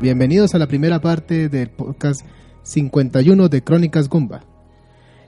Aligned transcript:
Bienvenidos 0.00 0.54
a 0.54 0.58
la 0.58 0.66
primera 0.66 0.98
parte 0.98 1.50
del 1.50 1.68
podcast 1.68 2.22
51 2.62 3.50
de 3.50 3.62
Crónicas 3.62 4.08
Gumba. 4.08 4.40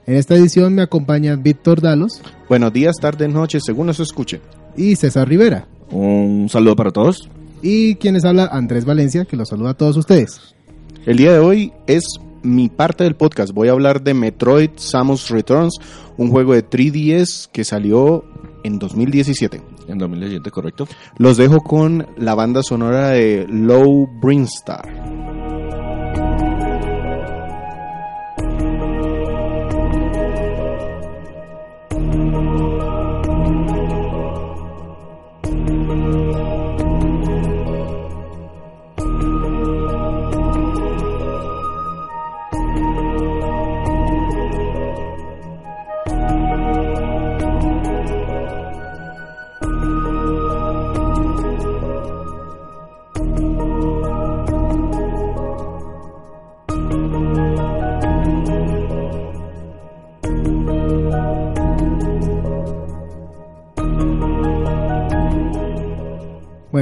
En 0.07 0.15
esta 0.15 0.33
edición 0.33 0.73
me 0.73 0.81
acompañan 0.81 1.43
Víctor 1.43 1.79
Dalos. 1.79 2.23
Buenos 2.49 2.73
días, 2.73 2.95
tardes, 2.99 3.29
noches, 3.29 3.61
según 3.63 3.85
nos 3.85 3.99
escuche. 3.99 4.41
Y 4.75 4.95
César 4.95 5.29
Rivera. 5.29 5.67
Un 5.91 6.49
saludo 6.49 6.75
para 6.75 6.89
todos. 6.89 7.29
Y 7.61 7.95
quienes 7.97 8.25
habla 8.25 8.49
Andrés 8.51 8.83
Valencia, 8.83 9.25
que 9.25 9.37
los 9.37 9.49
saluda 9.49 9.69
a 9.69 9.73
todos 9.75 9.95
ustedes. 9.95 10.55
El 11.05 11.17
día 11.17 11.33
de 11.33 11.39
hoy 11.39 11.71
es 11.85 12.05
mi 12.41 12.69
parte 12.69 13.03
del 13.03 13.15
podcast. 13.15 13.53
Voy 13.53 13.67
a 13.67 13.73
hablar 13.73 14.01
de 14.01 14.15
Metroid 14.15 14.71
Samus 14.77 15.29
Returns, 15.29 15.75
un 16.17 16.31
juego 16.31 16.53
de 16.53 16.67
3DS 16.67 17.47
que 17.51 17.63
salió 17.63 18.25
en 18.63 18.79
2017. 18.79 19.61
En 19.87 19.97
2017, 19.97 20.51
correcto. 20.51 20.87
Los 21.17 21.37
dejo 21.37 21.61
con 21.61 22.07
la 22.17 22.35
banda 22.35 22.63
sonora 22.63 23.09
de 23.09 23.45
Low 23.49 24.07
Brinstar. 24.21 25.12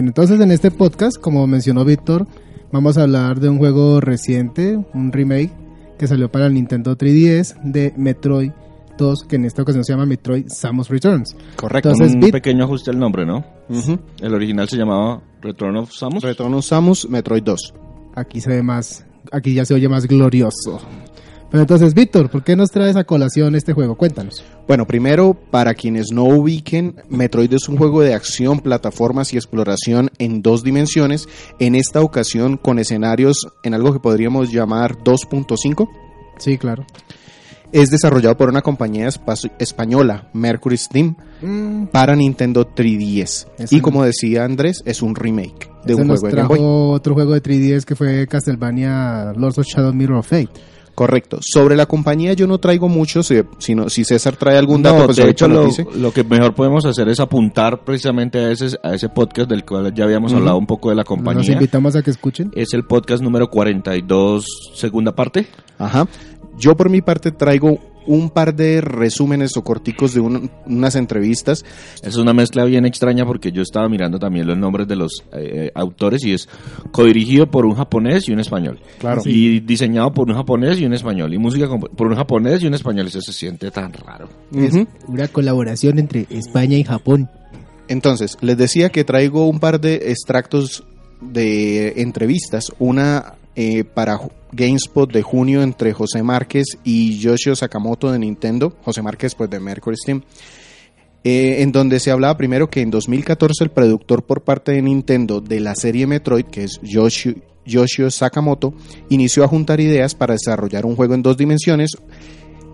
Bueno, 0.02 0.10
entonces 0.10 0.40
en 0.42 0.50
este 0.50 0.72
podcast, 0.72 1.22
como 1.22 1.46
mencionó 1.46 1.86
Víctor, 1.86 2.26
vamos 2.72 2.98
a 2.98 3.04
hablar 3.04 3.40
de 3.40 3.50
un 3.50 3.60
juego 3.60 4.02
reciente, 4.02 4.84
un 4.96 5.12
remake 5.12 5.52
que 6.00 6.08
salió 6.08 6.32
para 6.32 6.48
el 6.48 6.56
Nintendo 6.56 6.98
3DS 6.98 7.62
de 7.62 7.94
Metroid 7.98 8.50
2, 8.98 9.26
que 9.30 9.36
en 9.36 9.46
esta 9.46 9.62
ocasión 9.62 9.84
se 9.84 9.94
llama 9.94 10.08
Metroid 10.08 10.48
Samus 10.48 10.90
Returns. 10.90 11.36
Correcto. 11.56 11.92
Entonces, 11.92 12.16
Un 12.16 12.32
pequeño 12.32 12.64
ajuste 12.64 12.90
al 12.90 12.98
nombre, 12.98 13.28
¿no? 13.28 13.46
El 14.20 14.34
original 14.34 14.68
se 14.68 14.78
llamaba 14.78 15.22
Return 15.40 15.78
of 15.78 15.92
Samus. 15.92 16.24
Return 16.24 16.56
of 16.56 16.66
Samus, 16.66 17.08
Metroid 17.08 17.44
2. 17.44 17.74
Aquí 18.16 18.42
se 18.42 18.50
ve 18.50 18.64
más, 18.64 19.06
aquí 19.32 19.54
ya 19.54 19.66
se 19.66 19.76
oye 19.76 19.88
más 19.88 20.08
glorioso. 20.08 20.82
Pero 21.52 21.62
entonces, 21.64 21.94
Víctor, 21.94 22.30
¿por 22.30 22.44
qué 22.44 22.56
nos 22.56 22.72
traes 22.72 22.96
a 22.96 23.04
colación 23.04 23.56
este 23.56 23.74
juego? 23.74 23.96
Cuéntanos. 23.98 24.42
Bueno, 24.70 24.88
primero, 24.88 25.34
para 25.34 25.74
quienes 25.74 26.08
no 26.14 26.24
ubiquen, 26.24 26.96
Metroid 27.10 27.54
es 27.54 27.68
un 27.68 27.78
juego 27.78 28.02
de 28.02 28.14
acción, 28.14 28.60
plataformas 28.62 29.34
y 29.34 29.36
exploración 29.38 30.10
en 30.18 30.42
dos 30.42 30.64
dimensiones, 30.64 31.28
en 31.60 31.76
esta 31.76 32.02
ocasión 32.02 32.56
con 32.56 32.80
escenarios 32.80 33.48
en 33.64 33.74
algo 33.74 33.92
que 33.92 34.00
podríamos 34.00 34.50
llamar 34.52 34.96
2.5. 35.04 35.90
Sí, 36.38 36.58
claro. 36.58 36.86
Es 37.74 37.90
desarrollado 37.90 38.36
por 38.38 38.50
una 38.50 38.62
compañía 38.62 39.08
espa- 39.08 39.52
española, 39.60 40.30
Mercury 40.34 40.78
Steam, 40.78 41.16
Mm, 41.42 41.86
para 41.88 42.16
Nintendo 42.16 42.66
3DS. 42.68 43.48
Ese 43.58 43.76
y 43.76 43.80
no- 43.80 43.84
como 43.84 44.04
decía 44.04 44.44
Andrés, 44.46 44.84
es 44.86 45.02
un 45.02 45.16
remake 45.16 45.70
de 45.86 45.96
un 45.96 46.08
nos 46.08 46.20
juego 46.20 46.28
de 46.36 46.42
Game 46.44 46.48
trajo 46.56 46.64
Boy. 46.64 46.96
otro 46.96 47.14
juego 47.14 47.34
de 47.34 47.42
3DS 47.42 47.86
que 47.86 47.96
fue 47.96 48.28
Castlevania 48.28 49.34
Lords 49.36 49.58
of 49.58 49.66
Shadow 49.66 49.94
Mirror 49.94 50.20
of 50.20 50.28
Fate. 50.28 50.50
Correcto. 50.96 51.40
Sobre 51.42 51.76
la 51.76 51.86
compañía 51.86 52.34
yo 52.34 52.48
no 52.48 52.58
traigo 52.60 52.90
mucho, 52.90 53.24
si, 53.24 53.42
sino, 53.60 53.90
si 53.90 54.04
César 54.04 54.36
trae 54.36 54.58
algún 54.58 54.82
No, 54.82 54.92
dato, 54.94 55.06
pues 55.06 55.18
de 55.18 55.30
hecho 55.30 55.48
lo 55.48 55.66
dice. 55.66 55.86
lo 55.96 56.12
que 56.12 56.24
mejor 56.24 56.54
podemos 56.54 56.86
hacer 56.86 57.08
es 57.10 57.20
apuntar 57.20 57.84
precisamente 57.84 58.40
a 58.40 58.52
ese, 58.52 58.78
a 58.84 58.94
ese 58.94 59.10
podcast 59.10 59.50
del 59.50 59.64
cual 59.66 59.94
ya 59.94 60.04
habíamos 60.04 60.34
hablado 60.34 60.58
un 60.58 60.68
poco 60.68 60.90
de 60.90 60.96
la 60.96 61.04
compañía. 61.04 61.54
invitamos 61.54 61.96
a 61.96 62.02
que 62.02 62.12
escuchen. 62.12 62.52
Es 62.56 62.74
el 62.74 62.84
podcast 62.86 63.24
número 63.24 63.50
42, 63.50 64.46
segunda 64.76 65.14
parte. 65.16 65.48
Ajá. 65.80 66.08
Yo 66.58 66.76
por 66.76 66.90
mi 66.90 67.02
parte 67.02 67.32
traigo 67.32 67.80
un 68.08 68.30
par 68.32 68.56
de 68.56 68.82
resúmenes 68.82 69.56
o 69.58 69.64
corticos 69.64 70.14
de 70.14 70.22
un- 70.22 70.50
unas 70.66 70.96
entrevistas. 70.96 71.64
Es 72.04 72.16
una 72.18 72.34
mezcla 72.34 72.66
bien 72.66 72.86
extraña 72.86 73.26
porque 73.26 73.52
yo 73.52 73.62
estaba 73.62 73.88
mirando 73.90 74.18
también 74.20 74.48
los 74.48 74.58
nombres 74.58 74.88
de 74.88 74.96
los 74.96 75.24
eh, 75.34 75.72
autores 75.76 76.24
y 76.26 76.34
es 76.34 76.50
codirigido 76.92 77.50
por 77.50 77.66
un 77.66 77.76
japonés 77.76 78.28
y 78.28 78.32
un 78.34 78.40
español. 78.40 78.80
Claro. 79.00 79.22
Y 79.26 79.60
diseñado 79.60 80.12
por 80.12 80.30
un 80.30 80.36
japonés 80.36 80.80
y 80.80 80.86
un 80.86 80.94
español. 80.94 81.34
Y 81.34 81.38
música 81.38 81.68
por 81.96 82.08
un 82.08 82.16
japonés 82.16 82.64
y 82.64 82.68
un 82.68 82.74
español. 82.74 83.08
Eso 83.08 83.22
se 83.22 83.34
siente 83.34 83.70
tan 83.72 83.94
raro. 83.94 84.30
Ujú. 84.52 84.88
Una 85.08 85.28
colaboración 85.28 86.00
entre 86.00 86.26
España 86.30 86.78
y 86.78 86.84
Japón. 86.84 87.30
Entonces, 87.88 88.38
les 88.42 88.58
decía 88.58 88.90
que 88.90 89.04
traigo 89.04 89.48
un 89.50 89.60
par 89.60 89.80
de 89.82 89.96
extractos 90.12 90.84
de 91.22 92.02
entrevistas. 92.02 92.72
Una 92.80 93.34
eh, 93.56 93.84
para 93.84 94.18
GameSpot 94.52 95.12
de 95.12 95.22
junio 95.22 95.62
entre 95.64 95.94
José 95.94 96.24
Márquez 96.24 96.78
y 96.84 97.20
Yoshio 97.20 97.56
Sakamoto 97.56 98.12
de 98.12 98.20
Nintendo. 98.20 98.76
José 98.84 99.02
Márquez, 99.02 99.36
pues 99.36 99.50
de 99.50 99.60
Mercury 99.60 99.98
Steam. 99.98 100.24
eh, 101.24 101.62
en 101.62 101.72
donde 101.72 102.00
se 102.00 102.10
hablaba 102.12 102.36
primero 102.38 102.70
que 102.70 102.82
en 102.82 102.90
2014 102.90 103.64
el 103.64 103.70
productor 103.72 104.24
por 104.24 104.42
parte 104.42 104.72
de 104.72 104.82
Nintendo 104.82 105.40
de 105.40 105.60
la 105.60 105.76
serie 105.76 106.08
Metroid, 106.08 106.46
que 106.46 106.64
es 106.64 106.80
Yoshio, 106.82 108.10
Sakamoto, 108.10 108.74
inició 109.10 109.44
a 109.44 109.48
juntar 109.48 109.80
ideas 109.80 110.16
para 110.16 110.34
desarrollar 110.34 110.86
un 110.86 110.96
juego 110.96 111.14
en 111.14 111.22
dos 111.22 111.38
dimensiones, 111.38 111.92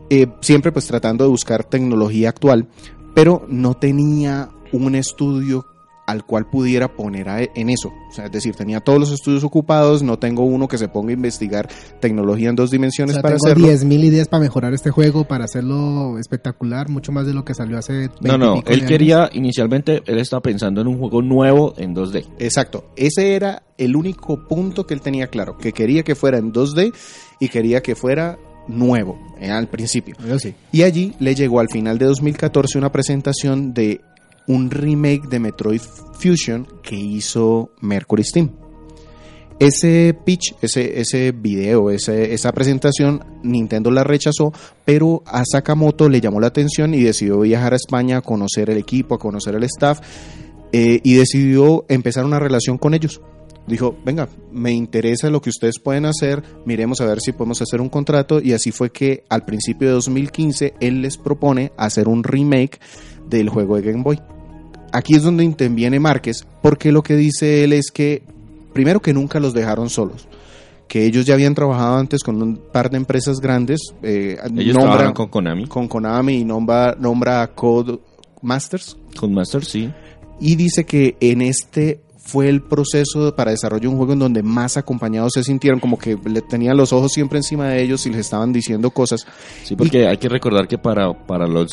eh, 0.09 0.27
siempre 0.39 0.71
pues 0.71 0.88
tratando 0.88 1.25
de 1.25 1.29
buscar 1.29 1.65
tecnología 1.65 2.29
actual, 2.29 2.69
pero 3.13 3.45
no 3.49 3.73
tenía 3.73 4.49
un 4.71 4.95
estudio 4.95 5.65
al 6.07 6.25
cual 6.25 6.47
pudiera 6.50 6.88
poner 6.95 7.29
a- 7.29 7.41
en 7.44 7.69
eso. 7.69 7.90
O 8.09 8.13
sea, 8.13 8.25
es 8.25 8.31
decir, 8.31 8.56
tenía 8.56 8.79
todos 8.79 8.97
los 9.00 9.12
estudios 9.12 9.44
ocupados, 9.44 10.01
no 10.03 10.18
tengo 10.18 10.44
uno 10.45 10.68
que 10.68 10.78
se 10.78 10.88
ponga 10.88 11.09
a 11.09 11.13
investigar 11.13 11.69
tecnología 12.00 12.50
en 12.50 12.56
dos 12.56 12.69
O 12.69 12.72
dimensiones 12.72 13.16
sea, 13.16 13.22
para 13.22 13.35
tengo 13.35 13.45
hacerlo. 13.47 13.68
10.000 13.68 14.03
ideas 14.06 14.28
para 14.29 14.41
mejorar 14.41 14.73
este 14.73 14.90
juego, 14.90 15.25
para 15.25 15.44
hacerlo 15.45 16.18
espectacular, 16.18 16.90
mucho 16.90 17.12
más 17.12 17.25
de 17.28 17.34
lo 17.34 17.44
que 17.44 17.53
salió 17.53 17.78
hace 17.78 17.94
20 17.94 18.16
No, 18.28 18.38
no, 18.38 18.63
él 18.66 18.79
años. 18.79 18.88
quería, 18.90 19.29
inicialmente, 19.34 20.01
él 20.06 20.18
estaba 20.18 20.41
pensando 20.41 20.79
en 20.81 20.88
un 20.88 20.97
juego 20.97 21.22
nuevo 21.22 21.73
en 21.78 21.94
2D. 21.94 22.25
Exacto, 22.39 22.85
ese 22.95 23.35
era 23.35 23.63
el 23.78 23.95
único 23.95 24.47
punto 24.47 24.88
que 24.88 24.94
él 24.94 25.01
tenía 25.01 25.28
claro, 25.28 25.57
que 25.57 25.74
quería 25.74 26.03
que 26.03 26.16
fuera 26.16 26.38
en 26.38 26.53
2D 26.53 26.94
y 27.39 27.50
quería 27.50 27.81
que 27.84 27.95
fuera 27.95 28.39
nuevo 28.69 29.18
eh, 29.39 29.50
al 29.51 29.68
principio. 29.68 30.16
Sí. 30.39 30.53
Y 30.72 30.84
allí 30.84 31.13
le 31.19 31.35
llegó 31.35 31.59
al 31.59 31.68
final 31.69 31.97
de 31.97 32.06
2014 32.06 32.78
una 32.78 32.91
presentación 32.91 33.74
de 33.74 34.01
un 34.47 34.71
remake 34.71 35.27
de 35.27 35.39
Metroid 35.39 35.81
Fusion 36.13 36.67
que 36.81 36.95
hizo 36.95 37.71
Mercury 37.81 38.23
Steam. 38.23 38.49
Ese 39.59 40.15
pitch, 40.23 40.53
ese, 40.61 40.99
ese 41.01 41.31
video, 41.31 41.89
ese- 41.89 42.31
esa 42.33 42.51
presentación, 42.51 43.23
Nintendo 43.41 43.89
la 43.89 44.03
rechazó, 44.03 44.53
pero 44.85 45.23
a 45.25 45.43
Sakamoto 45.51 46.09
le 46.09 46.21
llamó 46.21 46.39
la 46.39 46.47
atención 46.47 46.93
y 46.93 47.01
decidió 47.01 47.39
viajar 47.39 47.73
a 47.73 47.77
España 47.77 48.17
a 48.17 48.21
conocer 48.21 48.69
el 48.69 48.77
equipo, 48.77 49.15
a 49.15 49.19
conocer 49.19 49.55
el 49.55 49.63
staff, 49.63 49.99
eh, 50.71 50.99
y 51.03 51.15
decidió 51.15 51.85
empezar 51.89 52.23
una 52.25 52.39
relación 52.39 52.77
con 52.77 52.93
ellos. 52.93 53.19
Dijo, 53.65 53.97
venga, 54.05 54.29
me 54.51 54.71
interesa 54.73 55.29
lo 55.31 55.41
que 55.41 55.49
ustedes 55.49 55.79
pueden 55.79 56.05
hacer, 56.05 56.43
miremos 56.65 57.01
a 57.01 57.05
ver 57.05 57.19
si 57.19 57.31
podemos 57.31 57.59
hacer 57.61 57.81
un 57.81 57.89
contrato, 57.89 58.39
y 58.39 58.53
así 58.53 58.71
fue 58.71 58.91
que 58.91 59.23
al 59.27 59.43
principio 59.43 59.87
de 59.87 59.95
2015 59.95 60.75
él 60.79 61.01
les 61.01 61.17
propone 61.17 61.71
hacer 61.77 62.07
un 62.07 62.23
remake 62.23 62.79
del 63.27 63.49
juego 63.49 63.75
de 63.75 63.81
Game 63.91 64.03
Boy. 64.03 64.19
Aquí 64.91 65.15
es 65.15 65.23
donde 65.23 65.43
interviene 65.43 66.00
Márquez, 66.00 66.45
porque 66.62 66.91
lo 66.91 67.03
que 67.03 67.15
dice 67.15 67.63
él 67.63 67.73
es 67.73 67.91
que, 67.91 68.23
primero 68.73 69.01
que 69.01 69.13
nunca 69.13 69.39
los 69.39 69.53
dejaron 69.53 69.89
solos, 69.89 70.27
que 70.88 71.06
ellos 71.06 71.25
ya 71.25 71.33
habían 71.33 71.53
trabajado 71.53 71.97
antes 71.97 72.23
con 72.23 72.41
un 72.41 72.56
par 72.56 72.89
de 72.89 72.97
empresas 72.97 73.39
grandes, 73.41 73.81
eh, 74.01 74.38
Ellos 74.56 74.75
nombra- 74.77 75.13
con 75.13 75.27
Konami, 75.27 75.67
con 75.67 75.88
Konami 75.88 76.35
y 76.38 76.45
nombra, 76.45 76.95
nombra 76.97 77.41
a 77.41 77.47
Code 77.53 78.00
Masters, 78.41 78.97
con 79.19 79.33
Master, 79.33 79.65
sí. 79.65 79.91
y 80.39 80.56
dice 80.56 80.85
que 80.85 81.17
en 81.19 81.41
este 81.41 82.00
fue 82.17 82.50
el 82.50 82.62
proceso 82.62 83.33
para 83.35 83.51
desarrollo 83.51 83.81
de 83.83 83.88
un 83.88 83.97
juego 83.97 84.12
en 84.13 84.19
donde 84.19 84.44
más 84.44 84.75
acompañados 84.77 85.31
se 85.33 85.44
sintieron, 85.44 85.79
como 85.79 85.97
que 85.97 86.17
le 86.25 86.41
tenían 86.41 86.75
los 86.77 86.91
ojos 86.94 87.12
siempre 87.13 87.39
encima 87.39 87.69
de 87.69 87.81
ellos 87.81 88.06
y 88.06 88.09
les 88.09 88.19
estaban 88.19 88.51
diciendo 88.51 88.89
cosas. 88.91 89.25
Sí, 89.63 89.75
porque 89.77 90.07
hay 90.07 90.17
que 90.17 90.27
recordar 90.29 90.67
que 90.67 90.77
para, 90.77 91.13
para 91.25 91.47
los 91.47 91.71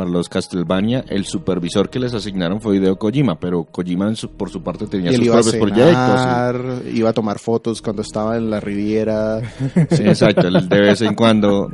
para 0.00 0.10
los 0.10 0.28
Castlevania 0.30 1.04
el 1.08 1.26
supervisor 1.26 1.90
que 1.90 1.98
les 1.98 2.14
asignaron 2.14 2.60
fue 2.60 2.76
Hideo 2.76 2.96
Kojima, 2.98 3.38
pero 3.38 3.64
Kojima 3.64 4.08
en 4.08 4.16
su- 4.16 4.30
por 4.30 4.48
su 4.48 4.62
parte 4.62 4.86
tenía 4.86 5.12
sus 5.12 5.26
iba 5.26 5.38
a 5.38 5.42
propios 5.42 5.56
proyectos. 5.62 6.94
iba 6.94 7.10
a 7.10 7.12
tomar 7.12 7.38
fotos 7.38 7.82
cuando 7.82 8.00
estaba 8.02 8.36
en 8.38 8.48
la 8.50 8.60
Riviera. 8.60 9.40
Sí, 9.90 10.02
exacto, 10.04 10.48
él 10.48 10.68
de 10.68 10.80
vez 10.80 11.02
en 11.02 11.14
cuando. 11.14 11.70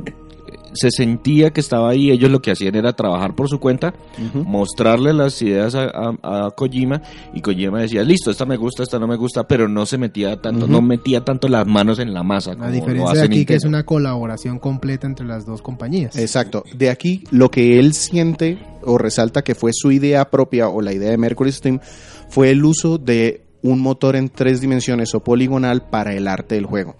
Se 0.73 0.91
sentía 0.91 1.51
que 1.51 1.59
estaba 1.61 1.89
ahí, 1.89 2.11
ellos 2.11 2.29
lo 2.31 2.41
que 2.41 2.51
hacían 2.51 2.75
era 2.75 2.93
trabajar 2.93 3.35
por 3.35 3.49
su 3.49 3.59
cuenta, 3.59 3.93
mostrarle 4.33 5.13
las 5.13 5.41
ideas 5.41 5.75
a, 5.75 5.85
a- 5.85 6.45
a 6.47 6.51
Kojima 6.51 7.01
y 7.33 7.41
Kojima 7.41 7.79
decía, 7.81 8.03
listo, 8.03 8.31
esta 8.31 8.45
me 8.45 8.57
gusta, 8.57 8.83
esta 8.83 8.99
no 8.99 9.07
me 9.07 9.15
gusta, 9.15 9.47
pero 9.47 9.67
no 9.67 9.85
se 9.85 9.97
metía 9.97 10.37
tanto, 10.41 10.67
no 10.67 10.81
metía 10.81 11.23
tanto 11.23 11.47
las 11.47 11.65
manos 11.65 11.99
en 11.99 12.13
la 12.13 12.23
masa. 12.23 12.53
lo 12.53 12.69
diferencia 12.71 13.11
hace 13.11 13.19
de 13.21 13.25
aquí 13.25 13.45
que 13.45 13.55
es 13.55 13.63
una 13.65 13.83
colaboración 13.83 14.59
completa 14.59 15.07
entre 15.07 15.25
las 15.25 15.45
dos 15.45 15.61
compañías. 15.61 16.15
Exacto. 16.17 16.63
De 16.75 16.89
aquí 16.89 17.23
lo 17.31 17.49
que 17.51 17.79
él 17.79 17.93
siente 17.93 18.57
o 18.83 18.97
resalta 18.97 19.43
que 19.43 19.55
fue 19.55 19.71
su 19.73 19.91
idea 19.91 20.29
propia 20.29 20.67
o 20.69 20.81
la 20.81 20.93
idea 20.93 21.09
de 21.11 21.17
Mercury 21.17 21.51
Steam 21.51 21.79
fue 22.29 22.51
el 22.51 22.63
uso 22.65 22.97
de 22.97 23.43
un 23.67 23.79
motor 23.81 24.15
en 24.15 24.29
tres 24.29 24.61
dimensiones 24.61 25.13
o 25.13 25.19
poligonal 25.19 25.81
para 25.89 26.13
el 26.13 26.27
arte 26.27 26.55
del 26.55 26.65
juego. 26.65 26.95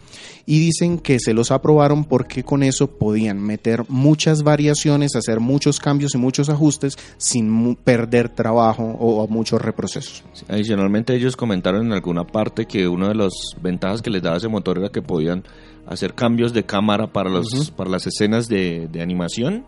Y 0.46 0.60
dicen 0.60 1.00
que 1.00 1.19
se 1.19 1.34
los 1.34 1.52
aprobaron 1.52 2.06
porque 2.06 2.44
con 2.44 2.64
eso 2.64 2.88
podían 2.88 3.42
meter 3.42 3.84
muchas 3.90 4.44
variaciones, 4.44 5.16
hacer 5.16 5.40
muchos 5.40 5.80
cambios 5.80 6.16
y 6.16 6.18
muchos 6.18 6.50
ajustes 6.50 6.96
sin 7.18 7.75
perder 7.75 8.30
trabajo 8.30 8.84
o, 8.84 9.24
o 9.24 9.28
muchos 9.28 9.62
reprocesos. 9.62 10.24
Adicionalmente 10.48 11.16
ellos 11.16 11.36
comentaron 11.36 11.86
en 11.86 11.94
alguna 11.94 12.25
parte 12.25 12.66
que 12.66 12.88
una 12.88 13.10
de 13.10 13.16
las 13.16 13.34
ventajas 13.62 14.02
que 14.02 14.10
les 14.10 14.22
daba 14.22 14.38
ese 14.38 14.48
motor 14.48 14.78
era 14.78 14.90
que 14.90 15.02
podían 15.02 15.44
hacer 15.86 16.14
cambios 16.14 16.54
de 16.54 16.64
cámara 16.64 17.08
para 17.08 17.30
los 17.30 17.72
para 17.72 17.90
las 17.90 18.08
escenas 18.08 18.48
de, 18.48 18.88
de 18.92 19.02
animación 19.02 19.66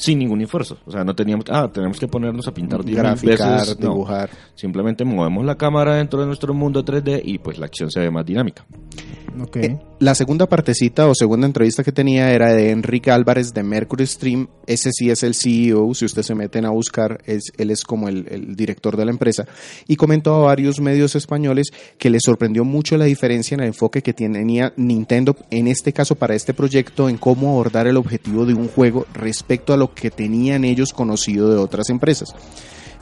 sin 0.00 0.18
ningún 0.18 0.40
esfuerzo. 0.40 0.78
O 0.86 0.90
sea, 0.90 1.04
no 1.04 1.14
teníamos, 1.14 1.44
ah, 1.50 1.70
tenemos 1.72 1.98
que 2.00 2.08
ponernos 2.08 2.48
a 2.48 2.54
pintar 2.54 2.80
10.000 2.82 2.94
Graficar, 2.94 3.60
veces. 3.60 3.78
No. 3.80 3.90
dibujar. 3.90 4.30
Simplemente 4.54 5.04
movemos 5.04 5.44
la 5.44 5.56
cámara 5.56 5.96
dentro 5.96 6.20
de 6.20 6.26
nuestro 6.26 6.54
mundo 6.54 6.84
3D 6.84 7.20
y 7.24 7.38
pues 7.38 7.58
la 7.58 7.66
acción 7.66 7.90
se 7.90 8.00
ve 8.00 8.10
más 8.10 8.24
dinámica. 8.24 8.64
Ok. 9.40 9.56
Eh, 9.58 9.78
La 10.00 10.14
segunda 10.14 10.46
partecita 10.48 11.06
o 11.06 11.14
segunda 11.14 11.46
entrevista 11.46 11.84
que 11.84 11.92
tenía 11.92 12.32
era 12.32 12.52
de 12.52 12.70
Enrique 12.70 13.10
Álvarez 13.10 13.52
de 13.52 13.62
Mercury 13.62 14.06
Stream. 14.06 14.48
Ese 14.66 14.90
sí 14.92 15.10
es 15.10 15.22
el 15.22 15.34
CEO, 15.34 15.94
si 15.94 16.06
ustedes 16.06 16.26
se 16.26 16.34
meten 16.34 16.64
a 16.64 16.70
buscar, 16.70 17.20
es, 17.26 17.52
él 17.58 17.70
es 17.70 17.84
como 17.84 18.08
el, 18.08 18.26
el 18.30 18.56
director 18.56 18.96
de 18.96 19.04
la 19.04 19.10
empresa. 19.12 19.46
Y 19.86 19.96
comentó 19.96 20.34
a 20.34 20.44
varios 20.46 20.80
medios 20.80 21.14
españoles 21.14 21.68
que 21.98 22.08
le 22.10 22.18
sorprendió 22.20 22.64
mucho 22.64 22.96
la 22.96 23.04
diferencia 23.04 23.54
en 23.54 23.60
el 23.60 23.66
enfoque 23.68 24.02
que 24.02 24.12
tenía 24.14 24.72
Nintendo, 24.76 25.36
en 25.50 25.68
este 25.68 25.92
caso 25.92 26.14
para 26.16 26.34
este 26.34 26.54
proyecto, 26.54 27.08
en 27.08 27.18
cómo 27.18 27.50
abordar 27.50 27.86
el 27.86 27.98
objetivo 27.98 28.46
de 28.46 28.54
un 28.54 28.68
juego 28.68 29.06
respecto 29.14 29.72
a 29.72 29.76
lo 29.76 29.89
que 29.94 30.10
tenían 30.10 30.64
ellos 30.64 30.92
conocido 30.92 31.50
de 31.50 31.56
otras 31.58 31.90
empresas. 31.90 32.34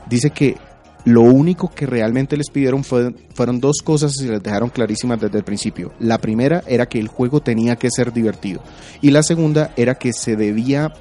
Dice 0.08 0.30
que 0.30 0.56
lo 1.04 1.22
único 1.22 1.68
que 1.70 1.86
realmente 1.86 2.36
les 2.36 2.50
pidieron 2.50 2.84
fue- 2.84 3.14
fueron 3.34 3.60
dos 3.60 3.78
cosas 3.84 4.14
y 4.20 4.26
les 4.26 4.42
dejaron 4.42 4.68
clarísimas 4.68 5.20
desde 5.20 5.38
el 5.38 5.44
principio. 5.44 5.92
La 6.00 6.18
primera 6.18 6.62
era 6.66 6.86
que 6.86 6.98
el 6.98 7.08
juego 7.08 7.40
tenía 7.40 7.76
que 7.76 7.88
ser 7.90 8.12
divertido. 8.12 8.60
Y 9.00 9.10
la 9.10 9.22
segunda 9.22 9.72
era 9.76 9.94
que 9.94 10.12
se 10.12 10.36
debía, 10.36 10.92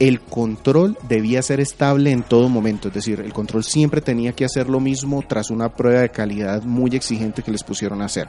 el 0.00 0.20
control 0.20 0.96
debía 1.08 1.40
ser 1.42 1.60
estable 1.60 2.10
en 2.10 2.22
todo 2.22 2.48
momento. 2.48 2.88
Es 2.88 2.94
decir, 2.94 3.20
el 3.20 3.32
control 3.32 3.62
siempre 3.64 4.00
tenía 4.00 4.32
que 4.32 4.44
hacer 4.44 4.68
lo 4.68 4.80
mismo 4.80 5.22
tras 5.28 5.50
una 5.50 5.68
prueba 5.74 6.00
de 6.00 6.08
calidad 6.10 6.62
muy 6.64 6.90
exigente 6.96 7.42
que 7.42 7.52
les 7.52 7.62
pusieron 7.62 8.02
a 8.02 8.06
hacer. 8.06 8.26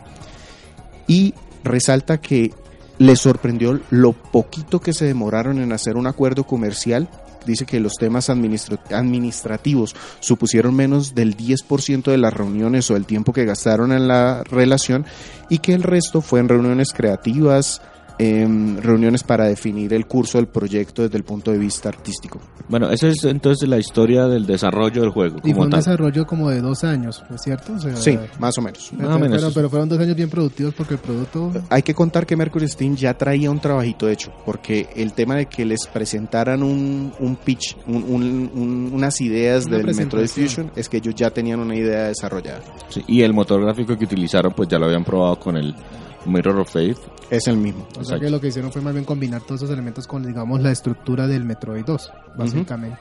Y 1.07 1.33
resalta 1.63 2.19
que 2.19 2.51
les 2.97 3.19
sorprendió 3.19 3.79
lo 3.89 4.13
poquito 4.13 4.79
que 4.79 4.93
se 4.93 5.05
demoraron 5.05 5.59
en 5.59 5.71
hacer 5.71 5.97
un 5.97 6.07
acuerdo 6.07 6.43
comercial. 6.45 7.09
Dice 7.45 7.65
que 7.65 7.79
los 7.79 7.93
temas 7.93 8.29
administra- 8.29 8.79
administrativos 8.89 9.95
supusieron 10.19 10.75
menos 10.75 11.13
del 11.13 11.37
10% 11.37 12.09
de 12.09 12.17
las 12.17 12.33
reuniones 12.33 12.89
o 12.89 12.95
el 12.95 13.05
tiempo 13.05 13.33
que 13.33 13.45
gastaron 13.45 13.91
en 13.91 14.07
la 14.07 14.43
relación 14.43 15.05
y 15.49 15.59
que 15.59 15.73
el 15.73 15.83
resto 15.83 16.21
fue 16.21 16.39
en 16.39 16.49
reuniones 16.49 16.91
creativas, 16.91 17.81
em, 18.17 18.77
reuniones 18.77 19.23
para 19.23 19.45
definir 19.45 19.93
el 19.93 20.05
curso 20.07 20.37
del 20.37 20.47
proyecto 20.47 21.01
desde 21.03 21.17
el 21.17 21.23
punto 21.23 21.51
de 21.51 21.57
vista 21.57 21.89
artístico. 21.89 22.39
Bueno, 22.69 22.89
esa 22.89 23.07
es 23.07 23.23
entonces 23.25 23.67
la 23.69 23.77
historia 23.77 24.25
del 24.27 24.45
desarrollo 24.45 25.01
del 25.01 25.11
juego. 25.11 25.37
y 25.43 25.53
fue 25.53 25.65
un 25.65 25.69
tal. 25.69 25.79
desarrollo 25.81 26.25
como 26.25 26.49
de 26.49 26.61
dos 26.61 26.83
años, 26.83 27.23
¿no 27.29 27.35
es 27.35 27.41
cierto? 27.41 27.73
O 27.73 27.79
sea, 27.79 27.95
Sí, 27.95 28.17
más 28.39 28.57
o 28.57 28.61
menos. 28.61 28.91
pero, 28.95 29.07
más 29.09 29.17
o 29.17 29.19
menos. 29.19 29.41
pero- 29.41 29.53
pero 29.53 29.69
fueron 29.69 29.89
dos 29.89 29.99
años 29.99 30.15
bien 30.15 30.29
productivos 30.29 30.73
porque 30.73 30.95
el 30.95 30.99
producto... 30.99 31.51
Hay 31.69 31.83
que 31.83 31.93
contar 31.93 32.25
que 32.25 32.35
Mercury 32.35 32.67
Steam 32.67 32.95
ya 32.95 33.13
traía 33.15 33.51
un 33.51 33.59
trabajito 33.59 34.09
hecho, 34.09 34.31
porque 34.45 34.89
el 34.95 35.13
tema 35.13 35.35
de 35.35 35.45
que 35.47 35.65
les 35.65 35.85
presentaran 35.87 36.63
un, 36.63 37.11
un 37.19 37.35
pitch, 37.35 37.77
un- 37.87 38.03
un- 38.03 38.51
un- 38.55 38.89
unas 38.93 39.19
ideas 39.21 39.65
Una 39.67 39.77
del 39.77 39.95
Metroid. 39.95 40.27
Fusion, 40.27 40.71
es 40.75 40.89
que 40.89 40.97
ellos 40.97 41.13
ya 41.15 41.29
tenían 41.29 41.59
una 41.59 41.75
idea 41.75 42.05
desarrollada. 42.07 42.61
Sí, 42.89 43.03
y 43.07 43.21
el 43.21 43.33
motor 43.33 43.61
gráfico 43.61 43.97
que 43.97 44.05
utilizaron, 44.05 44.53
pues 44.53 44.67
ya 44.69 44.79
lo 44.79 44.85
habían 44.85 45.03
probado 45.03 45.37
con 45.39 45.57
el 45.57 45.75
Mirror 46.25 46.59
of 46.59 46.71
Faith. 46.71 46.97
Es 47.29 47.47
el 47.47 47.57
mismo. 47.57 47.83
O 47.91 47.93
sea 47.93 48.01
Exacto. 48.01 48.25
que 48.25 48.29
lo 48.29 48.41
que 48.41 48.47
hicieron 48.47 48.71
fue 48.71 48.81
más 48.81 48.93
bien 48.93 49.05
combinar 49.05 49.41
todos 49.41 49.61
esos 49.61 49.71
elementos 49.73 50.07
con, 50.07 50.23
digamos, 50.25 50.61
la 50.61 50.71
estructura 50.71 51.27
del 51.27 51.45
Metroid 51.45 51.85
2, 51.85 52.11
básicamente. 52.37 52.99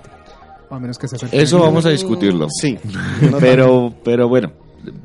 O 0.68 0.74
a 0.74 0.80
menos 0.80 0.98
que 0.98 1.08
se 1.08 1.16
Eso 1.30 1.58
vamos 1.58 1.84
a 1.86 1.90
discutirlo. 1.90 2.48
Sí. 2.50 2.78
Pero, 3.40 3.94
pero 4.02 4.28
bueno, 4.28 4.50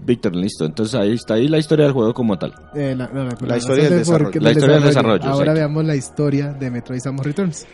Víctor, 0.06 0.36
listo. 0.36 0.66
Entonces 0.66 0.96
ahí 1.00 1.14
está 1.14 1.36
ahí 1.36 1.48
la 1.48 1.58
historia 1.58 1.86
del 1.86 1.94
juego 1.94 2.14
como 2.14 2.38
tal. 2.38 2.54
Eh, 2.76 2.96
la, 2.96 3.08
no, 3.08 3.26
no, 3.26 3.32
La 3.46 3.58
historia 3.58 3.90
del 3.90 4.00
desarrollo. 4.00 4.40
La 4.42 4.52
historia 4.52 4.76
del 4.76 4.84
desarrollo, 4.84 5.24
Ahora 5.24 5.52
exacto. 5.52 5.54
veamos 5.54 5.86
la 5.86 5.96
historia 5.96 6.54
de 6.54 6.72
Metroid 6.72 7.00
Samus 7.00 7.26
Returns. 7.26 7.68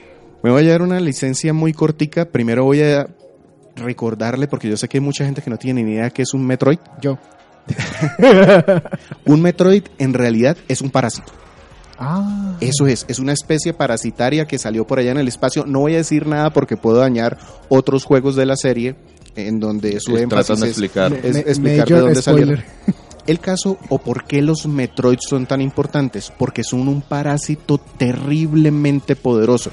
Me 0.44 0.52
voy 0.52 0.68
a 0.68 0.72
dar 0.72 0.82
una 0.82 1.00
licencia 1.00 1.54
muy 1.54 1.74
cortica. 1.74 2.26
Primero 2.26 2.64
voy 2.66 2.82
a 2.82 3.08
recordarle, 3.76 4.48
porque 4.48 4.70
yo 4.70 4.78
sé 4.78 4.88
que 4.88 4.98
hay 4.98 5.02
mucha 5.02 5.26
gente 5.26 5.42
que 5.42 5.50
no 5.50 5.58
tiene 5.58 5.84
ni 5.84 5.94
idea 5.94 6.10
que 6.10 6.22
es 6.22 6.34
un 6.34 6.46
Metroid. 6.46 6.80
Yo. 7.02 7.18
Un 9.26 9.42
Metroid 9.42 9.84
en 9.98 10.14
realidad 10.14 10.58
es 10.68 10.82
un 10.82 10.90
parásito. 10.90 11.32
Ah. 11.98 12.58
Eso 12.60 12.88
es, 12.88 13.06
es 13.08 13.20
una 13.20 13.32
especie 13.34 13.74
parasitaria 13.74 14.46
que 14.46 14.58
salió 14.58 14.86
por 14.86 15.00
allá 15.00 15.12
en 15.12 15.18
el 15.18 15.28
espacio. 15.28 15.66
No 15.66 15.80
voy 15.82 15.94
a 15.94 15.98
decir 15.98 16.28
nada 16.28 16.52
porque 16.52 16.76
puedo 16.78 16.98
dañar 16.98 17.38
otros 17.70 18.04
juegos 18.04 18.36
de 18.36 18.46
la 18.46 18.58
serie 18.58 18.96
en 19.36 19.60
donde 19.60 20.00
su 20.00 20.16
Es- 20.16 20.24
énfasis 20.24 20.60
de 20.60 20.66
es- 20.66 20.72
explicar. 20.72 21.14
es 21.14 21.34
Me- 21.34 21.40
explicar 21.40 21.88
de 21.88 22.00
dónde 22.00 22.22
salieron. 22.22 22.64
El 23.28 23.40
caso 23.40 23.78
o 23.90 23.98
por 23.98 24.26
qué 24.26 24.42
los 24.42 24.68
Metroid 24.68 25.18
son 25.20 25.48
tan 25.48 25.60
importantes, 25.62 26.32
porque 26.38 26.64
son 26.64 26.88
un 26.88 27.02
parásito 27.02 27.80
terriblemente 27.80 29.16
poderoso. 29.16 29.72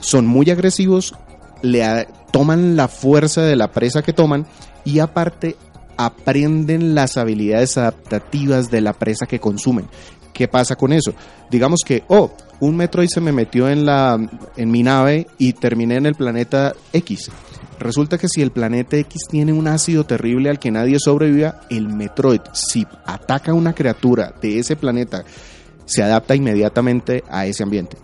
Son 0.00 0.24
muy 0.26 0.48
agresivos, 0.50 1.14
le 1.62 1.84
a- 1.84 2.06
toman 2.30 2.76
la 2.76 2.88
fuerza 2.88 3.42
de 3.42 3.56
la 3.56 3.72
presa 3.72 4.02
que 4.02 4.12
toman 4.12 4.46
y 4.84 5.00
aparte 5.00 5.56
aprenden 5.98 6.94
las 6.94 7.18
habilidades 7.18 7.76
adaptativas 7.76 8.70
de 8.70 8.80
la 8.80 8.94
presa 8.94 9.26
que 9.26 9.38
consumen. 9.40 9.86
¿Qué 10.32 10.48
pasa 10.48 10.76
con 10.76 10.92
eso? 10.92 11.12
Digamos 11.50 11.80
que, 11.84 12.04
oh, 12.08 12.30
un 12.60 12.76
Metroid 12.76 13.08
se 13.08 13.20
me 13.20 13.32
metió 13.32 13.68
en 13.68 13.84
la 13.84 14.18
en 14.56 14.70
mi 14.70 14.82
nave 14.82 15.26
y 15.36 15.52
terminé 15.52 15.96
en 15.96 16.06
el 16.06 16.14
planeta 16.14 16.74
X. 16.92 17.30
Resulta 17.80 18.18
que 18.18 18.28
si 18.28 18.40
el 18.42 18.50
planeta 18.50 18.96
X 18.96 19.22
tiene 19.30 19.52
un 19.52 19.68
ácido 19.68 20.04
terrible 20.04 20.50
al 20.50 20.58
que 20.58 20.70
nadie 20.70 20.98
sobreviva, 20.98 21.60
el 21.70 21.88
Metroid, 21.88 22.40
si 22.52 22.86
ataca 23.04 23.52
a 23.52 23.54
una 23.54 23.72
criatura 23.72 24.32
de 24.40 24.58
ese 24.58 24.76
planeta, 24.76 25.24
se 25.84 26.02
adapta 26.02 26.34
inmediatamente 26.34 27.24
a 27.28 27.46
ese 27.46 27.62
ambiente. 27.62 27.96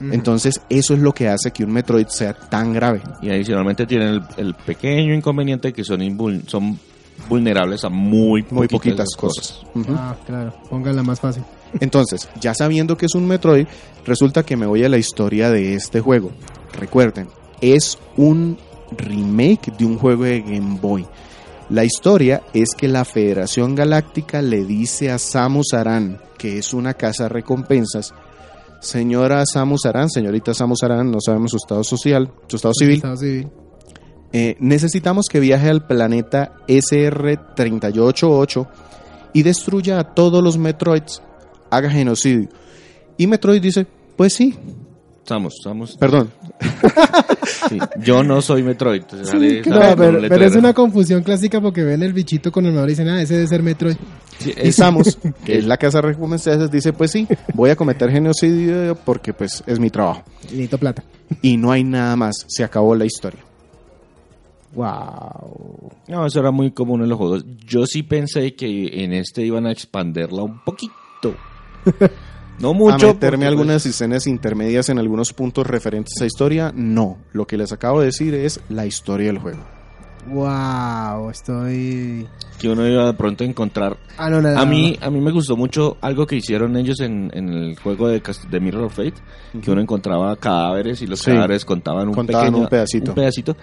Entonces, 0.00 0.60
eso 0.68 0.94
es 0.94 1.00
lo 1.00 1.12
que 1.12 1.28
hace 1.28 1.52
que 1.52 1.62
un 1.62 1.72
Metroid 1.72 2.08
sea 2.08 2.34
tan 2.34 2.72
grave. 2.72 3.00
Y 3.22 3.30
adicionalmente 3.30 3.86
tienen 3.86 4.08
el, 4.08 4.22
el 4.36 4.54
pequeño 4.54 5.14
inconveniente 5.14 5.72
que 5.72 5.84
son, 5.84 6.00
invul- 6.00 6.44
son 6.48 6.76
vulnerables 7.28 7.84
a 7.84 7.88
muy, 7.88 8.44
Muy 8.50 8.68
poquitas 8.68 9.08
poquitas 9.14 9.16
cosas. 9.16 9.66
Ah, 9.90 10.16
claro. 10.26 10.54
Póngala 10.68 11.02
más 11.02 11.20
fácil. 11.20 11.42
Entonces, 11.80 12.28
ya 12.40 12.54
sabiendo 12.54 12.96
que 12.96 13.06
es 13.06 13.14
un 13.14 13.26
Metroid, 13.26 13.66
resulta 14.04 14.42
que 14.42 14.56
me 14.56 14.66
voy 14.66 14.84
a 14.84 14.88
la 14.88 14.98
historia 14.98 15.50
de 15.50 15.74
este 15.74 16.00
juego. 16.00 16.30
Recuerden, 16.78 17.28
es 17.60 17.98
un 18.16 18.58
remake 18.96 19.72
de 19.76 19.84
un 19.84 19.98
juego 19.98 20.24
de 20.24 20.40
Game 20.40 20.78
Boy. 20.80 21.06
La 21.70 21.84
historia 21.84 22.42
es 22.52 22.70
que 22.76 22.88
la 22.88 23.04
Federación 23.04 23.74
Galáctica 23.74 24.42
le 24.42 24.64
dice 24.64 25.10
a 25.10 25.18
Samus 25.18 25.72
Aran, 25.72 26.20
que 26.36 26.58
es 26.58 26.74
una 26.74 26.94
casa 26.94 27.28
recompensas, 27.28 28.12
señora 28.80 29.46
Samus 29.46 29.86
Aran, 29.86 30.10
señorita 30.10 30.52
Samus 30.52 30.82
Aran, 30.82 31.10
no 31.10 31.18
sabemos 31.24 31.52
su 31.52 31.56
estado 31.56 31.82
social, 31.84 32.30
su 32.48 32.56
estado 32.56 32.74
civil, 32.74 32.96
Estado 32.96 33.16
civil. 33.16 33.48
Eh, 34.32 34.56
necesitamos 34.60 35.26
que 35.30 35.40
viaje 35.40 35.68
al 35.68 35.86
planeta 35.86 36.54
SR-388 36.66 38.66
y 39.34 39.42
destruya 39.42 39.98
a 39.98 40.14
todos 40.14 40.42
los 40.42 40.56
Metroids, 40.56 41.20
haga 41.70 41.90
genocidio. 41.90 42.48
Y 43.18 43.26
Metroid 43.26 43.60
dice, 43.60 43.86
pues 44.16 44.32
sí, 44.32 44.56
Samus, 45.24 45.54
Samus. 45.62 45.96
perdón, 45.96 46.30
sí. 47.68 47.78
Yo 48.00 48.24
no 48.24 48.42
soy 48.42 48.62
Metroid. 48.62 49.02
entonces 49.02 49.28
sale 49.28 49.62
pero, 49.64 50.44
es 50.44 50.56
una 50.56 50.74
confusión 50.74 51.22
clásica 51.22 51.60
porque 51.60 51.84
ven 51.84 52.02
el 52.02 52.12
bichito 52.12 52.50
con 52.50 52.66
el 52.66 52.72
madre 52.72 52.88
y 52.88 52.94
dicen, 52.94 53.08
ah, 53.08 53.22
ese 53.22 53.34
debe 53.34 53.46
ser 53.46 53.62
Metroid. 53.62 53.96
Sí, 54.38 54.52
y 54.60 54.72
Samus, 54.72 55.18
que 55.44 55.58
es 55.58 55.66
la 55.66 55.76
casa 55.76 56.00
recompensas, 56.00 56.70
dice, 56.70 56.92
pues 56.92 57.10
sí, 57.10 57.26
voy 57.54 57.70
a 57.70 57.76
cometer 57.76 58.10
genocidio 58.10 58.96
porque 59.04 59.32
pues 59.32 59.62
es 59.66 59.78
mi 59.78 59.90
trabajo. 59.90 60.22
Y 60.44 60.52
necesito 60.52 60.78
plata. 60.78 61.04
Y 61.40 61.56
no 61.56 61.70
hay 61.70 61.84
nada 61.84 62.16
más, 62.16 62.34
se 62.48 62.64
acabó 62.64 62.94
la 62.94 63.04
historia. 63.04 63.40
Wow. 64.74 65.90
No, 66.08 66.26
eso 66.26 66.40
era 66.40 66.50
muy 66.50 66.70
común 66.72 67.02
en 67.02 67.08
los 67.08 67.18
juegos. 67.18 67.44
Yo 67.66 67.86
sí 67.86 68.02
pensé 68.02 68.54
que 68.54 69.04
en 69.04 69.12
este 69.12 69.42
iban 69.44 69.66
a 69.66 69.72
expanderla 69.72 70.42
un 70.42 70.60
poquito. 70.64 70.92
No 72.60 72.74
mucho. 72.74 72.94
a 73.08 73.12
meterme 73.14 73.38
porque, 73.38 73.46
algunas 73.46 73.82
pues, 73.82 73.86
escenas 73.94 74.26
intermedias 74.28 74.88
en 74.90 74.98
algunos 74.98 75.32
puntos 75.32 75.66
referentes 75.66 76.20
a 76.20 76.26
historia, 76.26 76.70
no. 76.72 77.16
Lo 77.32 77.46
que 77.46 77.56
les 77.56 77.72
acabo 77.72 78.00
de 78.00 78.06
decir 78.06 78.34
es 78.34 78.60
la 78.68 78.86
historia 78.86 79.28
del 79.28 79.38
juego. 79.38 79.58
Wow, 80.28 81.30
estoy 81.30 82.28
que 82.60 82.68
uno 82.68 82.86
iba 82.86 83.06
de 83.06 83.14
pronto 83.14 83.42
a 83.42 83.46
encontrar. 83.48 83.96
anonadado. 84.16 84.60
A 84.60 84.66
mí, 84.66 84.96
a 85.00 85.10
mí 85.10 85.20
me 85.20 85.32
gustó 85.32 85.56
mucho 85.56 85.96
algo 86.00 86.26
que 86.26 86.36
hicieron 86.36 86.76
ellos 86.76 87.00
en, 87.00 87.30
en 87.34 87.48
el 87.48 87.76
juego 87.80 88.06
de, 88.06 88.22
de 88.50 88.60
Mirror 88.60 88.84
of 88.84 88.94
Fate, 88.94 89.14
que 89.60 89.70
uno 89.70 89.80
encontraba 89.80 90.36
cadáveres 90.36 91.02
y 91.02 91.08
los 91.08 91.18
Sí. 91.18 91.32
cadáveres 91.32 91.64
contaban 91.64 92.06
un 92.08 92.14
Contaban 92.14 92.46
pequeño 92.46 92.62
un 92.64 92.68
pedacito. 92.68 93.10
un 93.10 93.14
pedacito. 93.16 93.56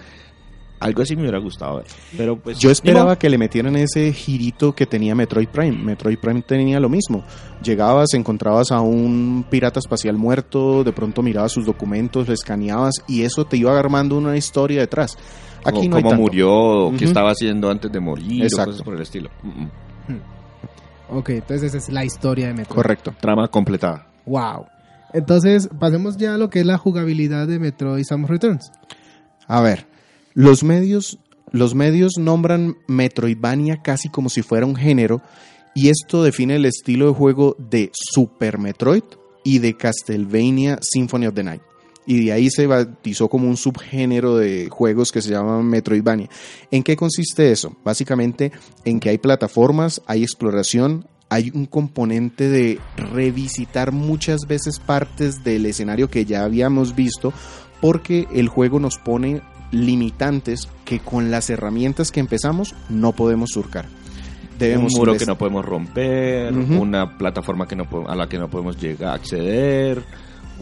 Algo 0.80 1.02
así 1.02 1.14
me 1.14 1.22
hubiera 1.22 1.38
gustado 1.38 1.76
ver. 1.76 1.86
Pero 2.16 2.38
pues 2.38 2.58
Yo 2.58 2.70
esperaba 2.70 3.18
que 3.18 3.28
le 3.28 3.36
metieran 3.36 3.76
ese 3.76 4.12
girito 4.14 4.74
que 4.74 4.86
tenía 4.86 5.14
Metroid 5.14 5.48
Prime. 5.48 5.76
Metroid 5.76 6.18
Prime 6.18 6.40
tenía 6.42 6.80
lo 6.80 6.88
mismo. 6.88 7.22
Llegabas, 7.62 8.14
encontrabas 8.14 8.72
a 8.72 8.80
un 8.80 9.44
pirata 9.50 9.78
espacial 9.78 10.16
muerto, 10.16 10.82
de 10.82 10.92
pronto 10.92 11.22
mirabas 11.22 11.52
sus 11.52 11.66
documentos, 11.66 12.26
lo 12.26 12.32
escaneabas 12.32 12.94
y 13.06 13.22
eso 13.22 13.44
te 13.44 13.58
iba 13.58 13.78
armando 13.78 14.16
una 14.16 14.36
historia 14.38 14.80
detrás. 14.80 15.18
Aquí 15.64 15.72
Como- 15.80 15.90
no 15.90 15.96
hay 15.96 16.02
cómo 16.02 16.10
tanto. 16.12 16.22
murió, 16.22 16.50
o 16.86 16.92
qué 16.96 17.04
estaba 17.04 17.30
haciendo 17.32 17.70
antes 17.70 17.92
de 17.92 18.00
morir, 18.00 18.40
o 18.42 18.44
Exacto. 18.46 18.70
cosas 18.70 18.82
por 18.84 18.94
el 18.94 19.02
estilo. 19.02 19.28
Mm. 19.42 21.16
Ok, 21.18 21.30
entonces 21.30 21.74
esa 21.74 21.78
es 21.78 21.88
la 21.92 22.04
historia 22.04 22.46
de 22.46 22.54
Metroid. 22.54 22.76
Correcto. 22.76 23.12
Trama 23.20 23.48
completada. 23.48 24.06
Wow. 24.26 24.66
Entonces, 25.12 25.68
pasemos 25.78 26.16
ya 26.16 26.34
a 26.34 26.38
lo 26.38 26.48
que 26.50 26.60
es 26.60 26.66
la 26.66 26.78
jugabilidad 26.78 27.48
de 27.48 27.58
Metroid 27.58 28.04
Samus 28.04 28.30
Returns. 28.30 28.70
A 29.48 29.60
ver, 29.60 29.86
los 30.34 30.62
medios, 30.62 31.18
los 31.50 31.74
medios 31.74 32.12
nombran 32.18 32.76
Metroidvania 32.86 33.82
casi 33.82 34.08
como 34.08 34.28
si 34.28 34.42
fuera 34.42 34.66
un 34.66 34.76
género 34.76 35.22
y 35.74 35.88
esto 35.88 36.22
define 36.22 36.56
el 36.56 36.66
estilo 36.66 37.08
de 37.08 37.14
juego 37.14 37.56
de 37.58 37.90
Super 37.92 38.58
Metroid 38.58 39.04
y 39.44 39.58
de 39.58 39.76
Castlevania 39.76 40.78
Symphony 40.80 41.26
of 41.26 41.34
the 41.34 41.44
Night. 41.44 41.62
Y 42.06 42.24
de 42.24 42.32
ahí 42.32 42.50
se 42.50 42.66
bautizó 42.66 43.28
como 43.28 43.46
un 43.46 43.56
subgénero 43.56 44.36
de 44.36 44.68
juegos 44.68 45.12
que 45.12 45.22
se 45.22 45.30
llaman 45.30 45.66
Metroidvania. 45.66 46.28
¿En 46.70 46.82
qué 46.82 46.96
consiste 46.96 47.52
eso? 47.52 47.76
Básicamente 47.84 48.52
en 48.84 48.98
que 48.98 49.10
hay 49.10 49.18
plataformas, 49.18 50.02
hay 50.06 50.22
exploración, 50.22 51.06
hay 51.28 51.52
un 51.54 51.66
componente 51.66 52.48
de 52.48 52.80
revisitar 52.96 53.92
muchas 53.92 54.40
veces 54.48 54.80
partes 54.80 55.44
del 55.44 55.66
escenario 55.66 56.10
que 56.10 56.24
ya 56.24 56.42
habíamos 56.42 56.96
visto 56.96 57.32
porque 57.80 58.26
el 58.32 58.48
juego 58.48 58.80
nos 58.80 58.98
pone 58.98 59.40
limitantes 59.70 60.68
que 60.84 60.98
con 61.00 61.30
las 61.30 61.50
herramientas 61.50 62.10
que 62.10 62.20
empezamos 62.20 62.74
no 62.88 63.12
podemos 63.12 63.50
surcar. 63.50 63.86
Debemos 64.58 64.92
un 64.94 64.98
muro 65.00 65.16
que 65.16 65.24
no 65.26 65.38
podemos 65.38 65.64
romper, 65.64 66.52
una 66.52 67.16
plataforma 67.16 67.66
que 67.66 67.76
no 67.76 67.86
a 68.08 68.14
la 68.14 68.28
que 68.28 68.38
no 68.38 68.48
podemos 68.50 68.78
llegar 68.78 69.12
a 69.12 69.14
acceder, 69.14 70.02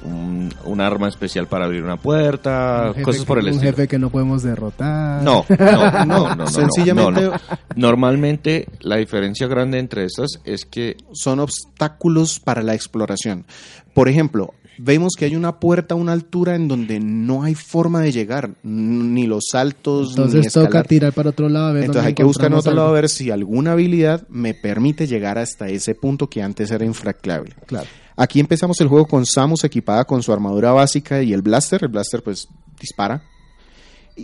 un, 0.04 0.54
un 0.64 0.80
arma 0.80 1.08
especial 1.08 1.48
para 1.48 1.64
abrir 1.64 1.82
una 1.82 1.96
puerta, 1.96 2.84
Un 2.86 2.94
jefe 2.94 3.02
cosas 3.02 3.20
que- 3.22 3.26
por 3.26 3.38
el 3.40 3.46
un 3.46 3.50
estilo. 3.54 3.70
jefe 3.72 3.88
que 3.88 3.98
no 3.98 4.10
podemos 4.10 4.44
derrotar. 4.44 5.20
No, 5.24 5.44
no, 5.58 5.90
no, 5.90 6.04
no, 6.06 6.36
no, 6.36 6.46
Sencillamente 6.46 7.22
no, 7.22 7.30
no. 7.32 7.36
Normalmente 7.74 8.68
la 8.82 8.96
diferencia 8.98 9.48
grande 9.48 9.80
entre 9.80 10.04
estas 10.04 10.38
es 10.44 10.64
que 10.64 10.96
son 11.12 11.40
obstáculos 11.40 12.38
para 12.38 12.62
la 12.62 12.74
exploración. 12.74 13.46
Por 13.94 14.08
ejemplo, 14.08 14.54
vemos 14.78 15.14
que 15.16 15.24
hay 15.24 15.36
una 15.36 15.60
puerta 15.60 15.94
a 15.94 15.96
una 15.96 16.12
altura 16.12 16.54
en 16.54 16.68
donde 16.68 17.00
no 17.00 17.42
hay 17.42 17.54
forma 17.54 18.00
de 18.00 18.12
llegar, 18.12 18.50
ni 18.62 19.26
los 19.26 19.48
saltos, 19.50 20.16
ni 20.16 20.24
Entonces 20.24 20.52
toca 20.52 20.66
escalar. 20.66 20.86
tirar 20.86 21.12
para 21.12 21.30
otro 21.30 21.48
lado 21.48 21.66
a 21.66 21.72
ver 21.72 21.84
Entonces 21.84 22.06
hay 22.06 22.14
que 22.14 22.24
buscar 22.24 22.46
en 22.46 22.54
otro 22.54 22.72
lado 22.72 22.88
a 22.88 22.92
ver 22.92 23.08
si 23.08 23.30
alguna 23.30 23.72
habilidad 23.72 24.26
me 24.28 24.54
permite 24.54 25.06
llegar 25.06 25.38
hasta 25.38 25.68
ese 25.68 25.94
punto 25.94 26.28
que 26.28 26.42
antes 26.42 26.70
era 26.70 26.84
infraclable. 26.84 27.54
Claro. 27.66 27.86
Aquí 28.16 28.40
empezamos 28.40 28.80
el 28.80 28.88
juego 28.88 29.06
con 29.06 29.26
Samus 29.26 29.62
equipada 29.64 30.04
con 30.04 30.22
su 30.22 30.32
armadura 30.32 30.72
básica 30.72 31.22
y 31.22 31.32
el 31.32 31.42
blaster. 31.42 31.84
El 31.84 31.88
blaster 31.88 32.22
pues 32.22 32.48
dispara. 32.80 33.22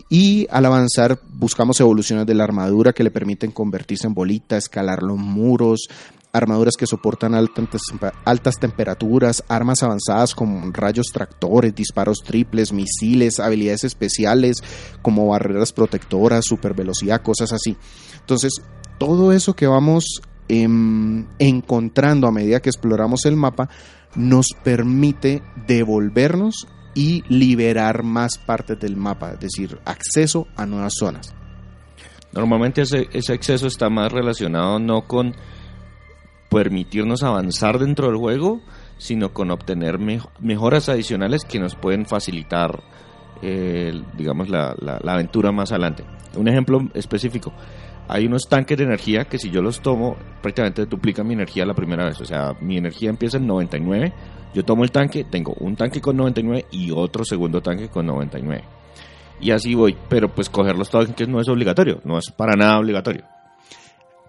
Y 0.08 0.48
al 0.50 0.66
avanzar 0.66 1.20
buscamos 1.32 1.78
evoluciones 1.80 2.26
de 2.26 2.34
la 2.34 2.42
armadura 2.42 2.92
que 2.92 3.04
le 3.04 3.12
permiten 3.12 3.52
convertirse 3.52 4.08
en 4.08 4.14
bolita, 4.14 4.56
escalar 4.56 5.04
los 5.04 5.16
muros, 5.16 5.86
armaduras 6.34 6.74
que 6.76 6.86
soportan 6.86 7.34
altas, 7.34 7.80
altas 8.24 8.58
temperaturas, 8.58 9.44
armas 9.48 9.82
avanzadas 9.84 10.34
como 10.34 10.70
rayos 10.72 11.06
tractores, 11.12 11.74
disparos 11.74 12.18
triples, 12.24 12.72
misiles, 12.72 13.38
habilidades 13.38 13.84
especiales 13.84 14.56
como 15.00 15.28
barreras 15.28 15.72
protectoras, 15.72 16.44
super 16.44 16.74
velocidad, 16.74 17.22
cosas 17.22 17.52
así. 17.52 17.76
Entonces, 18.18 18.60
todo 18.98 19.32
eso 19.32 19.54
que 19.54 19.68
vamos 19.68 20.22
em, 20.48 21.26
encontrando 21.38 22.26
a 22.26 22.32
medida 22.32 22.60
que 22.60 22.68
exploramos 22.68 23.26
el 23.26 23.36
mapa 23.36 23.68
nos 24.16 24.48
permite 24.64 25.40
devolvernos 25.68 26.66
y 26.96 27.22
liberar 27.28 28.02
más 28.02 28.38
partes 28.38 28.78
del 28.80 28.96
mapa, 28.96 29.32
es 29.34 29.40
decir, 29.40 29.78
acceso 29.84 30.48
a 30.56 30.66
nuevas 30.66 30.94
zonas. 30.98 31.32
normalmente 32.32 32.82
ese, 32.82 33.08
ese 33.12 33.32
acceso 33.32 33.68
está 33.68 33.88
más 33.88 34.10
relacionado 34.10 34.80
no 34.80 35.06
con 35.06 35.34
permitirnos 36.54 37.22
avanzar 37.22 37.78
dentro 37.78 38.06
del 38.08 38.16
juego, 38.16 38.60
sino 38.98 39.32
con 39.32 39.50
obtener 39.50 39.98
mejo- 39.98 40.30
mejoras 40.40 40.88
adicionales 40.88 41.44
que 41.44 41.58
nos 41.58 41.74
pueden 41.74 42.06
facilitar, 42.06 42.82
eh, 43.42 43.92
digamos, 44.16 44.48
la, 44.48 44.74
la- 44.78 45.00
la 45.02 45.12
aventura 45.14 45.52
más 45.52 45.72
adelante. 45.72 46.04
Un 46.36 46.48
ejemplo 46.48 46.80
específico. 46.94 47.52
Hay 48.08 48.26
unos 48.26 48.42
tanques 48.48 48.76
de 48.76 48.84
energía 48.84 49.24
que 49.24 49.38
si 49.38 49.50
yo 49.50 49.62
los 49.62 49.80
tomo, 49.80 50.16
prácticamente 50.42 50.84
duplican 50.86 51.26
mi 51.26 51.32
energía 51.34 51.64
la 51.64 51.74
primera 51.74 52.04
vez. 52.04 52.20
O 52.20 52.24
sea, 52.24 52.54
mi 52.60 52.76
energía 52.76 53.08
empieza 53.10 53.38
en 53.38 53.46
99. 53.46 54.12
Yo 54.54 54.64
tomo 54.64 54.84
el 54.84 54.90
tanque, 54.92 55.24
tengo 55.24 55.54
un 55.60 55.74
tanque 55.74 56.00
con 56.00 56.16
99 56.16 56.66
y 56.70 56.90
otro 56.90 57.24
segundo 57.24 57.60
tanque 57.62 57.88
con 57.88 58.06
99. 58.06 58.62
Y 59.40 59.50
así 59.52 59.74
voy. 59.74 59.96
Pero 60.08 60.28
pues 60.28 60.50
coger 60.50 60.76
los 60.76 60.90
tanques 60.90 61.28
no 61.28 61.40
es 61.40 61.48
obligatorio. 61.48 62.00
No 62.04 62.18
es 62.18 62.30
para 62.30 62.54
nada 62.56 62.78
obligatorio. 62.78 63.24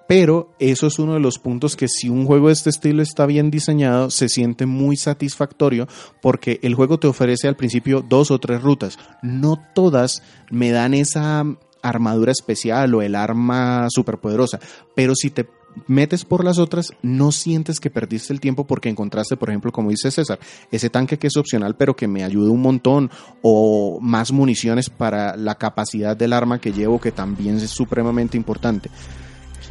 Pero 0.07 0.53
eso 0.59 0.87
es 0.87 0.99
uno 0.99 1.13
de 1.15 1.19
los 1.19 1.39
puntos 1.39 1.75
que 1.75 1.87
si 1.87 2.09
un 2.09 2.25
juego 2.25 2.47
de 2.47 2.53
este 2.53 2.69
estilo 2.69 3.01
está 3.01 3.25
bien 3.25 3.49
diseñado, 3.49 4.11
se 4.11 4.29
siente 4.29 4.65
muy 4.65 4.97
satisfactorio 4.97 5.87
porque 6.21 6.59
el 6.61 6.75
juego 6.75 6.99
te 6.99 7.07
ofrece 7.07 7.47
al 7.47 7.55
principio 7.55 8.05
dos 8.07 8.29
o 8.29 8.39
tres 8.39 8.61
rutas. 8.61 8.99
No 9.23 9.57
todas 9.73 10.21
me 10.51 10.71
dan 10.71 10.93
esa 10.93 11.43
armadura 11.81 12.31
especial 12.31 12.93
o 12.93 13.01
el 13.01 13.15
arma 13.15 13.87
superpoderosa, 13.89 14.59
pero 14.95 15.15
si 15.15 15.29
te 15.29 15.47
metes 15.87 16.23
por 16.23 16.43
las 16.43 16.57
otras, 16.57 16.93
no 17.01 17.31
sientes 17.31 17.79
que 17.79 17.89
perdiste 17.89 18.31
el 18.31 18.39
tiempo 18.39 18.65
porque 18.65 18.89
encontraste, 18.89 19.37
por 19.37 19.49
ejemplo, 19.49 19.71
como 19.71 19.89
dice 19.89 20.09
César, 20.09 20.39
ese 20.71 20.89
tanque 20.89 21.17
que 21.17 21.27
es 21.27 21.37
opcional 21.37 21.75
pero 21.75 21.95
que 21.95 22.07
me 22.07 22.23
ayuda 22.23 22.51
un 22.51 22.61
montón 22.61 23.11
o 23.41 23.99
más 24.01 24.31
municiones 24.31 24.89
para 24.89 25.35
la 25.35 25.55
capacidad 25.55 26.15
del 26.15 26.33
arma 26.33 26.59
que 26.59 26.71
llevo 26.71 26.99
que 26.99 27.11
también 27.11 27.57
es 27.57 27.71
supremamente 27.71 28.37
importante. 28.37 28.89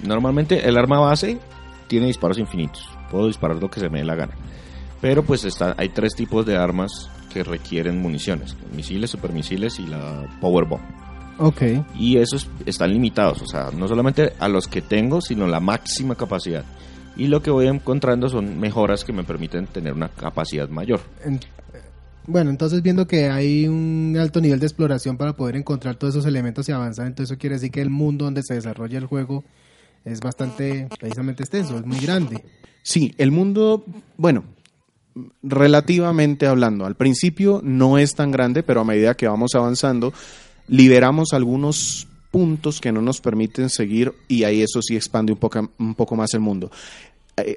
Normalmente 0.03 0.69
el 0.69 0.77
arma 0.77 0.99
base 1.01 1.39
tiene 1.87 2.07
disparos 2.07 2.39
infinitos. 2.39 2.89
Puedo 3.11 3.27
disparar 3.29 3.57
lo 3.59 3.71
que 3.71 3.81
se 3.81 3.89
me 3.89 3.99
dé 3.99 4.05
la 4.05 4.15
gana. 4.15 4.35
Pero 5.01 5.23
pues 5.23 5.45
está, 5.45 5.75
hay 5.77 5.91
tres 5.91 6.15
tipos 6.15 6.47
de 6.47 6.57
armas 6.57 7.11
que 7.33 7.43
requieren 7.45 8.01
municiones. 8.01 8.57
Misiles, 8.75 9.11
supermisiles 9.11 9.79
y 9.79 9.87
la 9.87 10.27
Power 10.41 10.65
Bomb. 10.67 10.83
Ok. 11.39 11.63
Y 11.99 12.17
esos 12.17 12.49
están 12.65 12.93
limitados. 12.93 13.43
O 13.43 13.47
sea, 13.47 13.71
no 13.77 13.87
solamente 13.89 14.33
a 14.39 14.49
los 14.49 14.67
que 14.69 14.81
tengo, 14.83 15.21
sino 15.21 15.47
la 15.47 15.61
máxima 15.61 16.15
capacidad. 16.15 16.65
Y 17.17 17.27
lo 17.27 17.43
que 17.43 17.51
voy 17.51 17.67
encontrando 17.69 18.29
son 18.29 18.59
mejoras 18.59 19.05
que 19.05 19.13
me 19.13 19.25
permiten 19.25 19.67
tener 19.67 19.93
una 19.93 20.09
capacidad 20.09 20.69
mayor. 20.69 21.01
En- 21.25 21.41
bueno, 22.27 22.49
entonces 22.51 22.81
viendo 22.83 23.07
que 23.07 23.29
hay 23.29 23.69
un 23.69 24.17
alto 24.19 24.41
nivel 24.41 24.59
de 24.59 24.65
exploración 24.67 25.19
para 25.19 25.35
poder 25.35 25.57
encontrar 25.57 25.97
todos 25.97 26.15
esos 26.15 26.25
elementos 26.27 26.67
y 26.69 26.73
avanzar, 26.73 27.07
entonces 27.07 27.33
eso 27.33 27.39
quiere 27.39 27.57
decir 27.57 27.71
que 27.71 27.83
el 27.83 27.91
mundo 27.91 28.25
donde 28.25 28.43
se 28.43 28.55
desarrolla 28.55 28.97
el 28.97 29.05
juego 29.05 29.45
es 30.05 30.21
bastante, 30.21 30.89
precisamente 30.99 31.43
extenso, 31.43 31.79
es 31.79 31.87
muy 31.87 31.99
grande. 31.99 32.45
Sí, 32.83 33.15
el 33.17 33.31
mundo, 33.31 33.85
bueno, 34.17 34.45
relativamente 35.43 36.47
hablando, 36.47 36.85
al 36.87 36.97
principio 36.97 37.61
no 37.65 37.99
es 37.99 38.15
tan 38.15 38.31
grande, 38.31 38.63
pero 38.63 38.81
a 38.81 38.85
medida 38.85 39.17
que 39.17 39.29
vamos 39.29 39.55
avanzando, 39.55 40.13
liberamos 40.69 41.33
algunos 41.33 42.07
puntos 42.31 42.81
que 42.81 42.93
no 42.93 43.01
nos 43.01 43.21
permiten 43.21 43.71
seguir 43.71 44.13
y 44.29 44.45
ahí 44.45 44.61
eso 44.61 44.83
sí 44.83 44.97
expande 44.97 45.33
un 45.33 45.39
poco, 45.39 45.71
un 45.79 45.95
poco 45.95 46.17
más 46.17 46.35
el 46.35 46.41
mundo. 46.41 46.71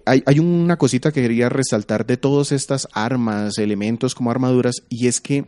Hay, 0.06 0.24
hay 0.26 0.40
una 0.40 0.78
cosita 0.78 1.12
que 1.12 1.22
quería 1.22 1.50
resaltar 1.50 2.06
de 2.06 2.18
todas 2.18 2.52
estas 2.52 2.88
armas, 2.94 3.58
elementos 3.58 4.16
como 4.16 4.32
armaduras, 4.32 4.76
y 4.90 5.08
es 5.08 5.20
que 5.20 5.46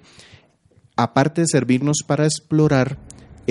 aparte 0.95 1.41
de 1.41 1.47
servirnos 1.47 2.03
para 2.05 2.25
explorar, 2.25 2.97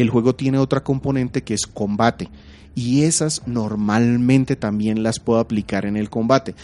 el 0.00 0.10
juego 0.10 0.34
tiene 0.34 0.58
otra 0.58 0.82
componente 0.82 1.42
que 1.42 1.54
es 1.54 1.66
combate. 1.66 2.28
Y 2.74 3.02
esas 3.02 3.42
normalmente 3.46 4.54
también 4.56 5.02
las 5.02 5.18
puedo 5.18 5.40
aplicar 5.40 5.84
en 5.86 5.96
el 5.96 6.10
combate. 6.10 6.54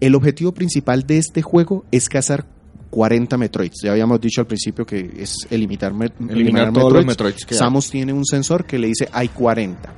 El 0.00 0.14
objetivo 0.14 0.52
principal 0.52 1.06
de 1.06 1.18
este 1.18 1.42
juego 1.42 1.84
es 1.90 2.08
cazar 2.08 2.46
40 2.90 3.36
Metroids. 3.36 3.80
Ya 3.82 3.90
habíamos 3.90 4.20
dicho 4.20 4.40
al 4.40 4.46
principio 4.46 4.86
que 4.86 5.10
es 5.18 5.34
eliminar, 5.50 5.92
me- 5.92 6.12
eliminar 6.28 6.72
todos 6.72 6.92
los 6.92 7.04
Metroids. 7.06 7.06
Metroids 7.06 7.46
que 7.46 7.54
hay. 7.54 7.58
Samus 7.58 7.90
tiene 7.90 8.12
un 8.12 8.24
sensor 8.24 8.64
que 8.66 8.78
le 8.78 8.86
dice 8.86 9.08
hay 9.12 9.28
40. 9.28 9.92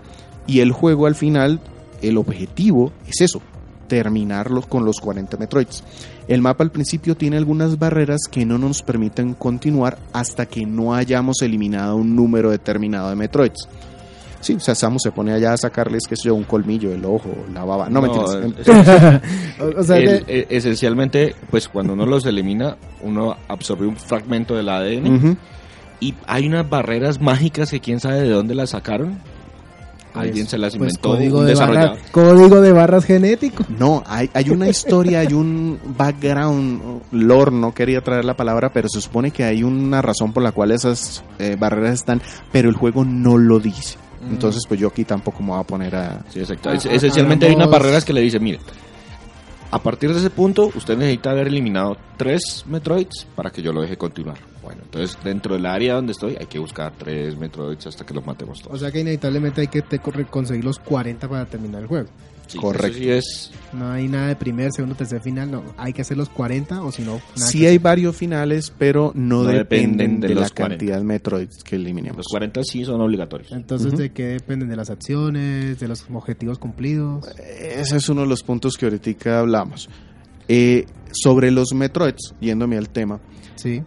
Y 0.46 0.60
el 0.60 0.72
juego 0.72 1.06
al 1.06 1.14
final, 1.14 1.60
el 2.00 2.16
objetivo 2.16 2.92
es 3.06 3.20
eso, 3.20 3.42
terminarlos 3.86 4.66
con 4.66 4.84
los 4.84 5.00
40 5.00 5.36
Metroids. 5.36 5.82
El 6.28 6.42
mapa 6.42 6.64
al 6.64 6.70
principio 6.70 7.16
tiene 7.16 7.36
algunas 7.36 7.78
barreras 7.78 8.22
que 8.30 8.44
no 8.44 8.58
nos 8.58 8.82
permiten 8.82 9.34
continuar 9.34 9.98
hasta 10.12 10.46
que 10.46 10.66
no 10.66 10.94
hayamos 10.94 11.40
eliminado 11.42 11.96
un 11.96 12.14
número 12.16 12.50
determinado 12.50 13.08
de 13.10 13.16
Metroids. 13.16 13.68
Sí, 14.40 14.52
o 14.54 14.60
sea, 14.60 14.74
Samus 14.76 15.02
se 15.02 15.10
pone 15.12 15.32
allá 15.32 15.54
a 15.54 15.56
sacarles, 15.56 16.02
qué 16.08 16.14
sé 16.14 16.24
yo, 16.24 16.34
un 16.34 16.44
colmillo, 16.44 16.92
el 16.92 17.04
ojo, 17.04 17.30
la 17.52 17.64
baba. 17.64 17.88
No, 17.88 18.00
No, 18.00 18.12
mentiras. 18.12 19.22
o, 19.60 19.64
o 19.80 19.82
sea, 19.82 19.96
El- 19.96 20.24
que- 20.24 20.40
eh, 20.40 20.46
esencialmente, 20.50 21.34
pues 21.50 21.68
cuando 21.68 21.94
uno 21.94 22.06
los 22.06 22.24
elimina, 22.26 22.76
uno 23.02 23.36
absorbe 23.48 23.86
un 23.86 23.96
fragmento 23.96 24.54
del 24.54 24.68
ADN 24.68 25.36
y 26.00 26.14
hay 26.26 26.46
unas 26.46 26.68
barreras 26.68 27.20
mágicas 27.20 27.70
que 27.70 27.80
quién 27.80 27.98
sabe 27.98 28.20
de 28.22 28.28
dónde 28.30 28.54
las 28.54 28.70
sacaron. 28.70 29.18
Alguien 30.20 30.46
se 30.46 30.58
las 30.58 30.76
pues, 30.76 30.92
inventó, 30.92 31.10
código, 31.10 31.38
un 31.40 31.46
de 31.46 31.54
barra- 31.54 31.96
código 32.12 32.60
de 32.60 32.72
barras 32.72 33.04
genético. 33.04 33.64
No, 33.78 34.02
hay, 34.06 34.30
hay 34.34 34.50
una 34.50 34.68
historia, 34.68 35.20
hay 35.20 35.32
un 35.32 35.78
background, 35.96 37.02
lore, 37.12 37.50
no 37.50 37.72
quería 37.74 38.00
traer 38.02 38.24
la 38.24 38.34
palabra, 38.36 38.72
pero 38.72 38.88
se 38.88 39.00
supone 39.00 39.30
que 39.30 39.44
hay 39.44 39.62
una 39.62 40.02
razón 40.02 40.32
por 40.32 40.42
la 40.42 40.52
cual 40.52 40.70
esas 40.72 41.22
eh, 41.38 41.56
barreras 41.58 41.94
están, 41.94 42.20
pero 42.52 42.68
el 42.68 42.74
juego 42.76 43.04
no 43.04 43.36
lo 43.38 43.58
dice. 43.60 43.96
Entonces, 44.28 44.62
pues 44.66 44.80
yo 44.80 44.88
aquí 44.88 45.04
tampoco 45.04 45.40
me 45.42 45.50
voy 45.50 45.60
a 45.60 45.62
poner 45.62 45.94
a... 45.94 46.20
Sí, 46.30 46.40
exacto. 46.40 46.72
Es- 46.72 46.84
esencialmente 46.86 47.46
hay 47.46 47.54
unas 47.54 47.70
barreras 47.70 48.04
que 48.04 48.12
le 48.12 48.20
dicen, 48.22 48.42
mire, 48.42 48.58
a 49.70 49.78
partir 49.80 50.12
de 50.12 50.18
ese 50.18 50.30
punto 50.30 50.70
usted 50.74 50.96
necesita 50.96 51.30
haber 51.30 51.48
eliminado 51.48 51.96
tres 52.16 52.64
Metroids 52.66 53.26
para 53.36 53.50
que 53.50 53.62
yo 53.62 53.72
lo 53.72 53.82
deje 53.82 53.96
continuar. 53.96 54.36
Bueno, 54.66 54.82
entonces 54.84 55.16
dentro 55.24 55.54
del 55.54 55.64
área 55.66 55.94
donde 55.94 56.12
estoy 56.12 56.36
hay 56.38 56.46
que 56.46 56.58
buscar 56.58 56.92
tres 56.98 57.36
Metroids 57.38 57.86
hasta 57.86 58.04
que 58.04 58.12
los 58.12 58.26
matemos 58.26 58.60
todos. 58.60 58.74
O 58.74 58.78
sea 58.78 58.90
que 58.90 59.00
inevitablemente 59.00 59.60
hay 59.60 59.68
que 59.68 59.80
te- 59.82 60.00
conseguir 60.00 60.64
los 60.64 60.78
40 60.80 61.28
para 61.28 61.46
terminar 61.46 61.82
el 61.82 61.86
juego. 61.88 62.08
Sí, 62.48 62.58
correcto. 62.58 62.86
eso 62.86 62.98
sí 62.98 63.10
es 63.10 63.50
No 63.72 63.90
hay 63.90 64.06
nada 64.06 64.28
de 64.28 64.36
primer, 64.36 64.70
segundo, 64.72 64.94
tercer 64.94 65.20
final. 65.20 65.50
No, 65.50 65.62
hay 65.76 65.92
que 65.92 66.02
hacer 66.02 66.16
los 66.16 66.28
40 66.28 66.80
o 66.82 66.92
si 66.92 67.02
no, 67.02 67.20
nada 67.36 67.50
Sí 67.50 67.66
hay 67.66 67.78
varios 67.78 68.14
finales, 68.16 68.72
pero 68.78 69.10
no, 69.16 69.42
No 69.42 69.50
dependen, 69.50 69.96
dependen 69.96 70.20
de, 70.20 70.28
de 70.28 70.34
la 70.36 70.40
los 70.42 70.52
40. 70.52 70.68
cantidad 70.76 70.98
de 70.98 71.04
Metroids 71.04 71.62
que 71.64 71.74
eliminemos. 71.76 72.18
los 72.18 72.26
40 72.28 72.60
sí 72.64 72.84
son 72.84 73.00
obligatorios. 73.00 73.50
Entonces. 73.52 73.96
¿de 73.96 74.10
qué 74.12 74.24
dependen? 74.26 74.68
¿De 74.68 74.76
las 74.76 74.90
acciones? 74.90 75.78
¿De 75.80 75.88
los 75.88 76.04
objetivos 76.12 76.58
cumplidos? 76.58 77.24
Ese 77.38 77.96
es 77.96 78.08
uno 78.08 78.20
de 78.22 78.28
los 78.28 78.42
puntos 78.44 78.76
que 78.76 78.86
ahorita 78.86 79.40
hablamos. 79.40 79.88
Eh, 80.48 80.86
sobre 81.12 81.50
los 81.50 81.72
Metroids, 81.74 82.34
yéndome 82.40 82.76
al 82.76 82.88
tema, 82.90 83.18
Sí. 83.56 83.82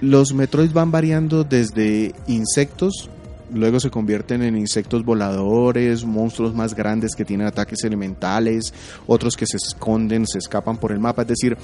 Los 0.00 0.34
Metroids 0.34 0.72
van 0.72 0.90
variando 0.90 1.44
desde 1.44 2.14
insectos, 2.26 3.08
luego 3.52 3.80
se 3.80 3.90
convierten 3.90 4.42
en 4.42 4.56
insectos 4.56 5.04
voladores, 5.04 6.04
monstruos 6.04 6.54
más 6.54 6.74
grandes 6.74 7.14
que 7.14 7.24
tienen 7.24 7.46
ataques 7.46 7.82
elementales, 7.84 8.74
otros 9.06 9.36
que 9.36 9.46
se 9.46 9.56
esconden, 9.56 10.26
se 10.26 10.38
escapan 10.38 10.76
por 10.76 10.92
el 10.92 10.98
mapa. 10.98 11.22
Es 11.22 11.28
decir, 11.28 11.56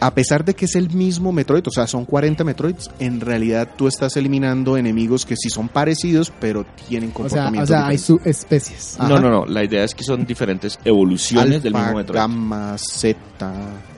a 0.00 0.14
pesar 0.14 0.44
de 0.44 0.54
que 0.54 0.64
es 0.64 0.74
el 0.76 0.90
mismo 0.90 1.30
Metroid, 1.30 1.66
o 1.66 1.70
sea, 1.70 1.86
son 1.86 2.06
40 2.06 2.42
Metroids, 2.42 2.90
en 2.98 3.20
realidad 3.20 3.68
tú 3.76 3.86
estás 3.86 4.16
eliminando 4.16 4.76
enemigos 4.76 5.26
que 5.26 5.36
sí 5.36 5.50
son 5.50 5.68
parecidos, 5.68 6.32
pero 6.40 6.64
tienen 6.88 7.10
O 7.10 7.28
sea, 7.28 7.44
comportamientos 7.44 7.70
o 7.70 7.72
sea 7.72 7.86
hay 7.86 7.98
subespecies. 7.98 8.96
Ajá. 8.98 9.08
No, 9.08 9.20
no, 9.20 9.30
no. 9.30 9.46
La 9.46 9.62
idea 9.62 9.84
es 9.84 9.94
que 9.94 10.02
son 10.02 10.24
diferentes 10.24 10.78
evoluciones 10.84 11.62
del 11.62 11.74
Alfa, 11.74 11.86
mismo 11.86 11.98
Metroid. 11.98 12.18
gamma, 12.18 12.76
Z. 12.78 13.16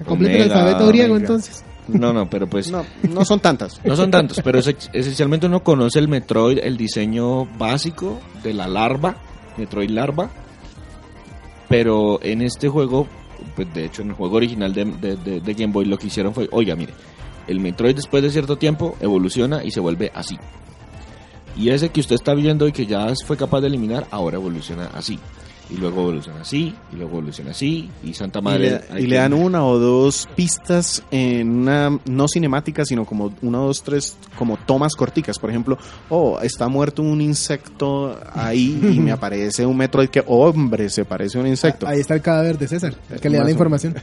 Completa 0.05 0.37
el 0.37 0.43
alfabeto 0.43 0.89
griego, 0.89 1.17
entonces. 1.17 1.65
No, 1.89 2.13
no, 2.13 2.31
pero 2.31 2.47
pues 2.49 2.71
No, 2.71 2.85
no 3.11 3.25
son 3.25 3.41
tantas. 3.41 3.81
No 3.85 3.97
son 3.97 4.11
tantos, 4.11 4.41
pero 4.45 4.59
es- 4.61 4.91
esencialmente 4.93 5.47
uno 5.47 5.63
conoce 5.65 5.99
el 5.99 6.09
Metroid, 6.09 6.59
el 6.63 6.77
diseño 6.77 7.45
básico 7.59 8.21
de 8.43 8.55
la 8.55 8.69
larva, 8.69 9.17
Metroid 9.57 9.91
larva, 9.91 10.31
pero 11.69 12.21
en 12.23 12.43
este 12.43 12.69
juego, 12.69 13.07
pues 13.57 13.73
de 13.75 13.87
hecho 13.87 14.03
en 14.03 14.09
el 14.11 14.15
juego 14.15 14.37
original 14.37 14.73
de, 14.75 14.85
de- 14.85 15.17
de- 15.17 15.41
de 15.41 15.55
Game 15.55 15.73
Boy 15.73 15.85
lo 15.87 15.99
que 15.99 16.07
hicieron 16.09 16.35
fue, 16.35 16.49
oiga, 16.53 16.77
mire, 16.77 16.93
el 17.47 17.61
Metroid 17.61 17.97
después 17.97 18.23
de 18.23 18.31
cierto 18.31 18.57
tiempo 18.57 18.97
evoluciona 19.01 19.65
y 19.65 19.71
se 19.71 19.81
vuelve 19.81 20.13
así. 20.15 20.39
Y 21.57 21.69
ese 21.71 21.91
que 21.91 22.01
usted 22.01 22.15
está 22.15 22.35
viendo 22.35 22.67
y 22.67 22.73
que 22.73 22.87
ya 22.87 23.13
fue 23.27 23.37
capaz 23.37 23.61
de 23.61 23.67
eliminar, 23.67 24.07
ahora 24.11 24.37
evoluciona 24.37 24.87
así. 24.95 25.19
Y 25.71 25.77
luego 25.77 26.03
evoluciona 26.03 26.43
así, 26.43 26.75
y 26.93 26.97
luego 26.97 27.19
evoluciona 27.19 27.53
así, 27.53 27.89
y 28.03 28.13
Santa 28.15 28.41
Y 28.41 28.43
Madre... 28.43 28.71
le, 28.71 28.81
hay 28.91 29.05
y 29.05 29.07
le 29.07 29.17
dan 29.17 29.33
una 29.33 29.65
o 29.65 29.79
dos 29.79 30.29
pistas 30.35 31.03
en 31.11 31.49
una, 31.49 31.99
no 32.05 32.29
cinemática, 32.29 32.85
sino 32.85 33.05
como 33.05 33.33
una, 33.43 33.59
dos, 33.59 33.83
tres, 33.83 34.17
como 34.37 34.57
tomas 34.59 34.95
corticas. 34.95 35.39
Por 35.39 35.51
ejemplo, 35.51 35.79
oh, 36.11 36.39
está 36.41 36.69
muerto 36.69 37.03
un 37.03 37.21
insecto 37.21 38.19
ahí 38.35 38.79
y 38.83 39.01
me 39.01 39.13
aparece 39.13 39.65
un 39.65 39.77
Metroid 39.77 40.09
que, 40.09 40.23
hombre, 40.27 40.91
se 40.91 41.05
parece 41.05 41.39
a 41.39 41.41
un 41.41 41.47
insecto. 41.47 41.87
Ahí 41.87 42.01
está 42.01 42.15
el 42.15 42.23
cadáver 42.23 42.59
de 42.59 42.69
César, 42.69 42.95
el 43.11 43.21
que 43.21 43.31
le 43.31 43.39
da 43.39 43.45
la 43.45 43.51
información. 43.51 43.95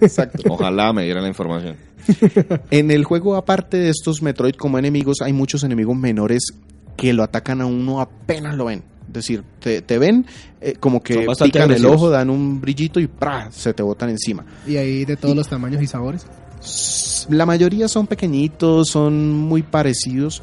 Exacto. 0.00 0.42
Ojalá 0.48 0.92
me 0.92 1.04
dieran 1.04 1.22
la 1.22 1.28
información. 1.28 1.76
En 2.70 2.90
el 2.90 3.04
juego, 3.04 3.36
aparte 3.36 3.76
de 3.76 3.90
estos 3.90 4.22
Metroid 4.22 4.54
como 4.54 4.78
enemigos, 4.78 5.20
hay 5.22 5.32
muchos 5.32 5.62
enemigos 5.64 5.96
menores 5.96 6.52
que 6.96 7.12
lo 7.12 7.22
atacan 7.22 7.60
a 7.60 7.66
uno 7.66 8.00
apenas 8.00 8.56
lo 8.56 8.66
ven. 8.66 8.82
Es 9.08 9.12
decir, 9.12 9.42
te, 9.60 9.82
te 9.82 9.98
ven 9.98 10.26
eh, 10.60 10.74
como 10.78 11.02
que 11.02 11.26
pican 11.42 11.70
el 11.70 11.84
ojo, 11.86 12.10
dan 12.10 12.30
un 12.30 12.60
brillito 12.60 13.00
y 13.00 13.06
¡pra! 13.06 13.50
se 13.50 13.74
te 13.74 13.82
botan 13.82 14.10
encima. 14.10 14.44
Y 14.66 14.76
ahí 14.76 15.04
de 15.04 15.16
todos 15.16 15.36
los 15.36 15.48
tamaños 15.48 15.82
y 15.82 15.86
sabores. 15.86 16.26
La 17.28 17.46
mayoría 17.46 17.88
son 17.88 18.06
pequeñitos, 18.06 18.88
son 18.88 19.32
muy 19.32 19.62
parecidos, 19.62 20.42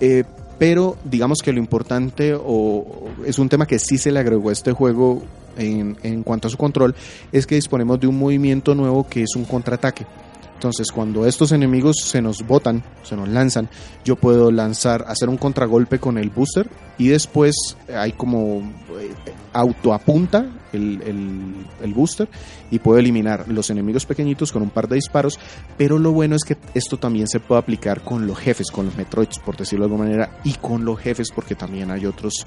eh, 0.00 0.24
pero 0.58 0.96
digamos 1.04 1.40
que 1.42 1.52
lo 1.52 1.58
importante 1.58 2.34
o, 2.34 2.40
o 2.42 3.10
es 3.24 3.38
un 3.38 3.48
tema 3.48 3.66
que 3.66 3.78
sí 3.78 3.98
se 3.98 4.10
le 4.10 4.20
agregó 4.20 4.48
a 4.48 4.52
este 4.52 4.72
juego 4.72 5.22
en, 5.58 5.96
en 6.02 6.22
cuanto 6.22 6.48
a 6.48 6.50
su 6.50 6.56
control, 6.56 6.94
es 7.32 7.46
que 7.46 7.54
disponemos 7.54 8.00
de 8.00 8.06
un 8.06 8.18
movimiento 8.18 8.74
nuevo 8.74 9.06
que 9.08 9.22
es 9.22 9.36
un 9.36 9.44
contraataque. 9.44 10.06
Entonces, 10.56 10.90
cuando 10.90 11.26
estos 11.26 11.52
enemigos 11.52 11.96
se 12.02 12.22
nos 12.22 12.46
botan, 12.46 12.82
se 13.02 13.14
nos 13.14 13.28
lanzan, 13.28 13.68
yo 14.06 14.16
puedo 14.16 14.50
lanzar, 14.50 15.04
hacer 15.06 15.28
un 15.28 15.36
contragolpe 15.36 15.98
con 15.98 16.16
el 16.16 16.30
booster 16.30 16.66
y 16.96 17.08
después 17.08 17.54
hay 17.94 18.12
como 18.12 18.60
eh, 18.98 19.12
autoapunta 19.52 20.46
el, 20.72 21.02
el, 21.02 21.66
el 21.82 21.94
booster 21.94 22.26
y 22.70 22.78
puedo 22.78 22.98
eliminar 22.98 23.44
los 23.48 23.68
enemigos 23.68 24.06
pequeñitos 24.06 24.50
con 24.50 24.62
un 24.62 24.70
par 24.70 24.88
de 24.88 24.94
disparos. 24.94 25.38
Pero 25.76 25.98
lo 25.98 26.12
bueno 26.12 26.36
es 26.36 26.44
que 26.44 26.56
esto 26.72 26.96
también 26.96 27.28
se 27.28 27.38
puede 27.38 27.60
aplicar 27.60 28.00
con 28.00 28.26
los 28.26 28.38
jefes, 28.38 28.70
con 28.70 28.86
los 28.86 28.96
Metroids, 28.96 29.38
por 29.38 29.58
decirlo 29.58 29.84
de 29.84 29.92
alguna 29.92 30.08
manera, 30.08 30.40
y 30.42 30.54
con 30.54 30.86
los 30.86 30.98
jefes, 30.98 31.28
porque 31.34 31.54
también 31.54 31.90
hay 31.90 32.06
otros. 32.06 32.46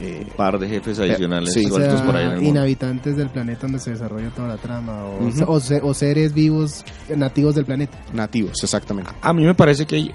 Eh, 0.00 0.26
par 0.36 0.58
de 0.58 0.68
jefes 0.68 0.98
adicionales 0.98 1.52
sí. 1.52 1.64
O 1.66 1.68
sueltos 1.68 1.98
sea, 1.98 2.06
por 2.06 2.16
ahí 2.16 2.24
en 2.24 2.30
el 2.30 2.36
mundo. 2.36 2.50
inhabitantes 2.50 3.16
del 3.16 3.28
planeta 3.28 3.62
donde 3.62 3.78
se 3.80 3.90
desarrolla 3.90 4.30
toda 4.30 4.48
la 4.48 4.56
trama. 4.56 5.04
O, 5.06 5.26
Ujú. 5.26 5.44
o 5.52 5.60
se- 5.60 5.80
o 5.82 5.94
seres 5.94 6.32
vivos 6.34 6.84
nativos 7.14 7.54
del 7.54 7.64
planeta. 7.64 7.98
nativos, 8.12 8.52
exactamente. 8.62 9.10
A 9.20 9.32
mí 9.32 9.44
me 9.44 9.54
parece 9.54 9.86
que 9.86 10.10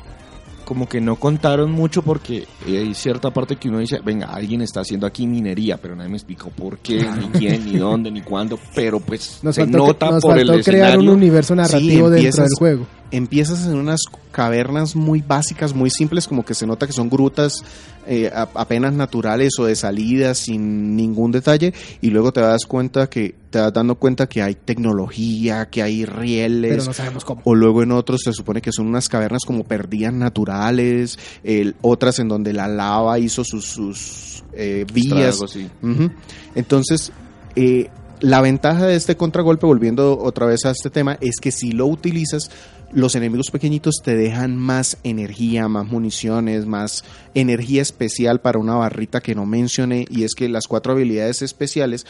como 0.65 0.89
que 0.89 0.99
no 0.99 1.15
contaron 1.17 1.71
mucho 1.71 2.01
porque 2.01 2.47
hay 2.65 2.95
cierta 2.95 3.29
parte 3.31 3.55
que 3.57 3.69
uno 3.69 3.77
dice, 3.77 3.99
venga, 4.03 4.25
alguien 4.33 4.61
está 4.63 4.79
haciendo 4.79 5.05
aquí 5.05 5.27
minería, 5.27 5.77
pero 5.77 5.95
nadie 5.95 6.09
me 6.09 6.17
explicó 6.17 6.49
por 6.49 6.79
qué, 6.79 7.05
ni 7.19 7.27
quién, 7.37 7.65
ni 7.71 7.77
dónde, 7.77 8.09
ni 8.09 8.21
cuándo, 8.23 8.57
pero 8.73 8.99
pues 8.99 9.41
Nos 9.43 9.53
se 9.53 9.61
faltó, 9.61 9.77
nota 9.77 10.09
nos 10.09 10.23
por 10.23 10.39
el 10.39 10.47
crear 10.63 10.97
un 10.97 11.03
escenario. 11.03 11.11
universo 11.13 11.53
narrativo 11.53 12.09
dentro 12.09 12.15
empiezas- 12.17 12.45
del 12.49 12.57
juego. 12.57 12.87
Empiezas 13.11 13.67
en 13.67 13.75
unas 13.75 14.01
cavernas 14.31 14.95
muy 14.95 15.21
básicas, 15.25 15.73
muy 15.75 15.91
simples, 15.91 16.27
como 16.27 16.43
que 16.43 16.55
se 16.55 16.65
nota 16.65 16.87
que 16.87 16.93
son 16.93 17.09
grutas 17.11 17.63
eh, 18.07 18.31
apenas 18.33 18.93
naturales 18.93 19.53
o 19.59 19.65
de 19.65 19.75
salida, 19.75 20.33
sin 20.35 20.95
ningún 20.95 21.31
detalle, 21.31 21.73
y 22.01 22.09
luego 22.11 22.31
te 22.31 22.41
das 22.41 22.65
cuenta 22.65 23.07
que 23.09 23.35
te 23.49 23.59
das 23.59 23.71
dando 23.73 23.95
cuenta 23.95 24.27
que 24.27 24.41
hay 24.41 24.55
tecnología, 24.55 25.69
que 25.69 25.81
hay 25.81 26.05
rieles, 26.05 26.71
Pero 26.71 26.83
no 26.85 26.93
sabemos 26.93 27.23
cómo. 27.25 27.41
o 27.45 27.55
luego 27.55 27.83
en 27.83 27.91
otros 27.91 28.21
se 28.23 28.33
supone 28.33 28.61
que 28.61 28.71
son 28.71 28.87
unas 28.87 29.07
cavernas 29.09 29.43
como 29.45 29.63
perdidas 29.63 30.13
naturales, 30.13 31.17
el- 31.43 31.75
otras 31.81 32.19
en 32.19 32.27
donde 32.27 32.53
la 32.53 32.67
lava 32.67 33.17
hizo 33.19 33.43
sus, 33.43 33.65
sus 33.65 34.43
eh, 34.53 34.85
vías. 34.93 35.35
Estragos, 35.35 35.51
sí. 35.51 35.69
Ujú. 35.81 36.11
Entonces, 36.55 37.11
eh, 37.55 37.89
la 38.21 38.41
ventaja 38.41 38.85
de 38.87 38.95
este 38.95 39.17
contragolpe, 39.17 39.65
volviendo 39.65 40.17
otra 40.17 40.45
vez 40.45 40.65
a 40.65 40.71
este 40.71 40.89
tema, 40.89 41.17
es 41.21 41.35
que 41.41 41.51
si 41.51 41.71
lo 41.71 41.85
utilizas, 41.85 42.49
los 42.95 43.13
enemigos 43.15 43.51
pequeñitos 43.51 43.95
te 44.03 44.15
dejan 44.15 44.55
más 44.57 44.97
energía, 45.03 45.67
más 45.67 45.85
municiones, 45.85 46.65
más 46.65 47.03
energía 47.33 47.81
especial 47.81 48.39
para 48.39 48.57
una 48.57 48.75
barrita 48.75 49.19
que 49.19 49.35
no 49.35 49.45
mencioné, 49.45 50.05
y 50.09 50.23
es 50.23 50.33
que 50.33 50.47
las 50.47 50.67
cuatro 50.67 50.93
habilidades 50.93 51.41
especiales 51.41 52.05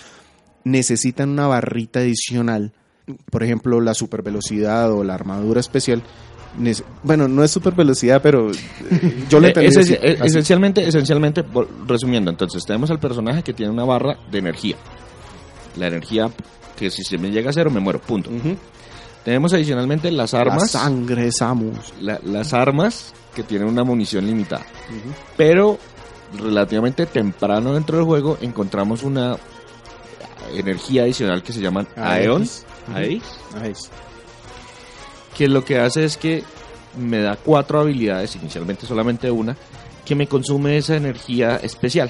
necesitan 0.63 1.29
una 1.29 1.47
barrita 1.47 1.99
adicional. 1.99 2.71
Por 3.31 3.43
ejemplo, 3.43 3.81
la 3.81 3.95
super 3.95 4.21
velocidad 4.21 4.91
o 4.91 5.03
la 5.03 5.15
armadura 5.15 5.59
especial. 5.59 6.03
Bueno, 7.03 7.27
no 7.27 7.43
es 7.43 7.51
super 7.51 7.73
velocidad, 7.73 8.21
pero 8.21 8.51
eh, 8.51 9.25
yo 9.29 9.39
le 9.39 9.47
Eh, 9.47 9.53
entendí 9.55 9.93
eh, 9.93 10.17
esencialmente, 10.23 10.87
esencialmente, 10.87 11.43
resumiendo, 11.87 12.29
entonces 12.29 12.63
tenemos 12.63 12.91
al 12.91 12.99
personaje 12.99 13.43
que 13.43 13.53
tiene 13.53 13.71
una 13.71 13.83
barra 13.85 14.17
de 14.31 14.37
energía. 14.37 14.75
La 15.77 15.87
energía 15.87 16.29
que 16.77 16.91
si 16.91 17.03
se 17.03 17.17
me 17.17 17.31
llega 17.31 17.49
a 17.49 17.53
cero 17.53 17.71
me 17.71 17.79
muero, 17.79 17.99
punto. 17.99 18.29
Ujú. 18.29 18.55
Tenemos 19.25 19.51
adicionalmente 19.53 20.09
las 20.11 20.31
La 20.33 20.39
armas, 20.41 20.71
sangre 20.71 21.23
de 21.25 21.31
Samus. 21.33 21.93
la- 21.99 22.19
las 22.23 22.53
armas 22.53 23.13
que 23.33 23.43
tienen 23.43 23.67
una 23.67 23.83
munición 23.83 24.25
limitada. 24.25 24.65
Pero 25.35 25.77
relativamente 26.37 27.05
temprano 27.07 27.73
dentro 27.73 27.97
del 27.97 28.05
juego 28.05 28.37
encontramos 28.41 29.03
una 29.03 29.35
energía 30.53 31.03
adicional 31.03 31.41
que 31.43 31.51
se 31.53 31.59
llaman 31.59 31.87
Aeons. 31.97 32.65
Aeons, 32.93 33.89
que 35.35 35.47
lo 35.49 35.65
que 35.65 35.79
hace 35.79 36.05
es 36.05 36.17
que 36.17 36.43
me 36.97 37.19
da 37.19 37.35
cuatro 37.35 37.79
habilidades, 37.81 38.35
inicialmente 38.35 38.85
solamente 38.85 39.29
una, 39.31 39.57
que 40.05 40.15
me 40.15 40.27
consume 40.27 40.77
esa 40.77 40.95
energía 40.95 41.57
especial. 41.57 42.09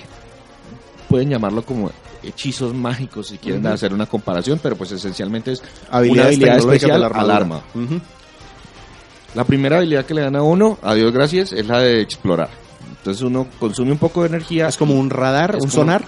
Pueden 1.09 1.29
llamarlo 1.29 1.63
como 1.65 1.89
hechizos 2.27 2.73
mágicos 2.73 3.27
si 3.27 3.37
quieren 3.37 3.65
hacer 3.67 3.93
una 3.93 4.05
comparación, 4.05 4.59
pero 4.61 4.75
pues 4.75 4.91
esencialmente 4.91 5.53
es 5.53 5.59
una 5.59 5.97
Habilidades 5.97 6.27
habilidad 6.35 6.57
especial 6.57 7.03
al 7.03 7.31
arma. 7.31 7.61
La 9.33 9.43
primera 9.43 9.77
habilidad 9.77 10.05
que 10.05 10.13
le 10.13 10.21
dan 10.21 10.35
a 10.35 10.43
uno, 10.43 10.77
a 10.81 10.93
Dios 10.93 11.11
gracias, 11.11 11.51
es 11.51 11.67
la 11.67 11.79
de 11.79 12.01
explorar. 12.01 12.49
Entonces 12.97 13.21
uno 13.21 13.47
consume 13.59 13.91
un 13.91 13.97
poco 13.97 14.21
de 14.21 14.29
energía. 14.29 14.67
Es 14.67 14.77
como 14.77 14.93
un 14.97 15.09
radar, 15.09 15.55
un 15.55 15.59
como- 15.61 15.71
sonar, 15.71 16.03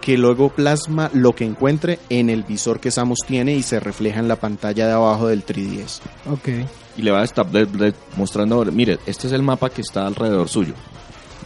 que 0.00 0.18
luego 0.18 0.48
plasma 0.50 1.10
lo 1.14 1.34
que 1.34 1.44
encuentre 1.44 1.98
en 2.10 2.28
el 2.28 2.42
visor 2.42 2.80
que 2.80 2.90
Samus 2.90 3.20
tiene 3.26 3.54
y 3.54 3.62
se 3.62 3.80
refleja 3.80 4.18
en 4.20 4.28
la 4.28 4.36
pantalla 4.36 4.86
de 4.86 4.92
abajo 4.92 5.28
del 5.28 5.44
3DS. 5.44 6.00
Ok. 6.30 6.48
y 6.98 7.02
le 7.02 7.10
va 7.10 7.20
a 7.20 7.24
estar 7.24 7.46
mostrando, 8.16 8.64
mire, 8.66 8.98
este 9.06 9.26
es 9.26 9.32
el 9.34 9.42
mapa 9.42 9.68
que 9.68 9.82
está 9.82 10.06
alrededor 10.06 10.48
suyo. 10.48 10.72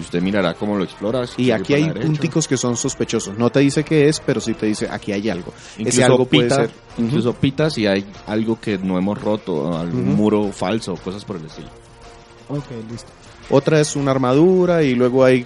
Y 0.01 0.03
usted 0.03 0.23
mirará 0.23 0.55
cómo 0.55 0.77
lo 0.79 0.85
explora. 0.85 1.27
si 1.27 1.43
Y 1.43 1.51
aquí 1.51 1.75
hay 1.75 1.91
punticos 1.91 2.49
que 2.49 2.57
son 2.57 2.75
sospechosos. 2.75 3.37
No 3.37 3.51
te 3.51 3.61
dice 3.61 3.85
qué 3.85 4.09
es, 4.09 4.19
pero 4.19 4.41
sí 4.41 4.55
te 4.55 4.65
dice 4.65 4.89
aquí 4.91 5.13
hay 5.13 5.29
algo. 5.29 5.53
Incluso 5.77 5.99
Ese 6.01 6.05
algo 6.05 6.25
puede 6.25 6.45
pita, 6.45 6.55
ser. 6.57 6.71
incluso 6.97 7.35
pita 7.35 7.69
si 7.69 7.87
hay 7.87 8.07
algo 8.27 8.59
que 8.59 8.79
no 8.79 8.97
hemos 8.97 9.21
roto, 9.21 9.77
algún 9.79 10.17
muro 10.17 10.51
falso, 10.53 10.95
cosas 10.97 11.25
por 11.27 11.37
el 11.37 11.45
estilo. 11.45 11.69
Ok, 12.49 12.65
listo. 12.91 13.09
Otra 13.51 13.79
es 13.79 13.95
una 13.95 14.11
armadura 14.13 14.83
y 14.83 14.95
luego 14.95 15.23
hay 15.23 15.45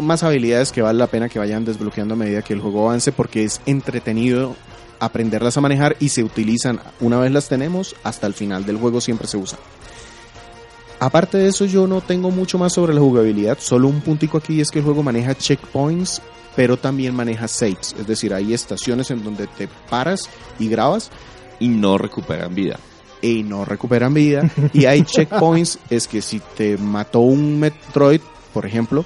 más 0.00 0.24
habilidades 0.24 0.72
que 0.72 0.82
vale 0.82 0.98
la 0.98 1.06
pena 1.06 1.28
que 1.28 1.38
vayan 1.38 1.64
desbloqueando 1.64 2.14
a 2.14 2.16
medida 2.16 2.42
que 2.42 2.54
el 2.54 2.60
juego 2.60 2.88
avance 2.88 3.12
porque 3.12 3.44
es 3.44 3.60
entretenido 3.66 4.56
aprenderlas 4.98 5.56
a 5.56 5.60
manejar 5.60 5.96
y 6.00 6.08
se 6.08 6.24
utilizan 6.24 6.80
una 7.00 7.18
vez 7.18 7.30
las 7.30 7.48
tenemos 7.48 7.94
hasta 8.02 8.26
el 8.26 8.34
final 8.34 8.64
del 8.64 8.78
juego 8.78 9.00
siempre 9.00 9.26
se 9.28 9.36
usa. 9.36 9.58
Aparte 10.98 11.36
de 11.38 11.48
eso 11.48 11.64
yo 11.66 11.86
no 11.86 12.00
tengo 12.00 12.30
mucho 12.30 12.58
más 12.58 12.72
sobre 12.72 12.94
la 12.94 13.00
jugabilidad, 13.00 13.58
solo 13.60 13.88
un 13.88 14.00
puntico 14.00 14.38
aquí 14.38 14.60
es 14.60 14.70
que 14.70 14.78
el 14.78 14.84
juego 14.84 15.02
maneja 15.02 15.34
checkpoints 15.34 16.22
pero 16.54 16.78
también 16.78 17.14
maneja 17.14 17.48
saves, 17.48 17.94
es 18.00 18.06
decir, 18.06 18.32
hay 18.32 18.54
estaciones 18.54 19.10
en 19.10 19.22
donde 19.22 19.46
te 19.46 19.68
paras 19.90 20.22
y 20.58 20.68
grabas 20.70 21.10
Y 21.60 21.68
no 21.68 21.98
recuperan 21.98 22.54
vida. 22.54 22.78
y 23.20 23.42
no 23.42 23.66
recuperan 23.66 24.14
vida. 24.14 24.50
Y 24.72 24.86
hay 24.86 25.02
checkpoints, 25.04 25.78
es 25.90 26.08
que 26.08 26.22
si 26.22 26.40
te 26.56 26.78
mató 26.78 27.20
un 27.20 27.60
Metroid, 27.60 28.22
por 28.54 28.64
ejemplo, 28.64 29.04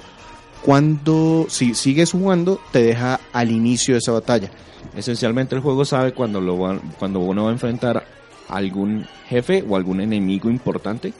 cuando 0.61 1.45
si 1.49 1.73
sigues 1.75 2.11
jugando, 2.11 2.59
te 2.71 2.83
deja 2.83 3.19
al 3.33 3.51
inicio 3.51 3.95
de 3.95 3.99
esa 3.99 4.13
batalla. 4.13 4.49
Esencialmente 4.95 5.53
el 5.55 5.61
juego 5.61 5.83
sabe 5.85 6.13
cuando, 6.13 6.39
lo 6.39 6.57
va- 6.57 6.79
cuando 6.99 7.19
uno 7.19 7.43
va 7.43 7.49
a 7.49 7.53
enfrentar 7.53 8.05
a 8.47 8.55
algún 8.55 9.05
jefe 9.27 9.63
o 9.67 9.75
algún 9.75 9.99
enemigo 10.01 10.49
importante 10.49 11.13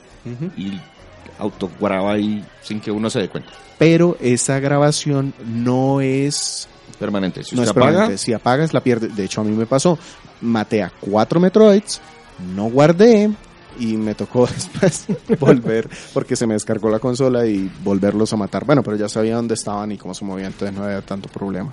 y 0.57 0.79
autograba 1.39 2.13
ahí 2.13 2.43
sin 2.61 2.79
que 2.79 2.91
uno 2.91 3.09
se 3.09 3.19
dé 3.19 3.29
cuenta. 3.29 3.49
Pero 3.79 4.17
esa 4.21 4.59
grabación 4.59 5.33
no 5.45 6.01
es, 6.01 6.67
Permanente. 6.99 7.43
Si 7.43 7.55
no 7.55 7.61
usted 7.63 7.71
es 7.71 7.77
apaga, 7.77 7.91
permanente. 7.91 8.17
Si 8.19 8.33
apagas, 8.33 8.73
la 8.73 8.83
pierdes. 8.83 9.15
De 9.15 9.23
hecho, 9.25 9.41
a 9.41 9.43
mí 9.43 9.55
me 9.55 9.65
pasó. 9.65 9.97
Maté 10.41 10.83
a 10.83 10.91
cuatro 10.99 11.39
Metroids, 11.39 11.99
no 12.55 12.65
guardé. 12.69 13.31
Y 13.79 13.95
me 13.97 14.13
tocó 14.13 14.47
después 14.81 15.05
volver 15.39 15.89
porque 16.13 16.35
se 16.35 16.45
me 16.45 16.53
descargó 16.53 16.89
la 16.91 16.99
consola 16.99 17.45
y 17.47 17.71
volverlos 17.83 18.31
a 18.33 18.37
matar. 18.37 18.65
Bueno, 18.65 18.83
pero 18.83 18.97
ya 18.97 19.07
sabía 19.09 19.35
dónde 19.37 19.53
estaban 19.55 19.91
y 19.93 19.97
cómo 19.97 20.13
se 20.13 20.25
movían, 20.25 20.51
entonces 20.51 20.77
no 20.77 20.83
había 20.83 21.01
tanto 21.01 21.29
problema. 21.29 21.71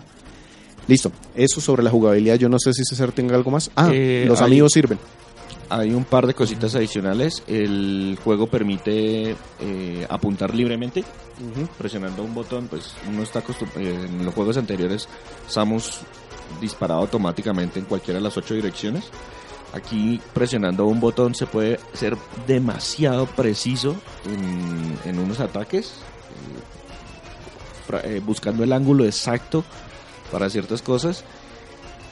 Listo, 0.87 1.12
eso 1.34 1.61
sobre 1.61 1.82
la 1.82 1.90
jugabilidad. 1.90 2.37
Yo 2.37 2.48
no 2.48 2.58
sé 2.58 2.72
si 2.72 2.82
César 2.84 3.12
tenga 3.12 3.34
algo 3.34 3.50
más. 3.50 3.70
Ah, 3.76 3.90
Eh, 3.92 4.24
los 4.26 4.40
hay- 4.40 4.46
amigos 4.46 4.72
sirven. 4.72 4.98
Hay 5.68 5.92
un 5.92 6.04
par 6.04 6.26
de 6.26 6.35
cositas 6.35 6.74
adicionales. 6.74 7.42
El 7.46 8.18
juego 8.22 8.46
permite 8.46 9.37
eh, 9.61 10.07
apuntar 10.09 10.54
libremente. 10.54 11.04
presionando 11.76 12.22
un 12.22 12.35
botón, 12.35 12.68
pues 12.68 12.94
uno 13.09 13.22
está 13.22 13.40
acostumbrado, 13.40 13.81
en 13.81 14.24
los 14.24 14.35
juegos 14.35 14.57
anteriores 14.57 15.09
Samus 15.46 16.00
disparaba 16.61 17.00
automáticamente 17.00 17.78
en 17.78 17.85
cualquiera 17.85 18.18
de 18.18 18.24
las 18.24 18.37
ocho 18.37 18.54
direcciones. 18.54 19.04
Aquí 19.72 20.20
presionando 20.33 20.87
un 20.87 20.98
botón 20.98 21.35
se 21.35 21.46
puede 21.46 21.78
ser 21.92 22.16
demasiado 22.46 23.26
preciso 23.26 23.94
en, 24.24 24.98
en 25.04 25.18
unos 25.18 25.40
ataques, 25.40 25.92
eh, 27.92 28.00
eh, 28.04 28.22
buscando 28.24 28.64
el 28.64 28.72
ángulo 28.72 29.04
exacto 29.04 29.64
para 30.33 30.48
ciertas 30.48 30.81
cosas. 30.81 31.22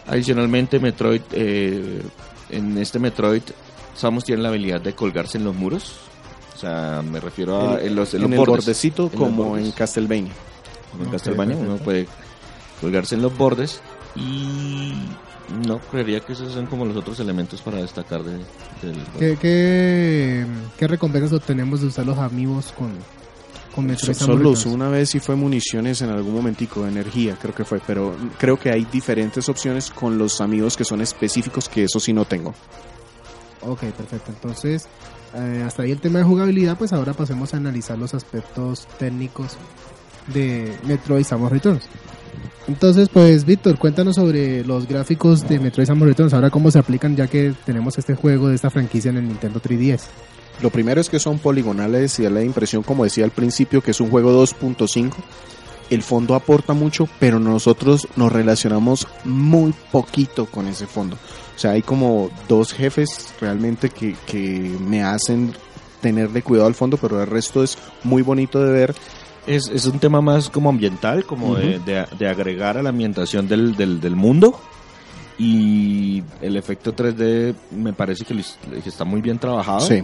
Adicionalmente, 0.07 0.79
Metroid, 0.79 1.23
eh, 1.33 2.03
en 2.51 2.77
este 2.79 2.99
Metroid, 2.99 3.43
Samus 3.97 4.25
tiene 4.25 4.43
la 4.43 4.49
habilidad 4.51 4.81
de 4.81 4.95
colgarse 4.95 5.39
en 5.39 5.45
los 5.45 5.55
muros. 5.55 5.97
O 6.55 6.59
sea, 6.59 7.03
me 7.03 7.21
refiero 7.21 7.61
a 7.73 7.81
En- 7.81 7.89
en 7.89 7.97
los, 7.97 8.15
en 8.15 8.23
en 8.23 8.23
los 8.23 8.31
el 8.33 8.37
bordes. 8.39 8.57
bordecito 8.65 9.09
como 9.11 9.57
en 9.59 9.71
Castlevania. 9.73 10.33
Como 10.93 11.05
en 11.05 11.11
Castlevania, 11.11 11.57
uno 11.57 11.77
puede 11.77 12.07
colgarse 12.81 13.15
en 13.15 13.23
los 13.23 13.37
bordes 13.37 13.81
y 14.15 14.95
no 15.67 15.79
creería 15.91 16.21
que 16.21 16.33
esos 16.33 16.53
son 16.53 16.67
como 16.67 16.85
los 16.87 16.97
otros 16.97 17.21
elementos 17.21 17.61
para 17.63 17.79
destacar 17.79 18.23
de, 18.23 18.33
del. 18.83 18.97
¿Qué, 19.19 19.37
qué, 19.41 20.47
qué 20.79 20.87
recompensas 20.89 21.33
obtenemos 21.33 21.81
de 21.83 21.89
usar 21.89 22.07
los 22.07 22.19
amigos 22.19 22.73
con, 22.77 22.93
con 23.77 23.97
Solo 23.99 24.51
usé 24.51 24.71
una 24.71 24.89
vez 24.89 25.15
y 25.15 25.21
fue 25.21 25.37
municiones 25.37 26.01
en 26.01 26.09
algún 26.09 26.35
momentico 26.35 26.83
de 26.85 26.89
energía, 26.89 27.37
creo 27.41 27.55
que 27.55 27.65
fue, 27.65 27.79
pero 27.87 28.17
creo 28.39 28.59
que 28.59 28.71
hay 28.71 28.87
diferentes 28.87 29.51
opciones 29.51 29.91
con 29.91 30.17
los 30.17 30.41
amigos 30.41 30.79
que 30.79 30.85
son 30.85 31.03
específicos 31.03 31.69
que 31.69 31.85
eso 31.85 32.01
sí 32.01 32.15
no 32.15 32.25
tengo. 32.25 32.55
Ok, 33.61 33.81
perfecto. 33.81 34.31
Entonces, 34.31 34.89
eh, 35.35 35.63
hasta 35.67 35.83
ahí 35.83 35.91
el 35.91 36.01
tema 36.01 36.21
de 36.21 36.25
jugabilidad, 36.25 36.79
pues 36.79 36.95
ahora 36.95 37.13
pasemos 37.13 37.53
a 37.53 37.59
analizar 37.59 37.99
los 37.99 38.15
aspectos 38.15 38.89
técnicos 38.99 39.59
de 40.33 40.75
Metroid 40.85 41.25
Samus 41.25 41.53
Returns. 41.53 41.85
Entonces, 42.69 43.11
pues 43.11 43.45
Víctor, 43.45 43.79
cuéntanos 43.79 44.17
sobre 44.17 44.65
los 44.65 44.89
gráficos 44.89 45.47
de 45.47 45.61
Metroid 45.61 45.87
Samus 45.87 46.09
Returns, 46.09 46.33
ahora 46.33 46.49
cómo 46.49 46.71
se 46.71 46.79
aplican 46.79 47.15
ya 47.15 47.27
que 47.27 47.53
tenemos 47.67 47.99
este 47.99 48.15
juego 48.15 48.49
de 48.49 48.55
esta 48.55 48.71
franquicia 48.71 49.11
en 49.11 49.19
el 49.19 49.29
Nintendo 49.29 49.61
3DS. 49.61 50.05
Lo 50.63 50.71
primero 50.71 51.01
es 51.01 51.09
que 51.11 51.19
son 51.19 51.39
poligonales 51.39 52.19
y 52.19 52.23
da 52.23 52.31
la 52.31 52.43
impresión, 52.43 52.83
como 52.83 53.05
decía 53.05 53.25
al 53.25 53.31
principio, 53.31 53.83
que 53.83 53.91
es 53.91 54.01
un 54.01 54.11
juego 54.11 54.33
2.5. 54.43 55.13
El 55.91 56.03
fondo 56.03 56.35
aporta 56.35 56.73
mucho, 56.73 57.09
pero 57.21 57.39
nosotros 57.39 58.09
nos 58.17 58.33
relacionamos 58.33 59.07
muy 59.25 59.73
poquito 59.93 60.47
con 60.47 60.67
ese 60.67 60.87
fondo. 60.87 61.17
O 61.55 61.59
sea, 61.59 61.73
hay 61.73 61.83
como 61.83 62.31
dos 62.49 62.73
jefes 62.73 63.33
realmente 63.41 63.91
que, 63.91 64.17
que 64.27 64.41
me 64.81 65.03
hacen 65.05 65.53
tenerle 66.01 66.43
cuidado 66.43 66.67
al 66.69 66.75
fondo, 66.75 66.97
pero 66.97 67.21
el 67.23 67.27
resto 67.29 67.63
es 67.63 67.79
muy 68.03 68.23
bonito 68.23 68.61
de 68.63 68.73
ver. 68.73 68.95
Es, 69.47 69.69
es 69.69 69.87
un 69.87 70.01
tema 70.01 70.21
más 70.21 70.51
como 70.51 70.71
ambiental, 70.71 71.25
como 71.25 71.55
de, 71.55 71.79
de- 71.79 72.07
de 72.19 72.29
agregar 72.29 72.77
a 72.79 72.83
la 72.83 72.89
ambientación 72.89 73.47
del, 73.47 73.77
del, 73.77 74.01
del 74.01 74.17
mundo. 74.17 74.61
Y 75.39 76.23
el 76.41 76.57
efecto 76.57 76.95
3D 76.97 77.55
me 77.71 77.93
parece 77.93 78.25
que 78.25 78.35
está 78.85 79.05
muy 79.05 79.21
bien 79.21 79.39
trabajado. 79.39 79.81
Sí. 79.81 80.03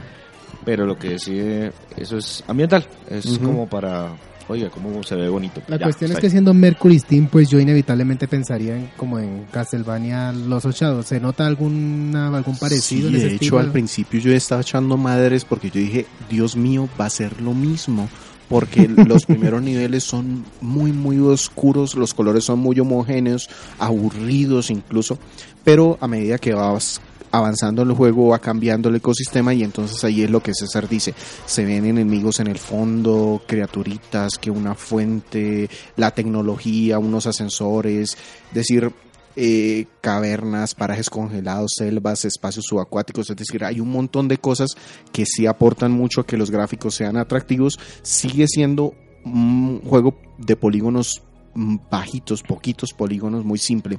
Pero 0.65 0.87
lo 0.87 0.99
que 0.99 1.11
decide, 1.11 1.73
eso 1.97 2.17
es 2.19 2.45
ambiental. 2.47 2.87
Es 3.11 3.27
Ujú. 3.27 3.47
como 3.47 3.69
para, 3.69 4.11
oiga, 4.49 4.71
cómo 4.71 5.03
se 5.03 5.17
ve 5.17 5.29
bonito. 5.29 5.61
La 5.67 5.77
Ya, 5.77 5.85
cuestión 5.87 6.13
es 6.13 6.19
que 6.19 6.27
ahí. 6.27 6.31
siendo 6.31 6.55
Mercury 6.55 6.99
Steam, 7.01 7.27
pues 7.27 7.49
yo 7.49 7.59
inevitablemente 7.59 8.29
pensaría 8.29 8.77
en, 8.77 8.91
como 8.97 9.19
en 9.19 9.45
Castlevania 9.51 10.31
Los 10.33 10.65
Ochados. 10.65 11.07
¿Se 11.07 11.19
nota 11.19 11.47
alguna, 11.47 12.29
algún 12.29 12.57
parecido 12.57 13.09
Sí, 13.09 13.15
en 13.15 13.15
ese 13.17 13.25
de 13.29 13.35
hecho 13.35 13.45
estilo? 13.45 13.59
al 13.59 13.73
principio 13.73 14.21
yo 14.21 14.33
estaba 14.33 14.61
echando 14.61 14.97
madres 14.97 15.45
porque 15.45 15.69
yo 15.71 15.81
dije, 15.81 16.07
Dios 16.31 16.55
mío, 16.57 16.89
va 17.01 17.07
a 17.07 17.11
ser 17.11 17.41
lo 17.43 17.55
mismo. 17.55 18.09
Porque 18.49 18.87
los 19.07 19.25
primeros 19.25 19.63
niveles 19.63 20.05
son 20.05 20.45
muy, 20.61 20.93
muy 20.93 21.19
oscuros, 21.19 21.95
los 21.95 22.13
colores 22.15 22.45
son 22.45 22.59
muy 22.59 22.79
homogéneos, 22.79 23.49
aburridos 23.79 24.71
incluso. 24.71 25.19
Pero 25.65 25.97
a 26.01 26.07
medida 26.09 26.39
que 26.39 26.53
vas 26.55 27.01
avanzando 27.33 27.83
en 27.83 27.89
el 27.89 27.97
juego 27.97 28.29
va 28.29 28.39
cambiando 28.39 28.91
el 28.91 28.97
ecosistema 28.97 29.55
y 29.55 29.65
entonces 29.65 30.05
ahí 30.05 30.23
es 30.23 30.31
lo 30.31 30.43
que 30.43 30.55
César 30.55 30.89
dice. 30.89 31.15
Se 31.47 31.65
ven 31.65 31.87
enemigos 31.87 32.39
en 32.41 32.47
el 32.47 32.59
fondo, 32.59 33.43
criaturitas, 33.47 34.39
que 34.39 34.51
una 34.51 34.75
fuente, 34.75 35.69
la 35.97 36.13
tecnología, 36.13 36.99
unos 36.99 37.27
ascensores, 37.27 38.17
es 38.49 38.55
decir, 38.55 38.93
eh, 39.35 39.87
cavernas, 40.03 40.75
parajes 40.75 41.09
congelados, 41.09 41.73
selvas, 41.79 42.27
espacios 42.27 42.67
subacuáticos, 42.69 43.31
es 43.31 43.37
decir, 43.37 43.65
hay 43.65 43.81
un 43.81 43.91
montón 43.91 44.29
de 44.29 44.37
cosas 44.37 44.77
que 45.11 45.25
sí 45.25 45.47
aportan 45.47 45.91
mucho 45.91 46.21
a 46.21 46.27
que 46.27 46.37
los 46.37 46.51
gráficos 46.51 46.95
sean 46.95 47.17
atractivos. 47.17 47.79
Sigue 48.03 48.47
siendo 48.47 48.93
un 49.25 49.81
juego 49.81 50.19
de 50.37 50.55
polígonos 50.55 51.23
mm, 51.55 51.77
bajitos, 51.91 52.43
poquitos 52.43 52.93
polígonos, 52.93 53.43
muy 53.43 53.59
simple, 53.59 53.99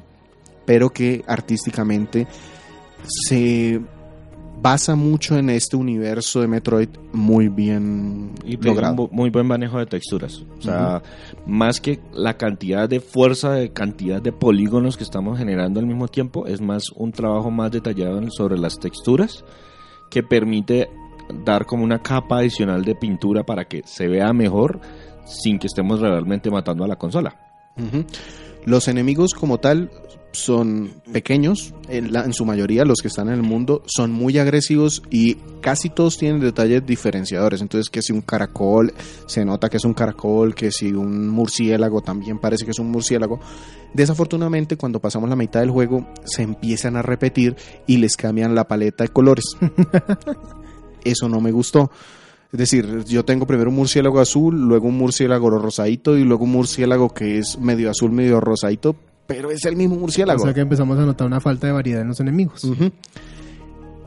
pero 0.67 0.91
que 0.91 1.24
artísticamente 1.26 2.28
se 3.08 3.82
basa 4.62 4.96
mucho 4.96 5.38
en 5.38 5.50
este 5.50 5.76
universo 5.76 6.39
de 6.39 6.48
Metroid 6.48 6.88
muy 7.12 7.50
bien 7.50 8.32
Y 8.46 8.56
logrado. 8.56 9.10
muy 9.12 9.30
buen 9.30 9.46
manejo 9.46 9.78
de 9.78 9.86
texturas. 9.86 10.42
O 10.58 10.62
sea, 10.62 11.04
más 11.46 11.82
que 11.82 12.00
la 12.13 12.38
cantidad 12.38 12.88
de 12.88 13.02
fuerza, 13.02 13.52
de 13.52 13.74
cantidad 13.74 14.22
de 14.22 14.32
polígonos 14.32 14.96
que 14.96 15.04
estamos 15.04 15.38
generando 15.38 15.82
al 15.82 15.86
mismo 15.86 16.08
tiempo, 16.08 16.48
es 16.48 16.62
más 16.62 16.92
un 16.96 17.12
trabajo 17.12 17.52
más 17.52 17.72
detallado 17.72 18.22
sobre 18.32 18.58
las 18.58 18.80
texturas 18.80 19.44
que 20.10 20.24
permite 20.24 20.89
dar 21.44 21.66
como 21.66 21.84
una 21.84 22.02
capa 22.02 22.38
adicional 22.38 22.86
de 22.86 22.96
pintura 22.96 23.44
para 23.44 23.66
que 23.66 23.82
se 23.86 24.08
vea 24.08 24.32
mejor 24.32 24.80
sin 25.26 25.60
que 25.60 25.68
estemos 25.68 26.00
realmente 26.00 26.50
matando 26.50 26.84
a 26.84 26.88
la 26.88 26.96
consola. 26.96 27.36
Los 28.65 28.88
enemigos 28.88 29.34
como 29.34 29.60
tal 29.60 29.91
son 30.32 30.91
pequeños, 31.12 31.76
en, 31.89 32.12
la- 32.12 32.23
en 32.26 32.34
su 32.34 32.43
mayoría 32.43 32.86
los 32.86 33.02
que 33.02 33.08
están 33.08 33.28
en 33.28 33.36
el 33.36 33.43
mundo 33.43 33.84
son 33.86 34.12
muy 34.12 34.39
agresivos 34.39 35.04
y 35.12 35.36
casi 35.62 35.89
todos 35.89 36.17
tienen 36.17 36.41
detalles 36.41 36.84
diferenciadores. 36.86 37.62
Entonces 37.62 37.89
que 37.91 38.02
si 38.02 38.13
un 38.13 38.21
caracol 38.21 38.93
se 39.28 39.45
nota 39.45 39.69
que 39.69 39.78
es 39.78 39.86
un 39.86 39.93
caracol, 39.93 40.56
que 40.56 40.71
si 40.71 40.91
un 40.91 41.30
murciélago 41.30 42.02
también 42.02 42.39
parece 42.39 42.65
que 42.65 42.71
es 42.71 42.80
un 42.80 42.89
murciélago. 42.89 43.39
Desafortunadamente 43.93 44.76
cuando 44.76 44.99
pasamos 44.99 45.30
la 45.30 45.36
mitad 45.36 45.60
del 45.60 45.69
juego 45.69 46.08
se 46.26 46.41
empiezan 46.41 46.95
a 46.95 47.04
repetir 47.04 47.56
y 47.86 47.97
les 47.97 48.17
cambian 48.17 48.56
la 48.56 48.67
paleta 48.67 49.04
de 49.04 49.10
colores. 49.10 49.45
Eso 51.04 51.28
no 51.30 51.41
me 51.41 51.52
gustó. 51.52 51.91
Es 52.54 52.60
decir, 52.60 53.04
yo 53.06 53.26
tengo 53.26 53.46
primero 53.48 53.70
un 53.72 53.76
murciélago 53.76 54.20
azul, 54.20 54.56
luego 54.68 54.88
un 54.88 54.96
murciélago 54.98 55.50
rosadito 55.50 56.16
y 56.18 56.24
luego 56.24 56.44
un 56.46 56.52
murciélago 56.52 57.10
que 57.10 57.39
es 57.39 57.58
medio 57.60 57.89
azul, 57.89 58.12
medio 58.12 58.39
rosadito, 58.39 58.96
pero 59.26 59.50
es 59.52 59.66
el 59.66 59.76
mismo 59.76 59.96
O 59.96 60.00
murciélago. 60.00 60.44
sea 60.44 60.54
que 60.54 60.62
empezamos 60.62 60.98
a 61.00 61.06
notar 61.06 61.26
una 61.26 61.42
falta 61.42 61.66
de 61.68 61.74
variedad 61.74 62.02
en 62.04 62.10
los 62.10 62.20
enemigos. 62.20 62.62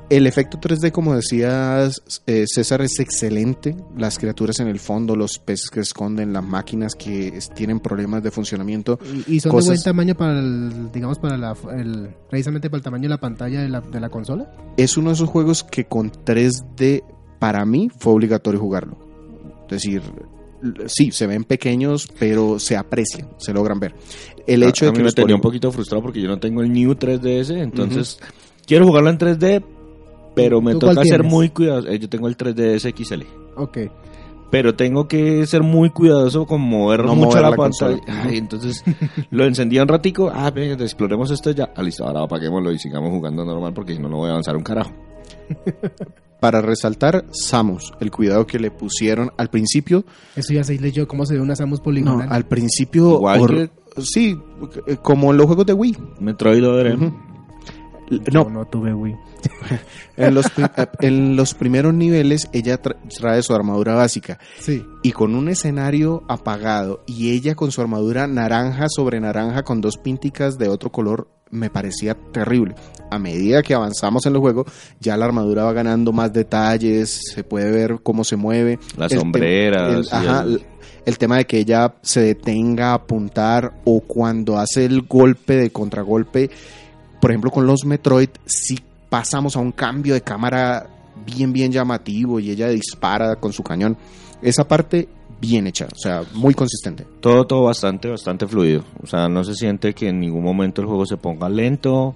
El 0.08 0.28
efecto 0.28 0.58
3D, 0.60 0.92
como 0.92 1.16
decías, 1.16 2.00
eh, 2.28 2.44
César, 2.46 2.80
es 2.82 3.00
excelente. 3.00 3.74
Las 3.98 4.20
criaturas 4.20 4.60
en 4.60 4.68
el 4.68 4.78
fondo, 4.78 5.16
los 5.16 5.40
peces 5.40 5.68
que 5.68 5.80
esconden, 5.80 6.32
las 6.32 6.44
máquinas 6.44 6.94
que 6.94 7.26
es- 7.36 7.50
tienen 7.50 7.80
problemas 7.80 8.22
de 8.22 8.30
funcionamiento. 8.30 9.00
Y, 9.26 9.34
y 9.34 9.40
son 9.40 9.50
Cosas- 9.50 9.70
de 9.70 9.74
buen 9.74 9.82
tamaño 9.82 10.14
para 10.14 10.38
el, 10.38 10.92
digamos, 10.92 11.18
para 11.18 11.36
la, 11.36 11.56
el, 11.76 12.10
precisamente 12.30 12.70
para 12.70 12.78
el 12.78 12.84
tamaño 12.84 13.02
de 13.02 13.08
la 13.08 13.18
pantalla 13.18 13.60
de 13.60 13.68
la, 13.68 13.80
de 13.80 13.98
la 13.98 14.08
consola. 14.08 14.48
Es 14.76 14.96
uno 14.96 15.08
de 15.10 15.14
esos 15.14 15.28
juegos 15.28 15.64
que 15.64 15.86
con 15.86 16.12
3D, 16.12 17.02
para 17.38 17.64
mí, 17.64 17.90
fue 17.98 18.12
obligatorio 18.12 18.60
jugarlo. 18.60 18.96
Es 19.64 19.82
decir, 19.82 20.02
sí, 20.86 21.10
se 21.10 21.26
ven 21.26 21.44
pequeños, 21.44 22.08
pero 22.18 22.58
se 22.58 22.76
aprecian, 22.76 23.28
se 23.38 23.52
logran 23.52 23.80
ver. 23.80 23.94
El 24.46 24.62
A- 24.62 24.68
hecho 24.68 24.84
a, 24.84 24.86
de 24.86 24.92
mí 24.92 24.98
que 24.98 25.04
me 25.04 25.12
tenía 25.12 25.34
un 25.34 25.40
poquito 25.40 25.70
frustrado 25.72 26.02
porque 26.02 26.20
yo 26.20 26.28
no 26.28 26.38
tengo 26.38 26.62
el 26.62 26.72
New 26.72 26.92
3DS, 26.92 27.56
entonces 27.58 28.18
quiero 28.66 28.86
jugarlo 28.86 29.10
en 29.10 29.18
3D, 29.18 29.64
pero 30.34 30.60
me 30.60 30.72
¿Tú 30.72 30.80
cuál 30.80 30.94
toca 30.96 31.06
ser 31.08 31.22
muy 31.24 31.48
cuidadoso. 31.50 31.88
Eh, 31.88 31.98
yo 31.98 32.08
tengo 32.08 32.28
el 32.28 32.36
3DS 32.36 32.94
XL. 32.94 33.22
Ok. 33.56 33.78
Pero 34.48 34.76
tengo 34.76 35.08
que 35.08 35.44
ser 35.46 35.62
muy 35.62 35.90
cuidadoso 35.90 36.46
con 36.46 36.60
mover 36.60 37.04
No 37.04 37.16
mucho 37.16 37.30
mover 37.30 37.42
la, 37.42 37.50
la 37.50 37.56
pantalla. 37.56 37.98
Ay, 38.06 38.38
entonces 38.38 38.84
lo 39.30 39.44
encendía 39.44 39.82
un 39.82 39.88
ratico. 39.88 40.30
Ah, 40.32 40.50
venga, 40.52 40.74
exploremos 40.84 41.32
esto 41.32 41.50
ya. 41.50 41.72
Ah, 41.74 41.82
listo, 41.82 42.04
ahora 42.06 42.22
apaguémoslo 42.22 42.70
y 42.70 42.78
sigamos 42.78 43.10
jugando 43.10 43.44
normal 43.44 43.72
porque 43.74 43.94
si 43.94 43.98
no, 44.00 44.08
no 44.08 44.18
voy 44.18 44.28
a 44.28 44.32
avanzar 44.32 44.56
un 44.56 44.62
carajo. 44.62 44.92
Para 46.40 46.60
resaltar, 46.60 47.24
Samus, 47.32 47.92
el 48.00 48.10
cuidado 48.10 48.46
que 48.46 48.58
le 48.58 48.70
pusieron 48.70 49.30
al 49.38 49.48
principio. 49.48 50.04
Eso 50.36 50.52
ya 50.52 50.64
se 50.64 50.78
leyó 50.78 51.08
cómo 51.08 51.24
se 51.24 51.34
ve 51.34 51.40
una 51.40 51.56
Samus 51.56 51.78
No, 51.80 51.84
poligonal. 51.84 52.28
al 52.30 52.44
principio. 52.46 53.20
Sí, 53.98 54.38
como 55.02 55.30
en 55.30 55.38
los 55.38 55.46
juegos 55.46 55.64
de 55.66 55.72
Wii. 55.72 55.96
Metroid 56.20 56.66
Other 56.68 56.86
M. 56.88 57.12
Yo 58.10 58.44
No, 58.44 58.50
no 58.50 58.64
tuve 58.66 58.94
Wii. 58.94 59.16
en 60.16 60.34
los, 60.34 60.46
en 61.00 61.36
los 61.36 61.54
primeros 61.54 61.94
niveles 61.94 62.48
ella 62.52 62.80
tra- 62.82 62.96
trae 63.18 63.42
su 63.42 63.54
armadura 63.54 63.94
básica 63.94 64.38
Sí. 64.58 64.84
y 65.02 65.12
con 65.12 65.34
un 65.34 65.48
escenario 65.48 66.22
apagado 66.28 67.02
y 67.06 67.32
ella 67.32 67.54
con 67.54 67.70
su 67.72 67.80
armadura 67.80 68.26
naranja 68.26 68.86
sobre 68.88 69.20
naranja 69.20 69.62
con 69.62 69.80
dos 69.80 69.96
pínticas 69.98 70.58
de 70.58 70.68
otro 70.68 70.90
color 70.90 71.28
me 71.50 71.70
parecía 71.70 72.14
terrible. 72.32 72.74
A 73.08 73.20
medida 73.20 73.62
que 73.62 73.72
avanzamos 73.74 74.26
en 74.26 74.34
el 74.34 74.40
juego, 74.40 74.64
ya 74.98 75.16
la 75.16 75.26
armadura 75.26 75.62
va 75.62 75.72
ganando 75.72 76.12
más 76.12 76.32
detalles, 76.32 77.20
se 77.34 77.44
puede 77.44 77.70
ver 77.70 77.98
cómo 78.02 78.24
se 78.24 78.34
mueve. 78.34 78.80
Las 78.96 79.12
El 79.12 79.20
sombreras. 79.20 79.94
el- 79.94 80.08
ajá, 80.10 80.44
el 81.04 81.18
tema 81.18 81.36
de 81.36 81.44
que 81.46 81.58
ella 81.58 81.94
se 82.02 82.20
detenga 82.20 82.90
a 82.90 82.94
apuntar 82.94 83.74
o 83.84 84.00
cuando 84.00 84.58
hace 84.58 84.84
el 84.86 85.02
golpe 85.02 85.54
de 85.54 85.70
contragolpe, 85.70 86.50
por 87.20 87.30
ejemplo 87.30 87.50
con 87.50 87.66
los 87.66 87.84
Metroid, 87.84 88.30
si 88.44 88.78
pasamos 89.08 89.56
a 89.56 89.60
un 89.60 89.72
cambio 89.72 90.14
de 90.14 90.20
cámara 90.20 90.88
bien, 91.24 91.52
bien 91.52 91.72
llamativo 91.72 92.40
y 92.40 92.50
ella 92.50 92.68
dispara 92.68 93.36
con 93.36 93.52
su 93.52 93.62
cañón. 93.62 93.96
Esa 94.42 94.68
parte 94.68 95.08
bien 95.40 95.66
hecha, 95.66 95.86
o 95.86 95.98
sea, 95.98 96.22
muy 96.34 96.54
consistente. 96.54 97.06
Todo, 97.20 97.46
todo 97.46 97.62
bastante, 97.64 98.08
bastante 98.08 98.46
fluido. 98.46 98.84
O 99.02 99.06
sea, 99.06 99.28
no 99.28 99.44
se 99.44 99.54
siente 99.54 99.94
que 99.94 100.08
en 100.08 100.20
ningún 100.20 100.44
momento 100.44 100.80
el 100.80 100.86
juego 100.88 101.06
se 101.06 101.16
ponga 101.16 101.48
lento. 101.48 102.14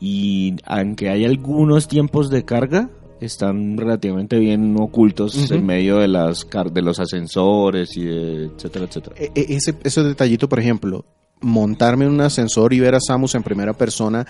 Y 0.00 0.56
aunque 0.64 1.08
hay 1.08 1.24
algunos 1.24 1.88
tiempos 1.88 2.28
de 2.28 2.44
carga, 2.44 2.90
están 3.20 3.78
relativamente 3.78 4.38
bien 4.38 4.76
ocultos 4.78 5.50
en 5.50 5.64
medio 5.64 5.96
de 5.98 6.08
las 6.08 6.46
de 6.70 6.82
los 6.82 7.00
ascensores 7.00 7.96
y 7.96 8.04
de 8.04 8.44
etcétera, 8.46 8.84
etcétera. 8.84 9.16
E- 9.18 9.32
e- 9.34 9.54
ese, 9.56 9.74
ese 9.82 10.02
detallito, 10.02 10.48
por 10.48 10.60
ejemplo, 10.60 11.04
montarme 11.40 12.04
en 12.04 12.12
un 12.12 12.20
ascensor 12.20 12.72
y 12.72 12.80
ver 12.80 12.94
a 12.94 13.00
Samus 13.00 13.34
en 13.34 13.42
primera 13.42 13.72
persona 13.72 14.26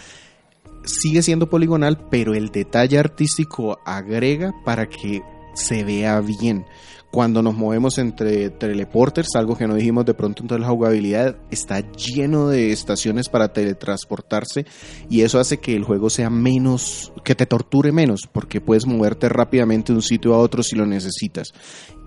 sigue 0.87 1.23
siendo 1.23 1.51
poligonal, 1.51 1.99
pero 2.11 2.35
el 2.35 2.51
detalle 2.51 2.99
artístico 2.99 3.79
agrega 3.85 4.53
para 4.65 4.89
que 4.89 5.23
se 5.57 5.83
vea 5.83 6.21
bien. 6.21 6.67
Cuando 7.11 7.41
nos 7.41 7.57
movemos 7.57 7.97
entre 7.97 8.51
teleporters, 8.51 9.37
algo 9.37 9.57
que 9.57 9.67
no 9.67 9.75
dijimos 9.75 10.05
de 10.05 10.13
pronto 10.13 10.43
en 10.43 10.49
toda 10.49 10.61
la 10.61 10.69
jugabilidad, 10.69 11.37
está 11.51 11.81
lleno 11.93 12.49
de 12.49 12.73
estaciones 12.73 13.31
para 13.31 13.53
teletransportarse 13.53 14.67
y 15.09 15.23
eso 15.23 15.41
hace 15.41 15.59
que 15.59 15.75
el 15.75 15.85
juego 15.85 16.11
sea 16.11 16.29
menos, 16.29 17.15
que 17.25 17.35
te 17.35 17.47
torture 17.47 17.91
menos, 17.91 18.29
porque 18.31 18.61
puedes 18.61 18.87
moverte 18.87 19.31
rápidamente 19.31 19.93
de 19.93 19.97
un 19.97 20.03
sitio 20.03 20.35
a 20.35 20.39
otro 20.39 20.63
si 20.63 20.77
lo 20.77 20.85
necesitas. 20.85 21.55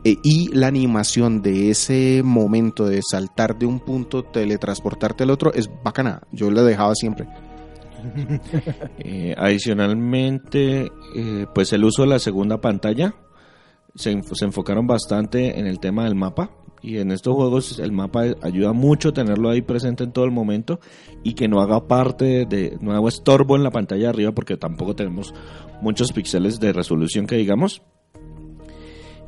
Eh, 0.03 0.15
y 0.23 0.53
la 0.53 0.67
animación 0.67 1.41
de 1.41 1.71
ese 1.71 2.21
momento 2.23 2.85
de 2.85 3.01
saltar 3.01 3.57
de 3.57 3.65
un 3.65 3.79
punto, 3.79 4.23
teletransportarte 4.23 5.23
al 5.23 5.31
otro, 5.31 5.53
es 5.53 5.69
bacana. 5.83 6.21
Yo 6.31 6.51
la 6.51 6.61
dejaba 6.61 6.93
siempre. 6.93 7.27
Eh, 8.99 9.33
adicionalmente, 9.37 10.91
eh, 11.15 11.45
pues 11.53 11.73
el 11.73 11.83
uso 11.83 12.03
de 12.03 12.09
la 12.09 12.19
segunda 12.19 12.61
pantalla 12.61 13.13
se, 13.99 14.21
se 14.33 14.45
enfocaron 14.45 14.87
bastante 14.87 15.59
en 15.59 15.67
el 15.67 15.79
tema 15.79 16.05
del 16.05 16.15
mapa. 16.15 16.51
Y 16.81 16.99
en 16.99 17.11
estos 17.11 17.35
juegos 17.35 17.77
el 17.79 17.91
mapa 17.91 18.23
ayuda 18.41 18.71
mucho 18.71 19.11
tenerlo 19.11 19.49
ahí 19.49 19.61
presente 19.61 20.05
en 20.05 20.13
todo 20.13 20.23
el 20.23 20.31
momento 20.31 20.79
y 21.23 21.33
que 21.33 21.49
no 21.49 21.59
haga 21.59 21.89
parte 21.89 22.45
de, 22.45 22.77
no 22.79 22.93
haga 22.93 23.09
estorbo 23.09 23.57
en 23.57 23.63
la 23.63 23.71
pantalla 23.71 24.03
de 24.03 24.07
arriba 24.07 24.31
porque 24.31 24.55
tampoco 24.55 24.95
tenemos 24.95 25.33
muchos 25.81 26.13
píxeles 26.13 26.61
de 26.61 26.71
resolución 26.71 27.27
que 27.27 27.35
digamos. 27.35 27.81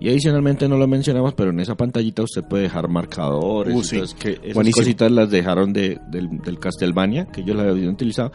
Y 0.01 0.09
adicionalmente 0.09 0.67
no 0.67 0.77
lo 0.77 0.87
mencionamos, 0.87 1.35
pero 1.35 1.51
en 1.51 1.59
esa 1.59 1.75
pantallita 1.75 2.23
usted 2.23 2.41
puede 2.43 2.63
dejar 2.63 2.89
marcadores. 2.89 3.73
Uh, 3.75 3.83
sí. 3.83 3.95
entonces 3.97 4.17
que 4.19 4.31
esas 4.41 4.53
Buenísimo. 4.55 4.81
cositas 4.83 5.11
las 5.11 5.29
dejaron 5.29 5.71
de, 5.73 5.99
del, 6.09 6.39
del 6.39 6.59
Castlevania, 6.59 7.27
que 7.27 7.41
ellos 7.41 7.55
la 7.55 7.63
habían 7.69 7.89
utilizado. 7.89 8.31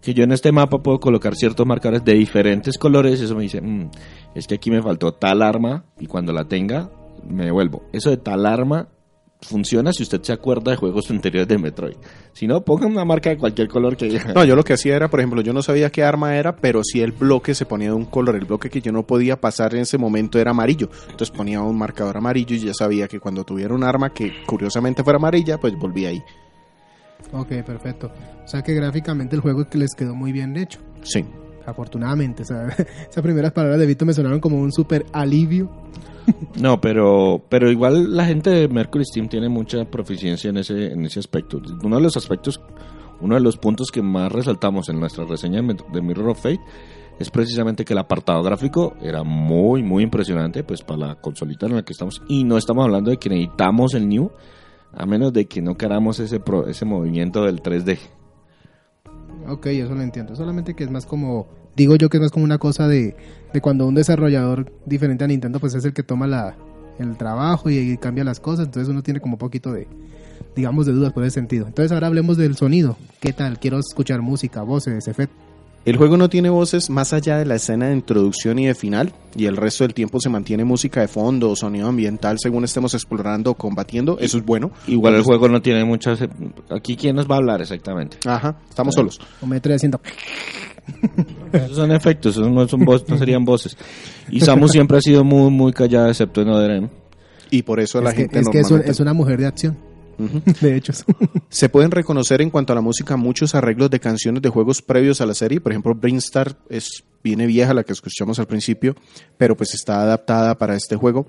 Que 0.00 0.14
yo 0.14 0.22
en 0.22 0.30
este 0.30 0.52
mapa 0.52 0.78
puedo 0.78 1.00
colocar 1.00 1.34
ciertos 1.34 1.66
marcadores 1.66 2.04
de 2.04 2.14
diferentes 2.14 2.78
colores. 2.78 3.20
Y 3.20 3.24
eso 3.24 3.34
me 3.34 3.42
dice, 3.42 3.60
"Mm, 3.60 3.90
es 4.36 4.46
que 4.46 4.54
aquí 4.54 4.70
me 4.70 4.80
faltó 4.80 5.12
tal 5.12 5.42
arma 5.42 5.84
y 5.98 6.06
cuando 6.06 6.32
la 6.32 6.44
tenga 6.44 6.88
me 7.28 7.46
devuelvo. 7.46 7.82
Eso 7.92 8.10
de 8.10 8.16
tal 8.18 8.46
arma 8.46 8.86
funciona 9.40 9.92
si 9.92 10.02
usted 10.02 10.22
se 10.22 10.32
acuerda 10.32 10.70
de 10.70 10.76
juegos 10.76 11.10
anteriores 11.10 11.48
de 11.48 11.58
Metroid. 11.58 11.96
Si 12.32 12.46
no, 12.46 12.62
ponga 12.62 12.86
una 12.86 13.04
marca 13.04 13.30
de 13.30 13.38
cualquier 13.38 13.68
color 13.68 13.96
que 13.96 14.06
diga. 14.06 14.32
No, 14.34 14.44
yo 14.44 14.56
lo 14.56 14.64
que 14.64 14.74
hacía 14.74 14.96
era, 14.96 15.08
por 15.08 15.20
ejemplo, 15.20 15.40
yo 15.40 15.52
no 15.52 15.62
sabía 15.62 15.90
qué 15.90 16.04
arma 16.04 16.36
era, 16.36 16.56
pero 16.56 16.82
si 16.84 17.00
el 17.00 17.12
bloque 17.12 17.54
se 17.54 17.66
ponía 17.66 17.88
de 17.88 17.94
un 17.94 18.04
color, 18.04 18.36
el 18.36 18.44
bloque 18.44 18.70
que 18.70 18.80
yo 18.80 18.92
no 18.92 19.04
podía 19.04 19.40
pasar 19.40 19.74
en 19.74 19.82
ese 19.82 19.98
momento 19.98 20.38
era 20.38 20.50
amarillo. 20.50 20.90
Entonces 21.10 21.30
ponía 21.30 21.60
un 21.62 21.76
marcador 21.76 22.16
amarillo 22.16 22.54
y 22.54 22.60
ya 22.60 22.74
sabía 22.74 23.08
que 23.08 23.20
cuando 23.20 23.44
tuviera 23.44 23.74
un 23.74 23.84
arma 23.84 24.10
que 24.10 24.32
curiosamente 24.46 25.02
fuera 25.02 25.18
amarilla, 25.18 25.58
pues 25.58 25.74
volvía 25.76 26.10
ahí. 26.10 26.22
Ok, 27.32 27.48
perfecto. 27.66 28.10
O 28.44 28.48
sea 28.48 28.62
que 28.62 28.74
gráficamente 28.74 29.36
el 29.36 29.42
juego 29.42 29.68
que 29.68 29.78
les 29.78 29.94
quedó 29.94 30.14
muy 30.14 30.32
bien 30.32 30.56
hecho. 30.56 30.80
Sí. 31.02 31.24
Afortunadamente. 31.68 32.42
O 32.42 32.46
sea, 32.46 32.66
esas 33.10 33.22
primeras 33.22 33.52
palabras 33.52 33.78
de 33.80 33.86
Vito 33.86 34.04
me 34.06 34.12
sonaron 34.14 34.40
como 34.40 34.58
un 34.58 34.72
súper 34.72 35.06
alivio. 35.12 35.70
No, 36.60 36.78
pero, 36.78 37.40
pero 37.48 37.70
igual 37.70 38.14
la 38.14 38.26
gente 38.26 38.50
de 38.50 38.68
Mercury 38.68 39.02
Steam 39.06 39.30
tiene 39.30 39.48
mucha 39.48 39.86
proficiencia 39.86 40.50
en 40.50 40.58
ese, 40.58 40.92
en 40.92 41.06
ese 41.06 41.20
aspecto. 41.20 41.58
Uno 41.82 41.96
de 41.96 42.02
los 42.02 42.18
aspectos, 42.18 42.60
uno 43.22 43.36
de 43.36 43.40
los 43.40 43.56
puntos 43.56 43.86
que 43.90 44.02
más 44.02 44.30
resaltamos 44.30 44.90
en 44.90 45.00
nuestra 45.00 45.24
reseña 45.24 45.62
de 45.62 46.02
Mirror 46.02 46.28
of 46.28 46.42
Fate 46.42 46.60
es 47.18 47.30
precisamente 47.30 47.82
que 47.86 47.94
el 47.94 47.98
apartado 48.00 48.42
gráfico 48.42 48.94
era 49.00 49.22
muy, 49.22 49.82
muy 49.82 50.02
impresionante, 50.02 50.64
pues 50.64 50.82
para 50.82 50.98
la 50.98 51.14
consolita 51.14 51.64
en 51.64 51.76
la 51.76 51.82
que 51.82 51.94
estamos. 51.94 52.20
Y 52.28 52.44
no 52.44 52.58
estamos 52.58 52.84
hablando 52.84 53.10
de 53.10 53.16
que 53.16 53.30
necesitamos 53.30 53.94
el 53.94 54.06
New, 54.06 54.30
a 54.92 55.06
menos 55.06 55.32
de 55.32 55.46
que 55.46 55.62
no 55.62 55.76
queramos 55.78 56.20
ese, 56.20 56.40
pro- 56.40 56.66
ese 56.68 56.84
movimiento 56.84 57.42
del 57.44 57.62
3D. 57.62 57.98
Ok, 59.48 59.66
eso 59.66 59.94
lo 59.94 60.02
entiendo. 60.02 60.36
Solamente 60.36 60.74
que 60.74 60.84
es 60.84 60.90
más 60.90 61.06
como 61.06 61.48
digo 61.78 61.96
yo 61.96 62.10
que 62.10 62.18
es 62.18 62.20
más 62.20 62.30
como 62.30 62.44
una 62.44 62.58
cosa 62.58 62.86
de, 62.86 63.16
de 63.54 63.60
cuando 63.62 63.86
un 63.86 63.94
desarrollador 63.94 64.70
diferente 64.84 65.24
a 65.24 65.28
Nintendo 65.28 65.60
pues 65.60 65.74
es 65.74 65.84
el 65.84 65.94
que 65.94 66.02
toma 66.02 66.26
la, 66.26 66.56
el 66.98 67.16
trabajo 67.16 67.70
y, 67.70 67.78
y 67.78 67.96
cambia 67.96 68.24
las 68.24 68.40
cosas, 68.40 68.66
entonces 68.66 68.90
uno 68.90 69.02
tiene 69.02 69.20
como 69.20 69.34
un 69.34 69.38
poquito 69.38 69.72
de, 69.72 69.86
digamos, 70.56 70.86
de 70.86 70.92
dudas 70.92 71.12
por 71.12 71.24
ese 71.24 71.34
sentido. 71.34 71.66
Entonces 71.66 71.92
ahora 71.92 72.08
hablemos 72.08 72.36
del 72.36 72.56
sonido. 72.56 72.98
¿Qué 73.20 73.32
tal? 73.32 73.58
Quiero 73.58 73.78
escuchar 73.78 74.20
música, 74.20 74.62
voces, 74.62 75.06
efectos. 75.08 75.38
El 75.84 75.96
juego 75.96 76.16
no 76.18 76.28
tiene 76.28 76.50
voces 76.50 76.90
más 76.90 77.12
allá 77.12 77.38
de 77.38 77.46
la 77.46 77.54
escena 77.54 77.86
de 77.86 77.94
introducción 77.94 78.58
y 78.58 78.66
de 78.66 78.74
final, 78.74 79.14
y 79.34 79.46
el 79.46 79.56
resto 79.56 79.84
del 79.84 79.94
tiempo 79.94 80.20
se 80.20 80.28
mantiene 80.28 80.64
música 80.64 81.00
de 81.00 81.08
fondo 81.08 81.50
o 81.50 81.56
sonido 81.56 81.88
ambiental 81.88 82.36
según 82.38 82.64
estemos 82.64 82.92
explorando 82.92 83.52
o 83.52 83.54
combatiendo. 83.54 84.18
Eso 84.20 84.36
es 84.36 84.44
bueno. 84.44 84.72
Igual 84.86 85.14
el 85.14 85.22
juego 85.22 85.48
no 85.48 85.62
tiene 85.62 85.84
muchas... 85.84 86.18
Aquí, 86.68 86.96
¿quién 86.96 87.16
nos 87.16 87.30
va 87.30 87.36
a 87.36 87.38
hablar 87.38 87.62
exactamente? 87.62 88.18
Ajá, 88.26 88.56
estamos 88.68 88.94
solos. 88.94 89.18
O 89.40 89.46
me 89.46 89.56
estoy 89.56 89.74
haciendo... 89.74 90.00
Esos 91.52 91.76
son 91.76 91.92
efectos, 91.92 92.34
esos 92.36 92.50
no, 92.50 92.66
son 92.68 92.80
voz- 92.80 93.04
no 93.08 93.16
serían 93.18 93.44
voces. 93.44 93.76
Y 94.30 94.40
Samus 94.40 94.72
siempre 94.72 94.98
ha 94.98 95.00
sido 95.00 95.24
muy, 95.24 95.50
muy 95.50 95.72
callada, 95.72 96.08
excepto 96.10 96.42
en 96.42 96.48
Other 96.48 96.88
Y 97.50 97.62
por 97.62 97.80
eso 97.80 98.00
la 98.00 98.10
es 98.10 98.14
que, 98.16 98.22
gente 98.22 98.40
es, 98.40 98.48
que 98.48 98.58
es, 98.60 98.64
un- 98.66 98.70
normalmente- 98.70 98.90
es 98.92 99.00
una 99.00 99.12
mujer 99.14 99.38
de 99.40 99.46
acción. 99.46 99.78
Ujú. 100.18 100.42
De 100.60 100.76
hecho, 100.76 100.92
Se 101.48 101.68
pueden 101.68 101.92
reconocer 101.92 102.42
en 102.42 102.50
cuanto 102.50 102.72
a 102.72 102.76
la 102.76 102.82
música 102.82 103.16
muchos 103.16 103.54
arreglos 103.54 103.88
de 103.88 104.00
canciones 104.00 104.42
de 104.42 104.48
juegos 104.48 104.82
previos 104.82 105.20
a 105.20 105.26
la 105.26 105.34
serie. 105.34 105.60
Por 105.60 105.70
ejemplo, 105.72 105.94
Brinstar 105.94 106.56
es 106.68 107.04
viene 107.22 107.46
vieja, 107.46 107.72
la 107.72 107.84
que 107.84 107.92
escuchamos 107.92 108.38
al 108.40 108.46
principio, 108.46 108.96
pero 109.36 109.56
pues 109.56 109.74
está 109.74 110.02
adaptada 110.02 110.56
para 110.58 110.74
este 110.74 110.96
juego. 110.96 111.26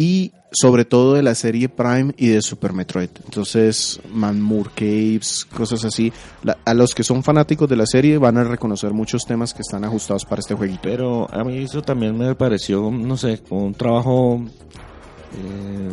Y 0.00 0.30
sobre 0.52 0.84
todo 0.84 1.14
de 1.14 1.22
la 1.24 1.34
serie 1.34 1.68
Prime 1.68 2.14
y 2.16 2.28
de 2.28 2.40
Super 2.40 2.72
Metroid. 2.72 3.10
Entonces, 3.24 4.00
Manmur 4.10 4.70
Caves, 4.70 5.44
cosas 5.44 5.84
así. 5.84 6.12
La- 6.44 6.56
a 6.64 6.72
los 6.72 6.94
que 6.94 7.02
son 7.02 7.22
fanáticos 7.24 7.68
de 7.68 7.74
la 7.76 7.84
serie 7.84 8.16
van 8.16 8.38
a 8.38 8.44
reconocer 8.44 8.92
muchos 8.94 9.24
temas 9.26 9.52
que 9.52 9.62
están 9.62 9.84
ajustados 9.84 10.24
para 10.24 10.38
este 10.40 10.54
jueguito. 10.54 10.80
Pero 10.84 11.28
a 11.34 11.42
mí 11.44 11.58
eso 11.58 11.82
también 11.82 12.16
me 12.16 12.34
pareció, 12.36 12.90
no 12.90 13.16
sé, 13.16 13.40
como 13.46 13.64
un 13.66 13.74
trabajo 13.74 14.40
eh, 15.36 15.90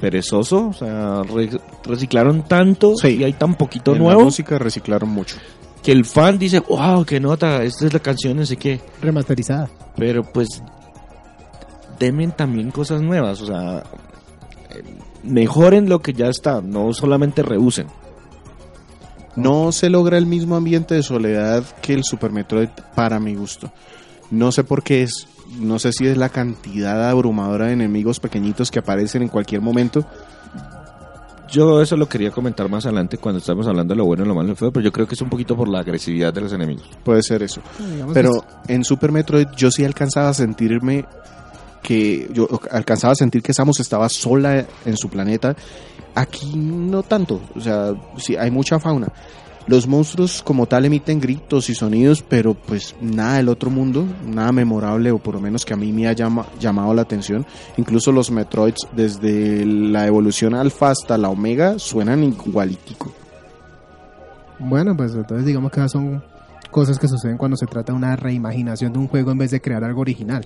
perezoso. 0.00 0.68
O 0.68 0.72
sea, 0.72 1.22
re- 1.24 1.60
reciclaron 1.84 2.46
tanto 2.46 2.94
Sí. 2.96 3.16
y 3.20 3.24
hay 3.24 3.32
tan 3.34 3.54
poquito 3.56 3.92
En 3.92 3.98
la 3.98 4.04
nuevo 4.04 4.24
música 4.24 4.58
reciclaron 4.58 5.08
mucho. 5.10 5.36
que 5.82 5.92
el 5.92 6.04
fan 6.04 6.38
dice, 6.38 6.60
wow, 6.60 7.04
qué 7.04 7.18
nota, 7.20 7.62
esta 7.64 7.86
es 7.86 7.92
la 7.92 8.00
canción, 8.00 8.36
no 8.36 8.46
sé 8.46 8.56
qué. 8.56 8.80
remasterizada. 9.02 9.68
Pero 9.96 10.22
pues 10.22 10.62
temen 12.00 12.32
también 12.32 12.70
cosas 12.70 13.02
nuevas, 13.02 13.42
o 13.42 13.46
sea, 13.46 13.84
eh, 14.70 14.82
mejoren 15.22 15.90
lo 15.90 16.00
que 16.00 16.14
ya 16.14 16.28
está, 16.28 16.62
no 16.62 16.94
solamente 16.94 17.42
reusen. 17.42 17.88
No 19.36 19.70
se 19.70 19.90
logra 19.90 20.16
el 20.16 20.24
mismo 20.24 20.56
ambiente 20.56 20.94
de 20.94 21.02
soledad 21.02 21.62
que 21.82 21.92
el 21.92 22.02
Super 22.02 22.32
Metroid 22.32 22.70
para 22.96 23.20
mi 23.20 23.34
gusto. 23.34 23.70
No 24.30 24.50
sé 24.50 24.64
por 24.64 24.82
qué 24.82 25.02
es. 25.02 25.28
No 25.58 25.78
sé 25.78 25.92
si 25.92 26.06
es 26.06 26.16
la 26.16 26.30
cantidad 26.30 27.08
abrumadora 27.08 27.66
de 27.66 27.74
enemigos 27.74 28.18
pequeñitos 28.18 28.70
que 28.70 28.78
aparecen 28.78 29.22
en 29.22 29.28
cualquier 29.28 29.60
momento. 29.60 30.04
Yo 31.50 31.82
eso 31.82 31.96
lo 31.96 32.08
quería 32.08 32.30
comentar 32.30 32.68
más 32.68 32.86
adelante 32.86 33.18
cuando 33.18 33.40
estamos 33.40 33.66
hablando 33.66 33.92
de 33.92 33.98
lo 33.98 34.06
bueno 34.06 34.24
y 34.24 34.28
lo 34.28 34.34
malo 34.34 34.48
y 34.48 34.50
lo 34.50 34.56
feo, 34.56 34.72
pero 34.72 34.84
yo 34.84 34.92
creo 34.92 35.06
que 35.06 35.14
es 35.14 35.20
un 35.20 35.28
poquito 35.28 35.56
por 35.56 35.68
la 35.68 35.80
agresividad 35.80 36.32
de 36.32 36.40
los 36.40 36.52
enemigos. 36.52 36.88
Puede 37.04 37.22
ser 37.22 37.42
eso. 37.42 37.60
Pero 38.14 38.44
que 38.66 38.72
en 38.72 38.84
Super 38.84 39.12
Metroid 39.12 39.48
yo 39.56 39.70
sí 39.70 39.84
alcanzaba 39.84 40.28
a 40.28 40.34
sentirme 40.34 41.04
que 41.82 42.28
yo 42.32 42.48
alcanzaba 42.70 43.12
a 43.12 43.16
sentir 43.16 43.42
que 43.42 43.52
Samus 43.54 43.80
estaba 43.80 44.08
sola 44.08 44.66
en 44.84 44.96
su 44.96 45.08
planeta. 45.08 45.56
Aquí 46.14 46.54
no 46.56 47.02
tanto, 47.02 47.40
o 47.54 47.60
sea, 47.60 47.94
sí 48.16 48.36
hay 48.36 48.50
mucha 48.50 48.78
fauna. 48.78 49.08
Los 49.66 49.86
monstruos 49.86 50.42
como 50.42 50.66
tal 50.66 50.84
emiten 50.86 51.20
gritos 51.20 51.70
y 51.70 51.74
sonidos, 51.74 52.24
pero 52.26 52.54
pues 52.54 52.96
nada 53.00 53.36
del 53.36 53.48
otro 53.48 53.70
mundo, 53.70 54.04
nada 54.26 54.50
memorable 54.50 55.12
o 55.12 55.18
por 55.18 55.34
lo 55.34 55.40
menos 55.40 55.64
que 55.64 55.74
a 55.74 55.76
mí 55.76 55.92
me 55.92 56.08
ha 56.08 56.12
llama- 56.12 56.46
llamado 56.58 56.92
la 56.94 57.02
atención. 57.02 57.46
Incluso 57.76 58.10
los 58.10 58.30
Metroids 58.32 58.88
desde 58.96 59.64
la 59.64 60.06
evolución 60.06 60.54
alfa 60.54 60.90
hasta 60.90 61.16
la 61.18 61.28
omega 61.28 61.78
suenan 61.78 62.24
igualitico. 62.24 63.12
Bueno, 64.58 64.96
pues 64.96 65.14
entonces 65.14 65.46
digamos 65.46 65.70
que 65.70 65.88
son 65.88 66.22
cosas 66.70 66.98
que 66.98 67.06
suceden 67.06 67.36
cuando 67.36 67.56
se 67.56 67.66
trata 67.66 67.92
de 67.92 67.98
una 67.98 68.16
reimaginación 68.16 68.92
de 68.92 68.98
un 68.98 69.08
juego 69.08 69.30
en 69.30 69.38
vez 69.38 69.50
de 69.52 69.60
crear 69.60 69.84
algo 69.84 70.00
original. 70.00 70.42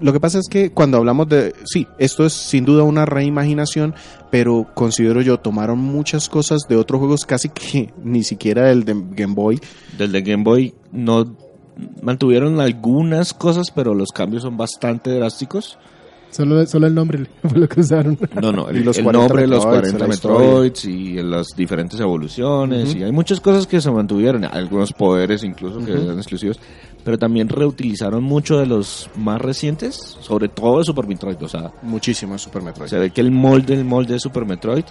Lo 0.00 0.12
que 0.12 0.20
pasa 0.20 0.38
es 0.38 0.48
que 0.48 0.70
cuando 0.70 0.98
hablamos 0.98 1.28
de, 1.28 1.54
sí, 1.64 1.86
esto 1.98 2.26
es 2.26 2.32
sin 2.32 2.64
duda 2.64 2.82
una 2.82 3.06
reimaginación, 3.06 3.94
pero 4.30 4.66
considero 4.74 5.22
yo 5.22 5.38
tomaron 5.38 5.78
muchas 5.78 6.28
cosas 6.28 6.62
de 6.68 6.76
otros 6.76 6.98
juegos 6.98 7.24
casi 7.24 7.48
que 7.48 7.92
ni 8.04 8.22
siquiera 8.22 8.66
del 8.66 8.84
de 8.84 8.94
Game 9.10 9.34
Boy. 9.34 9.60
Del 9.96 10.12
de 10.12 10.22
Game 10.22 10.44
Boy 10.44 10.74
no 10.92 11.36
mantuvieron 12.02 12.60
algunas 12.60 13.34
cosas, 13.34 13.70
pero 13.70 13.94
los 13.94 14.10
cambios 14.10 14.42
son 14.42 14.56
bastante 14.56 15.10
drásticos. 15.10 15.78
Solo, 16.30 16.66
solo 16.66 16.86
el 16.86 16.94
nombre 16.94 17.26
fue 17.48 17.58
lo 17.58 17.68
que 17.68 17.80
usaron. 17.80 18.18
No, 18.42 18.52
no, 18.52 18.68
el, 18.68 18.78
Y 18.78 18.84
los 18.84 18.98
el 18.98 19.04
40 19.04 19.26
nombre 19.28 19.42
de 19.42 19.48
los 19.48 19.64
Metroids, 19.64 19.92
40 19.92 20.06
la 20.08 20.14
historia. 20.14 20.38
Metroids 20.46 20.84
y 20.84 21.14
las 21.22 21.46
diferentes 21.56 21.98
evoluciones. 22.00 22.90
Ujú. 22.90 22.98
Y 22.98 23.02
hay 23.04 23.12
muchas 23.12 23.40
cosas 23.40 23.66
que 23.66 23.80
se 23.80 23.90
mantuvieron, 23.90 24.44
algunos 24.44 24.92
poderes 24.92 25.42
incluso 25.44 25.78
que 25.84 25.92
Ujú. 25.92 26.02
eran 26.02 26.18
exclusivos. 26.18 26.58
Pero 27.04 27.18
también 27.18 27.48
reutilizaron 27.48 28.22
mucho 28.24 28.58
de 28.58 28.66
los 28.66 29.08
más 29.16 29.40
recientes, 29.40 29.94
sobre 30.20 30.48
todo 30.48 30.78
de 30.78 30.84
Super 30.84 31.06
Metroid. 31.06 31.40
O 31.42 31.48
sea, 31.48 31.72
Muchísimo 31.82 32.32
en 32.32 32.38
Super 32.40 32.62
Metroid. 32.62 32.88
se 32.90 32.98
ve 32.98 33.10
que 33.10 33.20
el 33.20 33.30
molde, 33.30 33.74
el 33.74 33.84
molde 33.84 34.14
de 34.14 34.18
Super 34.20 34.44
Metroid 34.44 34.84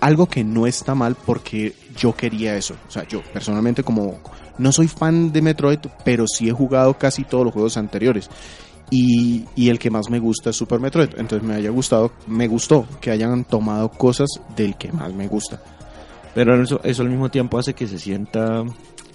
Algo 0.00 0.26
que 0.26 0.42
no 0.42 0.66
está 0.66 0.96
mal 0.96 1.14
porque 1.24 1.74
yo 1.96 2.14
quería 2.16 2.56
eso. 2.56 2.74
O 2.88 2.90
sea, 2.90 3.06
yo 3.06 3.22
personalmente 3.32 3.84
como 3.84 4.18
no 4.58 4.72
soy 4.72 4.88
fan 4.88 5.32
de 5.32 5.40
Metroid, 5.42 5.78
pero 6.04 6.24
sí 6.26 6.48
he 6.48 6.52
jugado 6.52 6.94
casi 6.98 7.22
todos 7.22 7.44
los 7.44 7.52
juegos 7.54 7.76
anteriores. 7.76 8.28
Y, 8.94 9.46
y 9.56 9.70
el 9.70 9.78
que 9.78 9.90
más 9.90 10.10
me 10.10 10.18
gusta 10.18 10.50
es 10.50 10.56
Super 10.56 10.78
Metroid. 10.78 11.08
Entonces 11.16 11.42
me 11.48 11.54
haya 11.54 11.70
gustado, 11.70 12.12
me 12.26 12.46
gustó 12.46 12.86
que 13.00 13.10
hayan 13.10 13.44
tomado 13.44 13.88
cosas 13.88 14.28
del 14.54 14.76
que 14.76 14.92
más 14.92 15.14
me 15.14 15.28
gusta. 15.28 15.62
Pero 16.34 16.62
eso, 16.62 16.78
eso 16.84 17.02
al 17.02 17.08
mismo 17.08 17.30
tiempo 17.30 17.58
hace 17.58 17.72
que 17.74 17.86
se 17.88 17.98
sienta... 17.98 18.62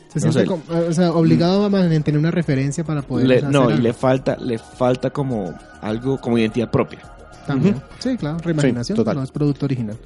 Se 0.07 0.25
No 0.25 0.31
siente 0.31 0.39
sé. 0.39 0.45
como- 0.47 0.63
o 0.89 0.93
sea, 0.93 1.11
obligado 1.11 1.63
a 1.65 1.69
mantener 1.69 2.17
una 2.17 2.31
referencia 2.31 2.83
para 2.83 3.03
poder 3.03 3.27
le- 3.27 3.37
hacer 3.37 3.49
no, 3.51 3.69
y 3.69 3.77
le 3.77 3.93
falta, 3.93 4.35
le 4.37 4.57
falta 4.57 5.11
como 5.11 5.53
algo, 5.81 6.17
como 6.19 6.37
identidad 6.39 6.71
propia. 6.71 6.99
También. 7.45 7.79
Sí, 7.99 8.17
claro, 8.17 8.37
reimaginación, 8.39 8.95
Sí, 8.95 8.99
total. 8.99 9.17
no 9.17 9.23
es 9.23 9.31
producto 9.31 9.65
original. 9.65 9.97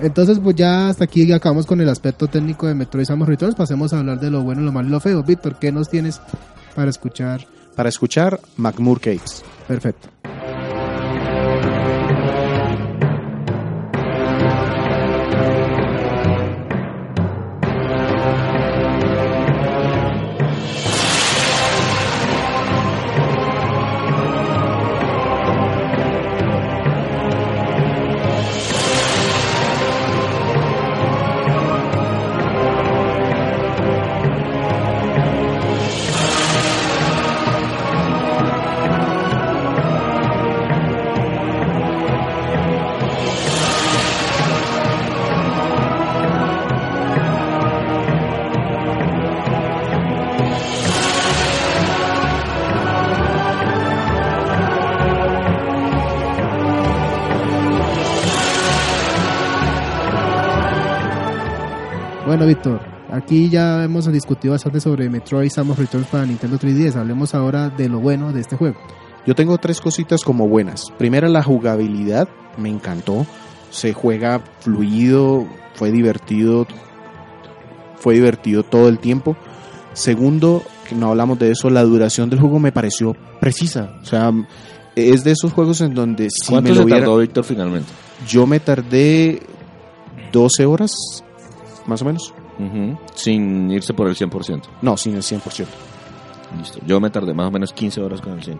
Entonces, 0.00 0.38
pues 0.38 0.56
ya 0.56 0.88
hasta 0.88 1.04
aquí 1.04 1.30
acabamos 1.30 1.66
con 1.66 1.80
el 1.82 1.88
aspecto 1.90 2.26
técnico 2.26 2.66
de 2.66 2.74
Metroid 2.74 3.04
Samus 3.04 3.28
Returns. 3.28 3.54
Pasemos 3.54 3.92
a 3.92 3.98
hablar 3.98 4.18
de 4.18 4.30
lo 4.30 4.42
bueno, 4.42 4.62
lo 4.62 4.72
malo 4.72 4.88
y 4.88 4.90
lo 4.92 5.00
feo. 5.00 5.22
Víctor, 5.22 5.56
¿qué 5.60 5.70
nos 5.72 5.90
tienes 5.90 6.20
para 6.74 6.88
escuchar? 6.90 7.46
Para 7.76 7.88
escuchar 7.88 8.40
McMur 8.56 9.00
Caves. 9.00 9.44
Perfecto. 9.66 10.19
Aquí 63.40 63.48
ya 63.48 63.82
hemos 63.84 64.10
discutido 64.12 64.52
bastante 64.52 64.80
sobre 64.80 65.08
Metroid 65.08 65.50
Samus 65.50 65.78
Returns 65.78 66.08
para 66.08 66.26
Nintendo 66.26 66.58
3DS. 66.58 66.96
Hablemos 66.96 67.34
ahora 67.34 67.70
de 67.70 67.88
lo 67.88 67.98
bueno 67.98 68.34
de 68.34 68.40
este 68.40 68.56
juego. 68.56 68.78
Yo 69.26 69.34
tengo 69.34 69.56
tres 69.56 69.80
cositas 69.80 70.22
como 70.24 70.46
buenas. 70.46 70.90
Primera, 70.98 71.26
la 71.28 71.42
jugabilidad. 71.42 72.28
Me 72.58 72.68
encantó. 72.68 73.26
Se 73.70 73.94
juega 73.94 74.42
fluido, 74.60 75.46
fue 75.74 75.90
divertido. 75.90 76.66
Fue 77.96 78.14
divertido 78.14 78.62
todo 78.62 78.88
el 78.88 78.98
tiempo. 78.98 79.36
Segundo, 79.94 80.62
que 80.86 80.94
no 80.94 81.08
hablamos 81.08 81.38
de 81.38 81.52
eso, 81.52 81.70
la 81.70 81.82
duración 81.82 82.28
del 82.28 82.40
juego 82.40 82.58
me 82.58 82.72
pareció 82.72 83.16
precisa. 83.40 83.94
O 84.02 84.04
sea, 84.04 84.32
es 84.96 85.24
de 85.24 85.30
esos 85.30 85.52
juegos 85.54 85.80
en 85.80 85.94
donde 85.94 86.28
si 86.28 86.52
¿Cuánto 86.52 86.68
me 86.68 86.74
lo 86.74 86.80
se 86.82 86.84
hubiera... 86.84 87.00
tardó 87.00 87.18
Víctor 87.18 87.44
finalmente? 87.44 87.88
Yo 88.28 88.46
me 88.46 88.60
tardé 88.60 89.40
12 90.30 90.66
horas, 90.66 90.92
más 91.86 92.02
o 92.02 92.04
menos. 92.04 92.34
Sin 93.14 93.70
irse 93.70 93.94
por 93.94 94.08
el 94.08 94.16
100%. 94.16 94.62
No, 94.82 94.96
sin 94.96 95.14
el 95.14 95.22
100%. 95.22 95.66
Listo. 96.58 96.80
Yo 96.86 97.00
me 97.00 97.10
tardé 97.10 97.32
más 97.32 97.46
o 97.46 97.50
menos 97.50 97.72
15 97.72 98.00
horas 98.00 98.20
con 98.20 98.32
el 98.32 98.40
100%. 98.40 98.58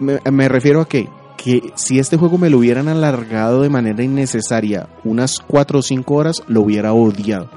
Me, 0.00 0.18
me 0.30 0.48
refiero 0.48 0.80
a 0.80 0.88
que, 0.88 1.08
que 1.36 1.72
si 1.76 1.98
este 1.98 2.16
juego 2.16 2.36
me 2.38 2.50
lo 2.50 2.58
hubieran 2.58 2.88
alargado 2.88 3.62
de 3.62 3.70
manera 3.70 4.02
innecesaria 4.02 4.88
unas 5.04 5.38
4 5.38 5.78
o 5.78 5.82
5 5.82 6.14
horas, 6.14 6.42
lo 6.48 6.62
hubiera 6.62 6.92
odiado. 6.92 7.48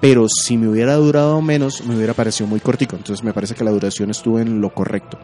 Pero 0.00 0.26
si 0.28 0.56
me 0.56 0.68
hubiera 0.68 0.94
durado 0.94 1.40
menos, 1.42 1.84
me 1.84 1.96
hubiera 1.96 2.14
parecido 2.14 2.46
muy 2.48 2.60
cortico. 2.60 2.96
Entonces 2.96 3.24
me 3.24 3.32
parece 3.32 3.54
que 3.54 3.64
la 3.64 3.70
duración 3.70 4.10
estuvo 4.10 4.38
en 4.38 4.60
lo 4.60 4.72
correcto. 4.72 5.18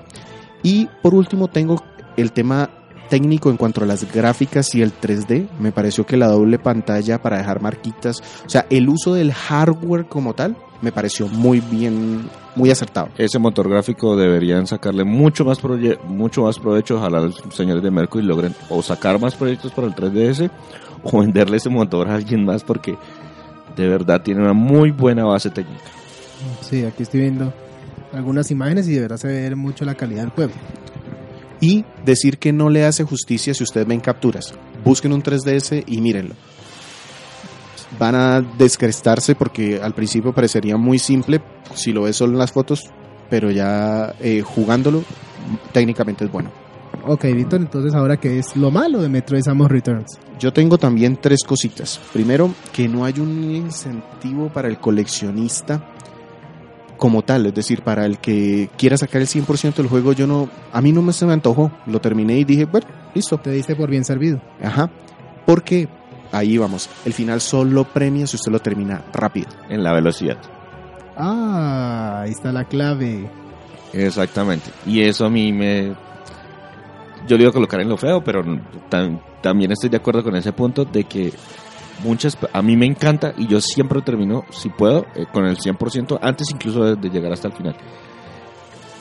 Y 0.62 0.88
por 1.02 1.14
último 1.14 1.48
tengo 1.48 1.82
el 2.16 2.32
tema 2.32 2.70
técnico 3.08 3.50
en 3.50 3.56
cuanto 3.56 3.82
a 3.82 3.86
las 3.86 4.10
gráficas 4.12 4.74
y 4.74 4.82
el 4.82 4.92
3D. 4.92 5.46
Me 5.60 5.72
pareció 5.72 6.04
que 6.06 6.16
la 6.16 6.28
doble 6.28 6.58
pantalla 6.58 7.20
para 7.20 7.38
dejar 7.38 7.60
marquitas, 7.60 8.20
o 8.46 8.48
sea, 8.48 8.66
el 8.70 8.88
uso 8.88 9.14
del 9.14 9.32
hardware 9.32 10.06
como 10.06 10.34
tal, 10.34 10.56
me 10.82 10.92
pareció 10.92 11.28
muy 11.28 11.60
bien, 11.60 12.28
muy 12.56 12.70
acertado. 12.70 13.08
Ese 13.16 13.38
motor 13.38 13.68
gráfico 13.70 14.16
deberían 14.16 14.66
sacarle 14.66 15.04
mucho 15.04 15.44
más, 15.44 15.60
proye- 15.62 15.98
mucho 16.04 16.42
más 16.42 16.58
provecho. 16.58 16.96
Ojalá 16.96 17.20
los 17.20 17.42
señores 17.50 17.82
de 17.82 17.90
Mercury 17.90 18.24
logren 18.24 18.54
o 18.68 18.82
sacar 18.82 19.18
más 19.20 19.34
proyectos 19.34 19.72
para 19.72 19.86
el 19.86 19.94
3DS 19.94 20.50
o 21.02 21.20
venderle 21.20 21.56
ese 21.56 21.70
motor 21.70 22.08
a 22.10 22.14
alguien 22.16 22.44
más 22.44 22.62
porque 22.64 22.96
de 23.76 23.88
verdad 23.88 24.20
tiene 24.22 24.42
una 24.42 24.52
muy 24.52 24.90
buena 24.90 25.24
base 25.24 25.50
técnica. 25.50 25.84
Sí, 26.60 26.84
aquí 26.84 27.02
estoy 27.04 27.20
viendo 27.20 27.52
algunas 28.12 28.50
imágenes 28.50 28.86
y 28.88 28.92
de 28.94 29.00
verdad 29.00 29.16
se 29.16 29.28
ve 29.28 29.54
mucho 29.54 29.84
la 29.86 29.94
calidad 29.94 30.22
del 30.22 30.30
juego. 30.30 30.52
Y 31.64 31.82
decir 32.04 32.36
que 32.36 32.52
no 32.52 32.68
le 32.68 32.84
hace 32.84 33.04
justicia 33.04 33.54
si 33.54 33.64
ustedes 33.64 33.86
ven 33.86 34.00
capturas. 34.00 34.52
Busquen 34.84 35.14
un 35.14 35.22
3DS 35.22 35.84
y 35.86 36.00
mírenlo. 36.02 36.34
Van 37.98 38.14
a 38.14 38.42
descrestarse 38.42 39.34
porque 39.34 39.80
al 39.82 39.94
principio 39.94 40.34
parecería 40.34 40.76
muy 40.76 40.98
simple 40.98 41.40
si 41.74 41.94
lo 41.94 42.02
ves 42.02 42.16
solo 42.16 42.32
en 42.32 42.38
las 42.40 42.52
fotos, 42.52 42.82
pero 43.30 43.50
ya 43.50 44.14
eh, 44.20 44.42
jugándolo 44.42 45.04
técnicamente 45.72 46.26
es 46.26 46.30
bueno. 46.30 46.50
Ok, 47.06 47.24
Víctor, 47.34 47.62
entonces 47.62 47.94
ahora 47.94 48.18
qué 48.18 48.38
es 48.38 48.54
lo 48.56 48.70
malo 48.70 49.00
de 49.00 49.08
Metroid 49.08 49.42
Samus 49.42 49.70
Returns. 49.70 50.18
Yo 50.38 50.52
tengo 50.52 50.76
también 50.76 51.16
tres 51.16 51.44
cositas. 51.44 51.98
Primero, 52.12 52.54
que 52.74 52.88
no 52.88 53.06
hay 53.06 53.20
un 53.20 53.42
incentivo 53.42 54.50
para 54.50 54.68
el 54.68 54.78
coleccionista 54.78 55.93
como 57.04 57.20
tal, 57.20 57.44
es 57.44 57.54
decir, 57.54 57.82
para 57.82 58.06
el 58.06 58.16
que 58.16 58.70
quiera 58.78 58.96
sacar 58.96 59.20
el 59.20 59.26
100% 59.28 59.74
del 59.74 59.88
juego, 59.88 60.14
yo 60.14 60.26
no, 60.26 60.48
a 60.72 60.80
mí 60.80 60.90
no 60.90 61.02
me 61.02 61.12
se 61.12 61.26
me 61.26 61.34
antojó. 61.34 61.70
Lo 61.84 62.00
terminé 62.00 62.38
y 62.38 62.44
dije, 62.44 62.64
bueno, 62.64 62.86
listo. 63.14 63.36
Te 63.36 63.50
diste 63.50 63.76
por 63.76 63.90
bien 63.90 64.06
servido. 64.06 64.40
Ajá. 64.62 64.88
Porque 65.44 65.86
ahí 66.32 66.56
vamos, 66.56 66.88
el 67.04 67.12
final 67.12 67.42
solo 67.42 67.84
premia 67.84 68.26
si 68.26 68.36
usted 68.36 68.50
lo 68.50 68.58
termina 68.60 69.02
rápido. 69.12 69.48
En 69.68 69.82
la 69.82 69.92
velocidad. 69.92 70.38
Ah, 71.14 72.22
ahí 72.22 72.30
está 72.30 72.52
la 72.52 72.64
clave. 72.64 73.28
Exactamente. 73.92 74.70
Y 74.86 75.02
eso 75.02 75.26
a 75.26 75.30
mí 75.30 75.52
me... 75.52 75.92
Yo 77.28 77.36
le 77.36 77.42
iba 77.42 77.50
a 77.50 77.52
colocar 77.52 77.80
en 77.82 77.90
lo 77.90 77.98
feo, 77.98 78.24
pero 78.24 78.42
tam- 78.90 79.20
también 79.42 79.72
estoy 79.72 79.90
de 79.90 79.98
acuerdo 79.98 80.24
con 80.24 80.34
ese 80.36 80.54
punto 80.54 80.86
de 80.86 81.04
que 81.04 81.34
muchas... 82.02 82.36
A 82.52 82.62
mí 82.62 82.76
me 82.76 82.86
encanta 82.86 83.34
y 83.36 83.46
yo 83.46 83.60
siempre 83.60 84.02
termino, 84.02 84.44
si 84.50 84.68
puedo, 84.68 85.06
eh, 85.14 85.26
con 85.32 85.46
el 85.46 85.58
100%, 85.58 86.18
antes 86.20 86.50
incluso 86.50 86.84
de, 86.84 86.96
de 86.96 87.10
llegar 87.10 87.32
hasta 87.32 87.48
el 87.48 87.54
final. 87.54 87.76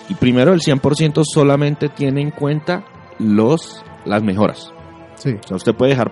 Y 0.10 0.16
primero 0.16 0.54
el 0.54 0.60
100% 0.60 1.24
solamente 1.26 1.90
tiene 1.90 2.22
en 2.22 2.32
cuenta 2.32 2.86
los 3.20 3.84
las 4.06 4.24
mejoras. 4.24 4.72
Sí. 5.16 5.32
O 5.44 5.48
sea, 5.48 5.58
usted 5.58 5.74
puede 5.76 5.92
dejar 5.92 6.12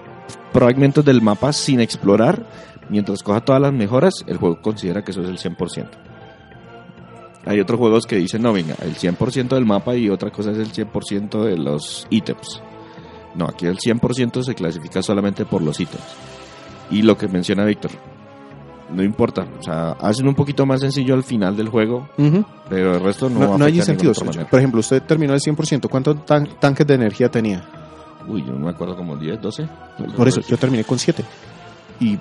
fragmentos 0.54 1.04
del 1.04 1.22
mapa 1.22 1.54
sin 1.54 1.80
explorar. 1.80 2.46
Mientras 2.90 3.24
coja 3.24 3.42
todas 3.42 3.62
las 3.62 3.74
mejoras, 3.74 4.14
el 4.28 4.38
juego 4.38 4.62
considera 4.62 5.04
que 5.04 5.12
eso 5.12 5.22
es 5.22 5.30
el 5.30 5.38
100%. 5.38 5.90
Hay 7.46 7.60
otros 7.60 7.80
juegos 7.80 8.06
que 8.06 8.18
dicen, 8.18 8.42
no, 8.42 8.54
venga, 8.54 8.76
el 8.82 8.96
100% 8.96 9.50
del 9.50 9.66
mapa 9.66 9.96
y 9.96 10.10
otra 10.10 10.30
cosa 10.30 10.52
es 10.52 10.58
el 10.58 10.72
100% 10.72 11.44
de 11.44 11.58
los 11.58 12.06
ítems. 12.10 12.62
No, 13.36 13.46
aquí 13.46 13.66
el 13.66 13.78
100% 13.78 14.44
se 14.44 14.54
clasifica 14.54 15.02
solamente 15.02 15.46
por 15.46 15.62
los 15.62 15.80
ítems. 15.80 16.04
Y 16.92 17.02
lo 17.04 17.18
que 17.18 17.28
menciona 17.28 17.64
Víctor, 17.66 17.92
no 18.94 19.02
importa. 19.04 19.46
O 19.60 19.64
sea, 19.64 19.92
hacen 19.94 20.28
un 20.28 20.36
poquito 20.36 20.66
más 20.66 20.82
sencillo 20.82 21.14
al 21.14 21.24
final 21.24 21.56
del 21.56 21.70
juego, 21.70 22.10
pero 22.70 22.96
el 22.96 23.02
resto 23.04 23.30
no, 23.30 23.40
No, 23.40 23.58
no 23.58 23.66
hay 23.66 23.78
incentivos. 23.78 24.20
Por 24.20 24.60
ejemplo, 24.60 24.80
usted 24.82 25.02
terminó 25.04 25.34
el 25.34 25.40
100%. 25.40 25.88
¿Cuántos 25.90 26.26
tan- 26.26 26.48
tanques 26.60 26.86
de 26.86 26.96
energía 26.96 27.30
tenía? 27.30 27.64
Uy, 28.28 28.44
yo 28.46 28.54
no 28.54 28.66
me 28.66 28.70
acuerdo 28.72 28.96
como 28.96 29.16
10, 29.18 29.42
12. 29.42 29.68
Por 30.16 30.28
eso, 30.28 30.42
yo 30.42 30.58
terminé 30.58 30.84
con 30.84 31.00
7. 31.00 31.24
Y 32.00 32.20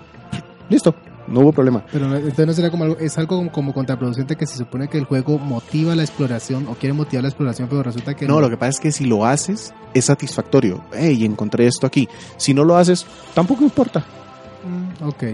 listo, 0.69 0.95
no 1.27 1.41
hubo 1.41 1.53
problema. 1.53 1.85
Pero 1.93 2.07
no- 2.09 2.17
entonces 2.17 2.47
no 2.47 2.53
será 2.53 2.71
como 2.71 2.85
algo, 2.85 2.97
es 2.99 3.19
algo 3.19 3.37
como, 3.37 3.51
como 3.53 3.75
contraproducente 3.75 4.37
que 4.37 4.47
se 4.47 4.57
supone 4.57 4.89
que 4.89 4.99
el 4.99 5.05
juego 5.05 5.39
motiva 5.39 5.95
la 5.97 6.03
exploración 6.03 6.67
o 6.69 6.75
quiere 6.75 6.93
motivar 6.95 7.23
la 7.25 7.29
exploración, 7.29 7.69
pero 7.69 7.83
resulta 7.83 8.15
que 8.15 8.27
No, 8.27 8.41
lo 8.41 8.49
que 8.49 8.57
pasa 8.57 8.71
es 8.71 8.81
que 8.81 8.93
si 8.93 9.05
lo 9.05 9.27
haces, 9.27 9.75
es 9.93 10.05
satisfactorio. 10.07 10.83
Hey, 10.93 11.25
encontré 11.25 11.67
esto 11.67 11.87
aquí. 11.87 12.09
Si 12.37 12.55
no 12.55 12.65
lo 12.65 12.77
haces, 12.77 13.07
tampoco 13.35 13.63
importa. 13.65 14.05
Mm, 14.65 15.05
ok. 15.09 15.25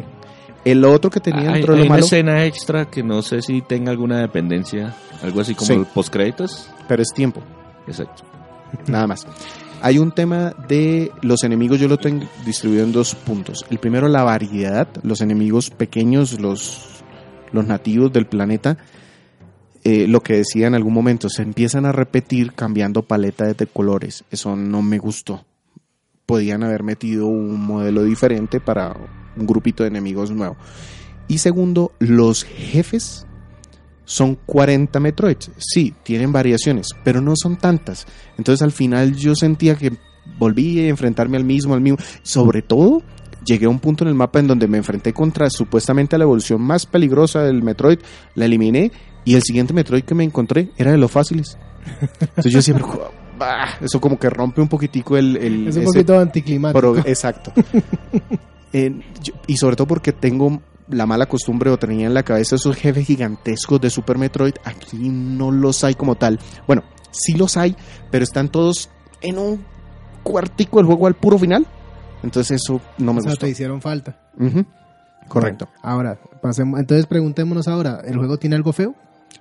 El 0.64 0.84
otro 0.84 1.10
que 1.10 1.20
tenía 1.20 1.48
hay, 1.50 1.54
dentro 1.54 1.74
de 1.74 1.80
hay 1.80 1.84
lo 1.84 1.86
una 1.86 1.94
malo, 1.96 2.04
escena 2.06 2.44
extra 2.44 2.86
que 2.86 3.02
no 3.02 3.22
sé 3.22 3.40
si 3.42 3.62
tenga 3.62 3.90
alguna 3.92 4.20
dependencia, 4.20 4.94
algo 5.22 5.40
así 5.40 5.54
como 5.54 5.66
Sí. 5.66 5.72
el 5.74 5.86
postcréditos. 5.86 6.70
pero 6.88 7.02
es 7.02 7.08
tiempo. 7.14 7.40
Exacto. 7.86 8.24
Nada 8.88 9.06
más. 9.06 9.26
Hay 9.82 9.98
un 9.98 10.10
tema 10.10 10.52
de 10.68 11.12
los 11.22 11.44
enemigos, 11.44 11.78
yo 11.78 11.86
lo 11.86 11.98
tengo 11.98 12.26
distribuido 12.44 12.84
en 12.84 12.92
dos 12.92 13.14
puntos. 13.14 13.64
El 13.70 13.78
primero, 13.78 14.08
la 14.08 14.24
variedad, 14.24 14.88
los 15.02 15.20
enemigos 15.20 15.70
pequeños, 15.70 16.40
los, 16.40 17.02
los 17.52 17.66
nativos 17.66 18.12
del 18.12 18.26
planeta, 18.26 18.76
eh, 19.84 20.06
lo 20.08 20.20
que 20.22 20.38
decía 20.38 20.66
en 20.66 20.74
algún 20.74 20.94
momento, 20.94 21.28
se 21.28 21.42
empiezan 21.42 21.86
a 21.86 21.92
repetir 21.92 22.54
cambiando 22.54 23.02
paletas 23.02 23.56
de 23.56 23.66
colores. 23.66 24.24
Eso 24.32 24.56
no 24.56 24.82
me 24.82 24.98
gustó. 24.98 25.44
Podían 26.26 26.64
haber 26.64 26.82
metido 26.82 27.26
un 27.26 27.64
modelo 27.64 28.02
diferente 28.02 28.60
para 28.60 28.96
un 29.36 29.46
grupito 29.46 29.82
de 29.84 29.88
enemigos 29.88 30.30
nuevo. 30.30 30.56
Y 31.28 31.38
segundo, 31.38 31.92
los 31.98 32.44
jefes 32.44 33.26
son 34.04 34.38
40 34.46 34.98
Metroids. 35.00 35.50
Sí, 35.58 35.94
tienen 36.02 36.32
variaciones, 36.32 36.88
pero 37.04 37.20
no 37.20 37.34
son 37.36 37.56
tantas. 37.56 38.06
Entonces 38.38 38.62
al 38.62 38.72
final 38.72 39.14
yo 39.14 39.34
sentía 39.34 39.76
que 39.76 39.92
volví 40.38 40.80
a 40.80 40.88
enfrentarme 40.88 41.36
al 41.36 41.44
mismo, 41.44 41.74
al 41.74 41.80
mismo. 41.80 41.98
Sobre 42.22 42.62
todo, 42.62 43.02
llegué 43.44 43.66
a 43.66 43.70
un 43.70 43.80
punto 43.80 44.04
en 44.04 44.08
el 44.08 44.14
mapa 44.14 44.38
en 44.38 44.46
donde 44.46 44.68
me 44.68 44.78
enfrenté 44.78 45.12
contra 45.12 45.50
supuestamente 45.50 46.18
la 46.18 46.24
evolución 46.24 46.60
más 46.62 46.86
peligrosa 46.86 47.42
del 47.42 47.62
Metroid, 47.62 47.98
la 48.34 48.44
eliminé 48.44 48.92
y 49.24 49.34
el 49.34 49.42
siguiente 49.42 49.74
Metroid 49.74 50.04
que 50.04 50.14
me 50.14 50.24
encontré 50.24 50.70
era 50.76 50.92
de 50.92 50.98
los 50.98 51.10
fáciles. 51.10 51.58
Entonces 52.20 52.52
yo 52.52 52.62
siempre, 52.62 52.84
bah, 53.38 53.76
eso 53.80 54.00
como 54.00 54.18
que 54.18 54.28
rompe 54.30 54.60
un 54.60 54.68
poquitico 54.68 55.16
el... 55.16 55.36
el- 55.36 55.68
Es 55.68 55.76
un 55.76 55.82
ese 55.82 55.92
poquito 55.92 56.18
anticlimático. 56.18 56.78
pro- 56.80 56.98
exacto. 56.98 57.52
Eh, 58.72 59.00
yo- 59.22 59.32
y 59.46 59.56
sobre 59.56 59.74
todo 59.76 59.86
porque 59.86 60.12
tengo 60.12 60.60
la 60.88 61.06
mala 61.06 61.26
costumbre 61.26 61.70
o 61.70 61.78
tenía 61.78 62.06
en 62.08 62.14
la 62.14 62.22
cabeza 62.24 62.56
esos 62.56 62.76
jefes 62.76 63.06
gigantescos 63.06 63.80
de 63.80 63.88
Super 63.90 64.18
Metroid. 64.18 64.54
Aquí 64.64 65.08
no 65.08 65.50
los 65.50 65.82
hay 65.84 65.94
como 65.94 66.16
tal. 66.16 66.38
Bueno, 66.66 66.82
sí 67.10 67.34
los 67.34 67.56
hay, 67.56 67.74
pero 68.10 68.24
están 68.24 68.48
todos 68.50 68.90
en 69.22 69.38
un 69.38 69.64
cuartico 70.22 70.76
del 70.78 70.86
juego 70.86 71.06
al 71.06 71.14
puro 71.14 71.38
final. 71.38 71.66
Entonces 72.22 72.60
eso 72.62 72.80
no 72.98 73.14
me 73.14 73.20
o 73.20 73.22
sea, 73.22 73.30
gustó. 73.32 73.46
te 73.46 73.50
hicieron 73.52 73.80
falta. 73.80 74.18
Correcto. 75.28 75.66
Bueno, 75.72 75.80
ahora, 75.82 76.18
pasemos, 76.42 76.78
entonces 76.78 77.06
preguntémonos 77.06 77.68
ahora, 77.68 78.00
¿el 78.04 78.16
juego 78.18 78.36
tiene 78.38 78.56
algo 78.56 78.72
feo? 78.72 78.94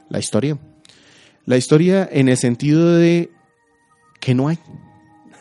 La 0.08 0.20
historia. 0.20 0.58
La 1.46 1.58
historia 1.58 2.08
en 2.12 2.30
el 2.30 2.38
sentido 2.38 2.96
de 2.96 3.32
que 4.20 4.34
no 4.36 4.48
hay. 4.48 4.58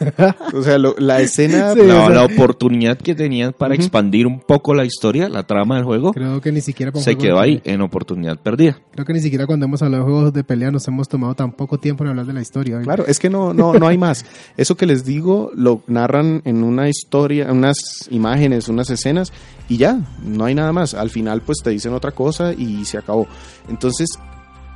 o 0.52 0.60
sea, 0.62 0.76
lo- 0.76 0.96
la 0.98 1.20
escena... 1.20 1.72
Sí, 1.74 1.80
la, 1.86 2.04
o 2.04 2.06
sea- 2.06 2.08
la 2.10 2.24
oportunidad 2.24 2.98
que 2.98 3.14
tenían 3.14 3.52
para 3.52 3.74
expandir 3.76 4.26
un 4.26 4.40
poco 4.40 4.74
la 4.74 4.84
historia, 4.84 5.28
la 5.28 5.44
trama 5.44 5.76
del 5.76 5.84
juego, 5.84 6.12
Creo 6.12 6.40
que 6.40 6.50
ni 6.50 6.60
siquiera 6.60 6.90
se 6.96 7.16
quedó 7.16 7.38
ahí 7.38 7.62
en 7.64 7.80
oportunidad 7.80 8.36
perdida. 8.38 8.76
Creo 8.90 9.06
que 9.06 9.12
ni 9.12 9.20
siquiera 9.20 9.46
cuando 9.46 9.66
hemos 9.66 9.82
hablado 9.82 10.04
de 10.04 10.10
juegos 10.10 10.32
de 10.32 10.42
pelea 10.44 10.72
nos 10.72 10.86
hemos 10.88 11.08
tomado 11.08 11.34
tan 11.36 11.52
poco 11.52 11.78
tiempo 11.78 12.02
en 12.02 12.10
hablar 12.10 12.26
de 12.26 12.32
la 12.32 12.42
historia. 12.42 12.80
¿eh? 12.80 12.82
Claro, 12.82 13.06
es 13.06 13.20
que 13.20 13.30
no, 13.30 13.54
no, 13.54 13.74
no 13.74 13.86
hay 13.86 13.96
más. 13.96 14.26
Eso 14.56 14.76
que 14.76 14.84
les 14.86 15.04
digo 15.04 15.52
lo 15.54 15.82
narran 15.86 16.42
en 16.44 16.64
una 16.64 16.88
historia, 16.88 17.50
unas 17.52 17.76
imágenes, 18.10 18.68
unas 18.68 18.90
escenas 18.90 19.32
y 19.68 19.76
ya, 19.76 20.00
no 20.24 20.44
hay 20.44 20.56
nada 20.56 20.72
más. 20.72 20.94
Al 20.94 21.10
final 21.10 21.40
pues 21.42 21.58
te 21.62 21.70
dicen 21.70 21.92
otra 21.94 22.10
cosa 22.10 22.52
y 22.52 22.84
se 22.84 22.98
acabó. 22.98 23.28
Entonces, 23.68 24.08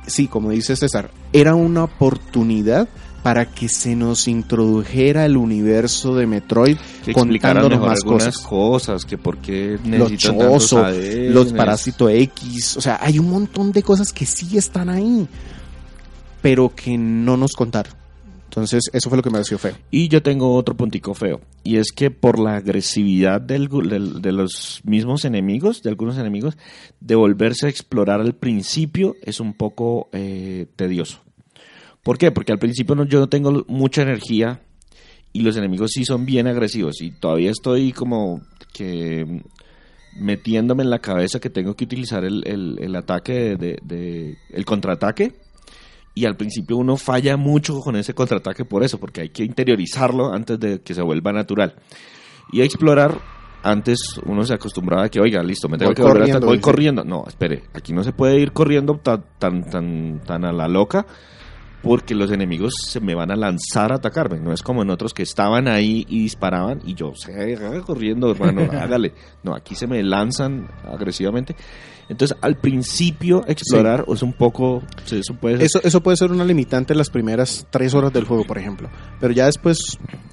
sí, 0.07 0.27
como 0.27 0.49
dice 0.51 0.77
César, 0.77 1.11
era 1.33 1.55
una 1.55 1.83
oportunidad 1.83 2.87
para 3.23 3.45
que 3.45 3.67
se 3.69 3.95
nos 3.95 4.27
introdujera 4.27 5.25
el 5.25 5.35
universo 5.37 6.15
de 6.15 6.25
Metroid 6.27 6.77
Que 7.03 7.13
contándonos 7.13 7.79
más 7.81 8.01
cosas. 8.03 8.37
cosas, 8.39 9.05
que 9.05 9.17
por 9.17 9.37
qué 9.39 9.77
Los 9.85 10.11
ADNs. 10.25 11.33
los 11.33 11.53
parásitos 11.53 12.11
X, 12.11 12.77
o 12.77 12.81
sea, 12.81 12.97
hay 13.01 13.19
un 13.19 13.29
montón 13.29 13.71
de 13.71 13.83
cosas 13.83 14.13
que 14.13 14.25
sí 14.25 14.57
están 14.57 14.89
ahí, 14.89 15.27
pero 16.41 16.73
que 16.75 16.97
no 16.97 17.37
nos 17.37 17.51
contaron. 17.53 17.93
Entonces, 18.45 18.83
eso 18.93 19.09
fue 19.09 19.17
lo 19.17 19.21
que 19.21 19.29
me 19.29 19.33
pareció 19.33 19.59
feo. 19.59 19.75
Y 19.91 20.07
yo 20.07 20.23
tengo 20.23 20.55
otro 20.55 20.75
puntico 20.75 21.13
feo. 21.13 21.39
Y 21.63 21.75
es 21.77 21.91
que 21.91 22.09
por 22.09 22.39
la 22.39 22.55
agresividad 22.55 23.39
del, 23.39 23.69
gu- 23.69 23.87
del- 23.87 24.23
de 24.23 24.31
los 24.31 24.81
mismos 24.83 25.23
enemigos, 25.23 25.83
de 25.83 25.89
algunos 25.91 26.17
enemigos, 26.17 26.57
de 26.99 27.13
volverse 27.13 27.67
a 27.67 27.69
explorar 27.69 28.21
al 28.21 28.33
principio 28.33 29.15
es 29.21 29.39
un 29.39 29.53
poco 29.53 30.09
eh, 30.13 30.65
tedioso. 30.75 31.21
¿Por 32.03 32.17
qué? 32.17 32.31
Porque 32.31 32.51
al 32.51 32.59
principio 32.59 32.95
no, 32.95 33.03
yo 33.05 33.19
no 33.19 33.27
tengo 33.29 33.65
mucha 33.67 34.01
energía 34.01 34.61
y 35.33 35.41
los 35.41 35.57
enemigos 35.57 35.91
sí 35.93 36.05
son 36.05 36.25
bien 36.25 36.47
agresivos. 36.47 37.01
Y 37.01 37.11
todavía 37.11 37.51
estoy 37.51 37.91
como 37.93 38.41
que 38.73 39.43
metiéndome 40.19 40.83
en 40.83 40.89
la 40.89 40.99
cabeza 40.99 41.39
que 41.39 41.49
tengo 41.49 41.75
que 41.75 41.83
utilizar 41.85 42.23
el, 42.25 42.43
el- 42.47 42.77
el 42.81 42.95
ataque 42.95 43.33
de, 43.33 43.55
de- 43.57 43.79
de- 43.83 44.37
el 44.51 44.65
contraataque 44.65 45.33
y 46.15 46.25
al 46.25 46.35
principio 46.35 46.77
uno 46.77 46.97
falla 46.97 47.37
mucho 47.37 47.79
con 47.79 47.95
ese 47.95 48.13
contraataque 48.13 48.65
por 48.65 48.83
eso, 48.83 48.99
porque 48.99 49.21
hay 49.21 49.29
que 49.29 49.43
interiorizarlo 49.43 50.33
antes 50.33 50.59
de 50.59 50.81
que 50.81 50.93
se 50.93 51.01
vuelva 51.01 51.31
natural. 51.31 51.75
Y 52.51 52.61
a 52.61 52.65
explorar, 52.65 53.19
antes 53.61 53.99
uno 54.25 54.43
se 54.43 54.53
acostumbraba 54.55 55.03
a 55.05 55.09
que, 55.09 55.19
oiga, 55.21 55.43
listo, 55.43 55.69
me 55.69 55.77
tengo 55.77 55.89
Voy 55.89 55.95
que 55.95 56.01
volver 56.01 56.17
a 56.17 56.19
corriendo, 56.25 56.47
voy 56.47 56.59
corriendo. 56.59 57.03
No, 57.05 57.25
espere, 57.27 57.63
aquí 57.73 57.93
no 57.93 58.03
se 58.03 58.11
puede 58.11 58.39
ir 58.39 58.51
corriendo 58.51 58.95
tan, 58.97 59.23
tan, 59.37 59.69
tan, 59.69 60.21
tan 60.25 60.43
a 60.45 60.51
la 60.51 60.67
loca, 60.67 61.05
porque 61.81 62.15
los 62.15 62.31
enemigos 62.31 62.73
se 62.87 62.99
me 62.99 63.15
van 63.15 63.31
a 63.31 63.35
lanzar 63.35 63.91
a 63.91 63.95
atacarme. 63.95 64.39
No 64.39 64.53
es 64.53 64.61
como 64.61 64.81
en 64.81 64.89
otros 64.89 65.13
que 65.13 65.23
estaban 65.23 65.67
ahí 65.67 66.05
y 66.09 66.23
disparaban 66.23 66.81
y 66.85 66.93
yo, 66.93 67.13
se 67.15 67.57
corriendo, 67.85 68.31
hermano, 68.31 68.61
hágale. 68.71 69.13
No, 69.43 69.53
aquí 69.53 69.75
se 69.75 69.87
me 69.87 70.03
lanzan 70.03 70.67
agresivamente. 70.85 71.55
Entonces, 72.09 72.35
al 72.41 72.55
principio, 72.57 73.43
explorar 73.47 74.03
es 74.07 74.23
un 74.23 74.33
poco. 74.33 74.81
sí, 75.05 75.19
Eso 75.19 75.35
puede 75.35 75.63
Eso, 75.63 75.79
eso 75.83 76.01
puede 76.01 76.17
ser 76.17 76.31
una 76.31 76.43
limitante 76.43 76.95
las 76.95 77.11
primeras 77.11 77.67
tres 77.69 77.93
horas 77.93 78.11
del 78.11 78.25
juego, 78.25 78.45
por 78.45 78.57
ejemplo. 78.57 78.89
Pero 79.19 79.31
ya 79.31 79.45
después... 79.45 79.77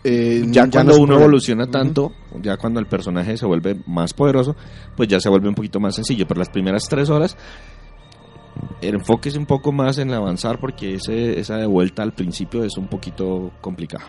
eh, 0.03 0.43
ya 0.49 0.71
cuando 0.71 0.99
uno 0.99 1.17
evoluciona 1.19 1.67
tanto, 1.67 2.13
ya 2.41 2.57
cuando 2.57 2.81
el 2.81 2.87
personaje 2.87 3.37
se 3.37 3.45
vuelve 3.45 3.77
más 3.87 4.15
poderoso, 4.15 4.57
pues 4.97 5.07
ya 5.09 5.21
se 5.21 5.29
vuelve 5.29 5.51
un 5.51 5.55
poquito 5.55 5.79
más 5.79 5.95
sencillo. 5.95 6.27
Pero 6.27 6.39
las 6.39 6.49
primeras 6.49 6.85
tres 6.89 7.11
horas, 7.11 7.37
el 8.81 8.95
enfoque 8.95 9.29
es 9.29 9.37
un 9.37 9.47
poco 9.47 9.73
más 9.73 9.99
en 9.99 10.13
avanzar 10.13 10.59
porque 10.61 10.95
ese, 10.95 11.39
esa 11.39 11.57
de 11.57 11.67
vuelta 11.67 12.03
al 12.03 12.13
principio 12.13 12.65
es 12.65 12.77
un 12.77 12.89
poquito 12.89 13.53
complicado. 13.61 14.05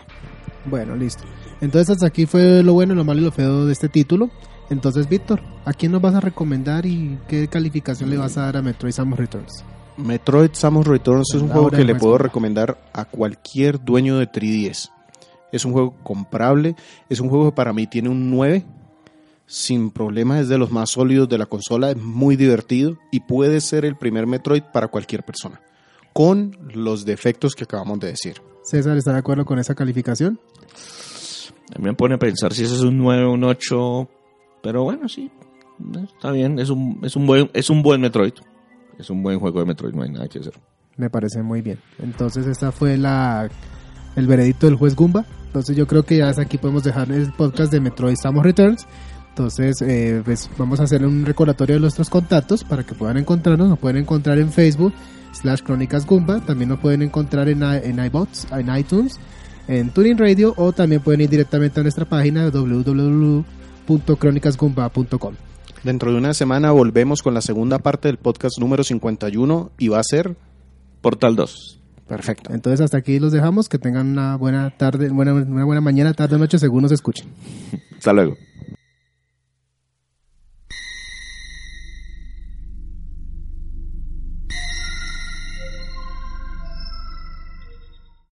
Bueno, 0.66 0.96
listo. 0.96 1.24
Entonces 1.60 1.90
hasta 1.90 2.06
aquí 2.06 2.26
fue 2.26 2.62
lo 2.62 2.74
bueno, 2.74 2.94
lo 2.94 3.04
malo 3.04 3.20
y 3.20 3.24
lo 3.24 3.32
feo 3.32 3.66
de 3.66 3.72
este 3.72 3.88
título. 3.88 4.30
Entonces, 4.70 5.08
Víctor, 5.08 5.40
¿a 5.64 5.72
quién 5.72 5.92
nos 5.92 6.02
vas 6.02 6.14
a 6.14 6.20
recomendar 6.20 6.84
y 6.84 7.18
qué 7.26 7.48
calificación 7.48 8.10
le 8.10 8.18
vas 8.18 8.36
a 8.36 8.42
dar 8.42 8.58
a 8.58 8.62
Metroid 8.62 8.92
Samus 8.92 9.18
Returns? 9.18 9.64
Metroid 9.96 10.50
Samus 10.52 10.86
Returns 10.86 11.34
es 11.34 11.40
un 11.40 11.48
juego 11.48 11.70
que 11.70 11.84
le 11.84 11.94
más 11.94 12.02
puedo 12.02 12.18
recomendar 12.18 12.78
a 12.92 13.04
cualquier 13.06 13.82
dueño 13.82 14.18
de 14.18 14.30
3DS. 14.30 14.90
Es 15.50 15.64
un 15.64 15.72
juego 15.72 15.94
comprable, 16.02 16.76
es 17.08 17.20
un 17.20 17.30
juego 17.30 17.50
que 17.50 17.56
para 17.56 17.72
mí 17.72 17.86
tiene 17.86 18.10
un 18.10 18.30
9, 18.30 18.66
sin 19.48 19.90
problema, 19.90 20.38
es 20.38 20.48
de 20.48 20.58
los 20.58 20.70
más 20.70 20.90
sólidos 20.90 21.28
de 21.28 21.38
la 21.38 21.46
consola, 21.46 21.90
es 21.90 21.96
muy 21.96 22.36
divertido 22.36 22.98
y 23.10 23.20
puede 23.20 23.60
ser 23.60 23.84
el 23.84 23.96
primer 23.96 24.26
Metroid 24.26 24.62
para 24.72 24.88
cualquier 24.88 25.24
persona, 25.24 25.60
con 26.12 26.56
los 26.74 27.04
defectos 27.04 27.54
que 27.54 27.64
acabamos 27.64 27.98
de 27.98 28.08
decir. 28.08 28.42
César, 28.62 28.96
¿está 28.98 29.12
de 29.14 29.18
acuerdo 29.18 29.46
con 29.46 29.58
esa 29.58 29.74
calificación? 29.74 30.38
A 31.74 31.78
mí 31.78 31.84
me 31.86 31.94
pone 31.94 32.14
a 32.14 32.18
pensar 32.18 32.52
si 32.52 32.64
eso 32.64 32.74
es 32.74 32.82
un 32.82 32.98
9 32.98 33.24
o 33.24 33.32
un 33.32 33.44
8, 33.44 34.08
pero 34.62 34.84
bueno, 34.84 35.08
sí, 35.08 35.30
está 36.14 36.30
bien, 36.30 36.58
es 36.58 36.68
un, 36.68 37.00
es 37.02 37.16
un, 37.16 37.26
buen, 37.26 37.50
es 37.54 37.70
un 37.70 37.82
buen 37.82 38.00
Metroid. 38.02 38.34
Es 38.98 39.10
un 39.10 39.22
buen 39.22 39.38
juego 39.38 39.60
de 39.60 39.66
Metroid, 39.66 39.94
no 39.94 40.02
hay 40.02 40.10
nada 40.10 40.28
que 40.28 40.40
hacer. 40.40 40.54
Me 40.96 41.08
parece 41.08 41.42
muy 41.42 41.62
bien. 41.62 41.78
Entonces, 42.00 42.46
esta 42.46 42.72
fue 42.72 42.96
la 42.98 43.48
el 44.16 44.26
veredicto 44.26 44.66
del 44.66 44.74
juez 44.74 44.96
Gumba. 44.96 45.24
Entonces, 45.46 45.76
yo 45.76 45.86
creo 45.86 46.02
que 46.02 46.18
ya 46.18 46.28
hasta 46.28 46.42
aquí 46.42 46.58
podemos 46.58 46.82
dejar 46.82 47.10
el 47.12 47.32
podcast 47.32 47.72
de 47.72 47.80
Metroid 47.80 48.16
Samus 48.20 48.42
Returns. 48.42 48.86
Entonces, 49.38 49.80
eh, 49.82 50.20
pues, 50.24 50.50
vamos 50.58 50.80
a 50.80 50.82
hacer 50.82 51.06
un 51.06 51.24
recordatorio 51.24 51.76
de 51.76 51.80
nuestros 51.80 52.10
contactos 52.10 52.64
para 52.64 52.82
que 52.82 52.96
puedan 52.96 53.18
encontrarnos. 53.18 53.68
Nos 53.68 53.78
pueden 53.78 53.98
encontrar 53.98 54.36
en 54.38 54.50
Facebook, 54.50 54.92
slash 55.30 55.62
Crónicas 55.62 56.06
Gumba. 56.06 56.40
También 56.40 56.70
nos 56.70 56.80
pueden 56.80 57.02
encontrar 57.02 57.48
en, 57.48 57.62
iBots, 57.62 58.48
en 58.50 58.76
iTunes, 58.76 59.20
en 59.68 59.90
Tuning 59.90 60.18
Radio 60.18 60.54
o 60.56 60.72
también 60.72 61.02
pueden 61.02 61.20
ir 61.20 61.30
directamente 61.30 61.78
a 61.78 61.84
nuestra 61.84 62.04
página 62.04 62.50
www.crónicasgumba.com. 62.50 65.34
Dentro 65.84 66.10
de 66.10 66.18
una 66.18 66.34
semana 66.34 66.72
volvemos 66.72 67.22
con 67.22 67.32
la 67.32 67.40
segunda 67.40 67.78
parte 67.78 68.08
del 68.08 68.16
podcast 68.16 68.58
número 68.58 68.82
51 68.82 69.70
y 69.78 69.86
va 69.86 70.00
a 70.00 70.02
ser 70.02 70.34
Portal 71.00 71.36
2. 71.36 71.80
perfecto. 72.08 72.52
Entonces, 72.52 72.80
hasta 72.80 72.96
aquí 72.96 73.20
los 73.20 73.30
dejamos. 73.30 73.68
Que 73.68 73.78
tengan 73.78 74.08
una 74.08 74.34
buena 74.34 74.76
tarde, 74.76 75.10
buena, 75.10 75.32
una 75.32 75.64
buena 75.64 75.80
mañana, 75.80 76.12
tarde, 76.12 76.40
noche, 76.40 76.58
según 76.58 76.82
nos 76.82 76.90
escuchen. 76.90 77.28
Hasta 77.96 78.12
luego. 78.12 78.36